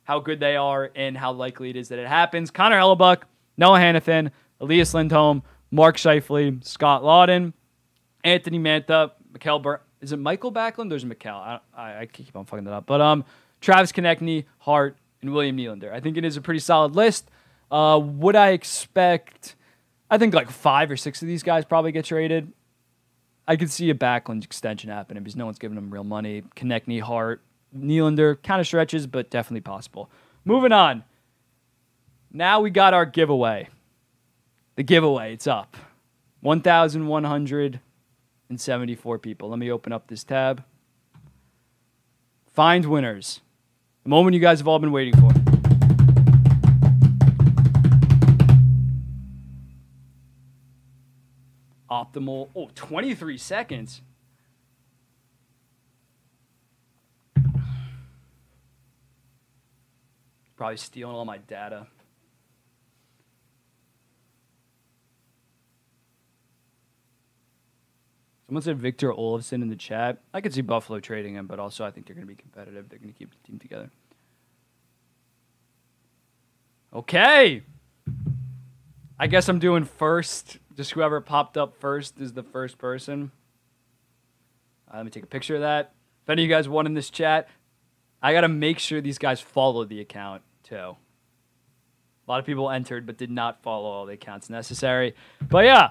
how 0.03 0.19
good 0.19 0.39
they 0.39 0.55
are 0.55 0.91
and 0.95 1.17
how 1.17 1.31
likely 1.31 1.69
it 1.69 1.75
is 1.75 1.89
that 1.89 1.99
it 1.99 2.07
happens. 2.07 2.51
Connor 2.51 2.77
Hellebuyck, 2.77 3.23
Noah 3.57 3.79
Hanifin, 3.79 4.31
Elias 4.59 4.93
Lindholm, 4.93 5.43
Mark 5.71 5.97
Scheifele, 5.97 6.63
Scott 6.65 7.03
Laughton, 7.03 7.53
Anthony 8.23 8.59
Mantha, 8.59 9.11
Mikael 9.31 9.59
Bur- 9.59 9.81
is 10.01 10.11
it 10.11 10.17
Michael 10.17 10.51
Backlund 10.51 10.89
There's 10.89 11.05
Mikael? 11.05 11.37
I, 11.37 11.59
I, 11.75 11.99
I 12.01 12.05
keep 12.05 12.35
on 12.35 12.45
fucking 12.45 12.65
that 12.65 12.73
up. 12.73 12.85
But 12.85 13.01
um, 13.01 13.25
Travis 13.61 13.91
Konecny, 13.91 14.45
Hart, 14.59 14.97
and 15.21 15.33
William 15.33 15.57
Nylander. 15.57 15.91
I 15.91 15.99
think 15.99 16.17
it 16.17 16.25
is 16.25 16.37
a 16.37 16.41
pretty 16.41 16.59
solid 16.59 16.95
list. 16.95 17.29
Uh, 17.71 17.99
would 18.01 18.35
I 18.35 18.49
expect? 18.49 19.55
I 20.09 20.17
think 20.17 20.33
like 20.33 20.49
five 20.49 20.89
or 20.91 20.97
six 20.97 21.21
of 21.21 21.27
these 21.27 21.43
guys 21.43 21.65
probably 21.65 21.91
get 21.91 22.05
traded. 22.05 22.51
I 23.47 23.55
could 23.55 23.71
see 23.71 23.89
a 23.89 23.95
Backlund 23.95 24.43
extension 24.43 24.89
happening 24.89 25.23
because 25.23 25.35
no 25.35 25.45
one's 25.45 25.57
giving 25.57 25.75
them 25.75 25.89
real 25.89 26.03
money. 26.03 26.43
Konecny, 26.55 27.01
Hart, 27.01 27.41
Nylander, 27.75 28.41
kind 28.43 28.59
of 28.59 28.67
stretches, 28.67 29.07
but 29.07 29.29
definitely 29.29 29.61
possible. 29.61 30.09
Moving 30.45 30.71
on. 30.71 31.03
Now 32.31 32.59
we 32.59 32.69
got 32.69 32.93
our 32.93 33.05
giveaway. 33.05 33.69
The 34.75 34.83
giveaway, 34.83 35.33
it's 35.33 35.47
up. 35.47 35.75
1,100 36.41 37.79
and 38.49 38.59
74 38.59 39.19
people. 39.19 39.49
Let 39.49 39.59
me 39.59 39.71
open 39.71 39.91
up 39.91 40.07
this 40.07 40.23
tab. 40.23 40.63
Find 42.53 42.85
winners. 42.85 43.41
The 44.03 44.09
moment 44.09 44.33
you 44.33 44.39
guys 44.39 44.59
have 44.59 44.67
all 44.67 44.79
been 44.79 44.91
waiting 44.91 45.15
for. 45.15 45.29
Optimal. 51.89 52.49
Oh, 52.55 52.69
23 52.75 53.37
seconds. 53.37 54.01
Probably 60.55 60.77
stealing 60.77 61.15
all 61.15 61.25
my 61.25 61.37
data. 61.37 61.87
Someone 68.47 68.63
said 68.63 68.79
Victor 68.79 69.11
Olofsson 69.11 69.61
in 69.61 69.67
the 69.69 69.75
chat. 69.75 70.19
I 70.33 70.39
could 70.39 70.53
see 70.53 70.61
Buffalo 70.61 71.01
trading 71.01 71.35
him, 71.35 71.47
but 71.47 71.59
also 71.59 71.83
I 71.83 71.91
think 71.91 72.07
they're 72.07 72.15
going 72.15 72.25
to 72.25 72.33
be 72.33 72.41
competitive. 72.41 72.87
They're 72.87 72.99
going 72.99 73.11
to 73.11 73.17
keep 73.17 73.29
the 73.31 73.47
team 73.47 73.59
together. 73.59 73.89
Okay. 76.93 77.61
I 79.19 79.27
guess 79.27 79.49
I'm 79.49 79.59
doing 79.59 79.83
first. 79.83 80.59
Just 80.77 80.91
whoever 80.91 81.19
popped 81.19 81.57
up 81.57 81.75
first 81.79 82.21
is 82.21 82.33
the 82.33 82.43
first 82.43 82.77
person. 82.77 83.31
Uh, 84.89 84.97
let 84.97 85.05
me 85.05 85.11
take 85.11 85.23
a 85.23 85.27
picture 85.27 85.55
of 85.55 85.61
that. 85.61 85.93
If 86.23 86.29
any 86.29 86.43
of 86.43 86.49
you 86.49 86.55
guys 86.55 86.69
want 86.69 86.87
in 86.87 86.93
this 86.93 87.09
chat, 87.09 87.49
I 88.21 88.31
got 88.31 88.41
to 88.41 88.47
make 88.47 88.79
sure 88.79 89.01
these 89.01 89.17
guys 89.17 89.41
follow 89.41 89.83
the 89.83 89.99
account 89.99 90.41
too. 90.63 90.75
A 90.75 92.31
lot 92.31 92.39
of 92.39 92.45
people 92.45 92.69
entered 92.69 93.05
but 93.05 93.17
did 93.17 93.31
not 93.31 93.61
follow 93.61 93.89
all 93.89 94.05
the 94.05 94.13
accounts 94.13 94.49
necessary. 94.49 95.15
But 95.41 95.65
yeah. 95.65 95.89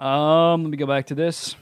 Um, 0.00 0.62
let 0.62 0.70
me 0.70 0.78
go 0.78 0.86
back 0.86 1.06
to 1.06 1.14
this. 1.14 1.54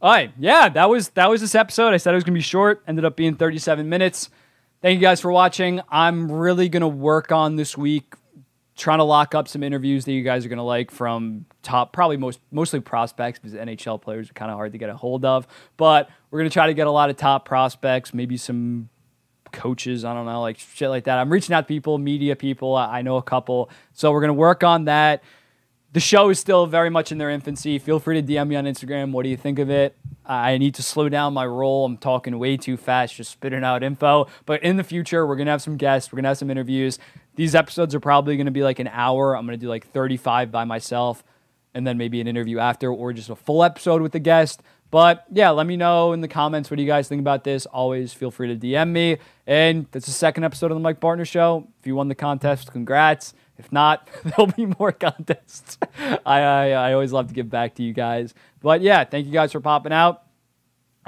All 0.00 0.10
right, 0.10 0.32
yeah, 0.38 0.68
that 0.70 0.88
was 0.88 1.10
that 1.10 1.28
was 1.28 1.40
this 1.40 1.54
episode. 1.54 1.92
I 1.92 1.98
said 1.98 2.12
it 2.12 2.14
was 2.14 2.24
gonna 2.24 2.36
be 2.36 2.40
short. 2.40 2.82
Ended 2.86 3.04
up 3.04 3.16
being 3.16 3.34
37 3.34 3.88
minutes. 3.88 4.30
Thank 4.80 4.94
you 4.94 5.00
guys 5.00 5.20
for 5.20 5.30
watching. 5.30 5.80
I'm 5.90 6.30
really 6.32 6.70
gonna 6.70 6.88
work 6.88 7.32
on 7.32 7.56
this 7.56 7.76
week, 7.76 8.14
trying 8.76 8.98
to 8.98 9.04
lock 9.04 9.34
up 9.34 9.46
some 9.46 9.62
interviews 9.62 10.06
that 10.06 10.12
you 10.12 10.22
guys 10.22 10.46
are 10.46 10.48
gonna 10.48 10.64
like 10.64 10.90
from 10.90 11.44
top, 11.62 11.92
probably 11.92 12.16
most 12.16 12.40
mostly 12.50 12.80
prospects 12.80 13.38
because 13.40 13.52
NHL 13.52 14.00
players 14.00 14.30
are 14.30 14.34
kind 14.34 14.50
of 14.50 14.56
hard 14.56 14.72
to 14.72 14.78
get 14.78 14.88
a 14.88 14.96
hold 14.96 15.24
of. 15.24 15.46
But 15.76 16.08
we're 16.30 16.38
gonna 16.38 16.50
try 16.50 16.68
to 16.68 16.74
get 16.74 16.86
a 16.86 16.92
lot 16.92 17.10
of 17.10 17.16
top 17.16 17.44
prospects, 17.44 18.14
maybe 18.14 18.36
some 18.38 18.88
coaches. 19.52 20.04
I 20.04 20.14
don't 20.14 20.24
know, 20.24 20.40
like 20.40 20.56
shit 20.56 20.88
like 20.88 21.04
that. 21.04 21.18
I'm 21.18 21.30
reaching 21.30 21.54
out 21.54 21.62
to 21.62 21.66
people, 21.66 21.98
media 21.98 22.36
people. 22.36 22.74
I 22.76 23.02
know 23.02 23.16
a 23.16 23.22
couple, 23.22 23.68
so 23.92 24.12
we're 24.12 24.20
gonna 24.22 24.32
work 24.32 24.64
on 24.64 24.84
that 24.84 25.22
the 25.92 26.00
show 26.00 26.28
is 26.28 26.38
still 26.38 26.66
very 26.66 26.90
much 26.90 27.10
in 27.10 27.18
their 27.18 27.30
infancy. 27.30 27.78
Feel 27.78 27.98
free 27.98 28.20
to 28.20 28.26
DM 28.26 28.48
me 28.48 28.56
on 28.56 28.64
Instagram. 28.64 29.12
What 29.12 29.24
do 29.24 29.28
you 29.28 29.36
think 29.36 29.58
of 29.58 29.70
it? 29.70 29.96
I 30.24 30.58
need 30.58 30.76
to 30.76 30.82
slow 30.82 31.08
down 31.08 31.34
my 31.34 31.44
roll. 31.44 31.84
I'm 31.84 31.96
talking 31.96 32.38
way 32.38 32.56
too 32.56 32.76
fast, 32.76 33.16
just 33.16 33.32
spitting 33.32 33.64
out 33.64 33.82
info. 33.82 34.28
But 34.46 34.62
in 34.62 34.76
the 34.76 34.84
future, 34.84 35.26
we're 35.26 35.34
going 35.34 35.46
to 35.46 35.52
have 35.52 35.62
some 35.62 35.76
guests, 35.76 36.12
we're 36.12 36.18
going 36.18 36.24
to 36.24 36.28
have 36.28 36.38
some 36.38 36.50
interviews. 36.50 36.98
These 37.34 37.54
episodes 37.54 37.94
are 37.94 38.00
probably 38.00 38.36
going 38.36 38.46
to 38.46 38.52
be 38.52 38.62
like 38.62 38.78
an 38.78 38.88
hour. 38.88 39.36
I'm 39.36 39.46
going 39.46 39.58
to 39.58 39.64
do 39.64 39.68
like 39.68 39.88
35 39.88 40.52
by 40.52 40.64
myself 40.64 41.24
and 41.74 41.86
then 41.86 41.98
maybe 41.98 42.20
an 42.20 42.26
interview 42.26 42.58
after 42.58 42.92
or 42.92 43.12
just 43.12 43.30
a 43.30 43.36
full 43.36 43.64
episode 43.64 44.02
with 44.02 44.12
the 44.12 44.20
guest. 44.20 44.62
But 44.90 45.24
yeah, 45.30 45.50
let 45.50 45.66
me 45.66 45.76
know 45.76 46.12
in 46.12 46.20
the 46.20 46.28
comments 46.28 46.70
what 46.70 46.76
do 46.76 46.82
you 46.82 46.88
guys 46.88 47.08
think 47.08 47.20
about 47.20 47.44
this. 47.44 47.66
Always 47.66 48.12
feel 48.12 48.30
free 48.30 48.48
to 48.48 48.56
DM 48.56 48.90
me. 48.90 49.18
And 49.46 49.86
that's 49.92 50.06
the 50.06 50.12
second 50.12 50.44
episode 50.44 50.70
of 50.70 50.76
the 50.76 50.80
Mike 50.80 51.00
Bartner 51.00 51.26
Show. 51.26 51.68
If 51.80 51.86
you 51.86 51.94
won 51.94 52.08
the 52.08 52.14
contest, 52.14 52.72
congrats. 52.72 53.34
If 53.60 53.70
not, 53.70 54.08
there'll 54.24 54.46
be 54.46 54.66
more 54.78 54.90
contests. 54.90 55.76
I, 56.24 56.40
I, 56.40 56.68
I 56.70 56.92
always 56.94 57.12
love 57.12 57.28
to 57.28 57.34
give 57.34 57.50
back 57.50 57.74
to 57.74 57.82
you 57.82 57.92
guys. 57.92 58.32
But 58.62 58.80
yeah, 58.80 59.04
thank 59.04 59.26
you 59.26 59.32
guys 59.32 59.52
for 59.52 59.60
popping 59.60 59.92
out. 59.92 60.22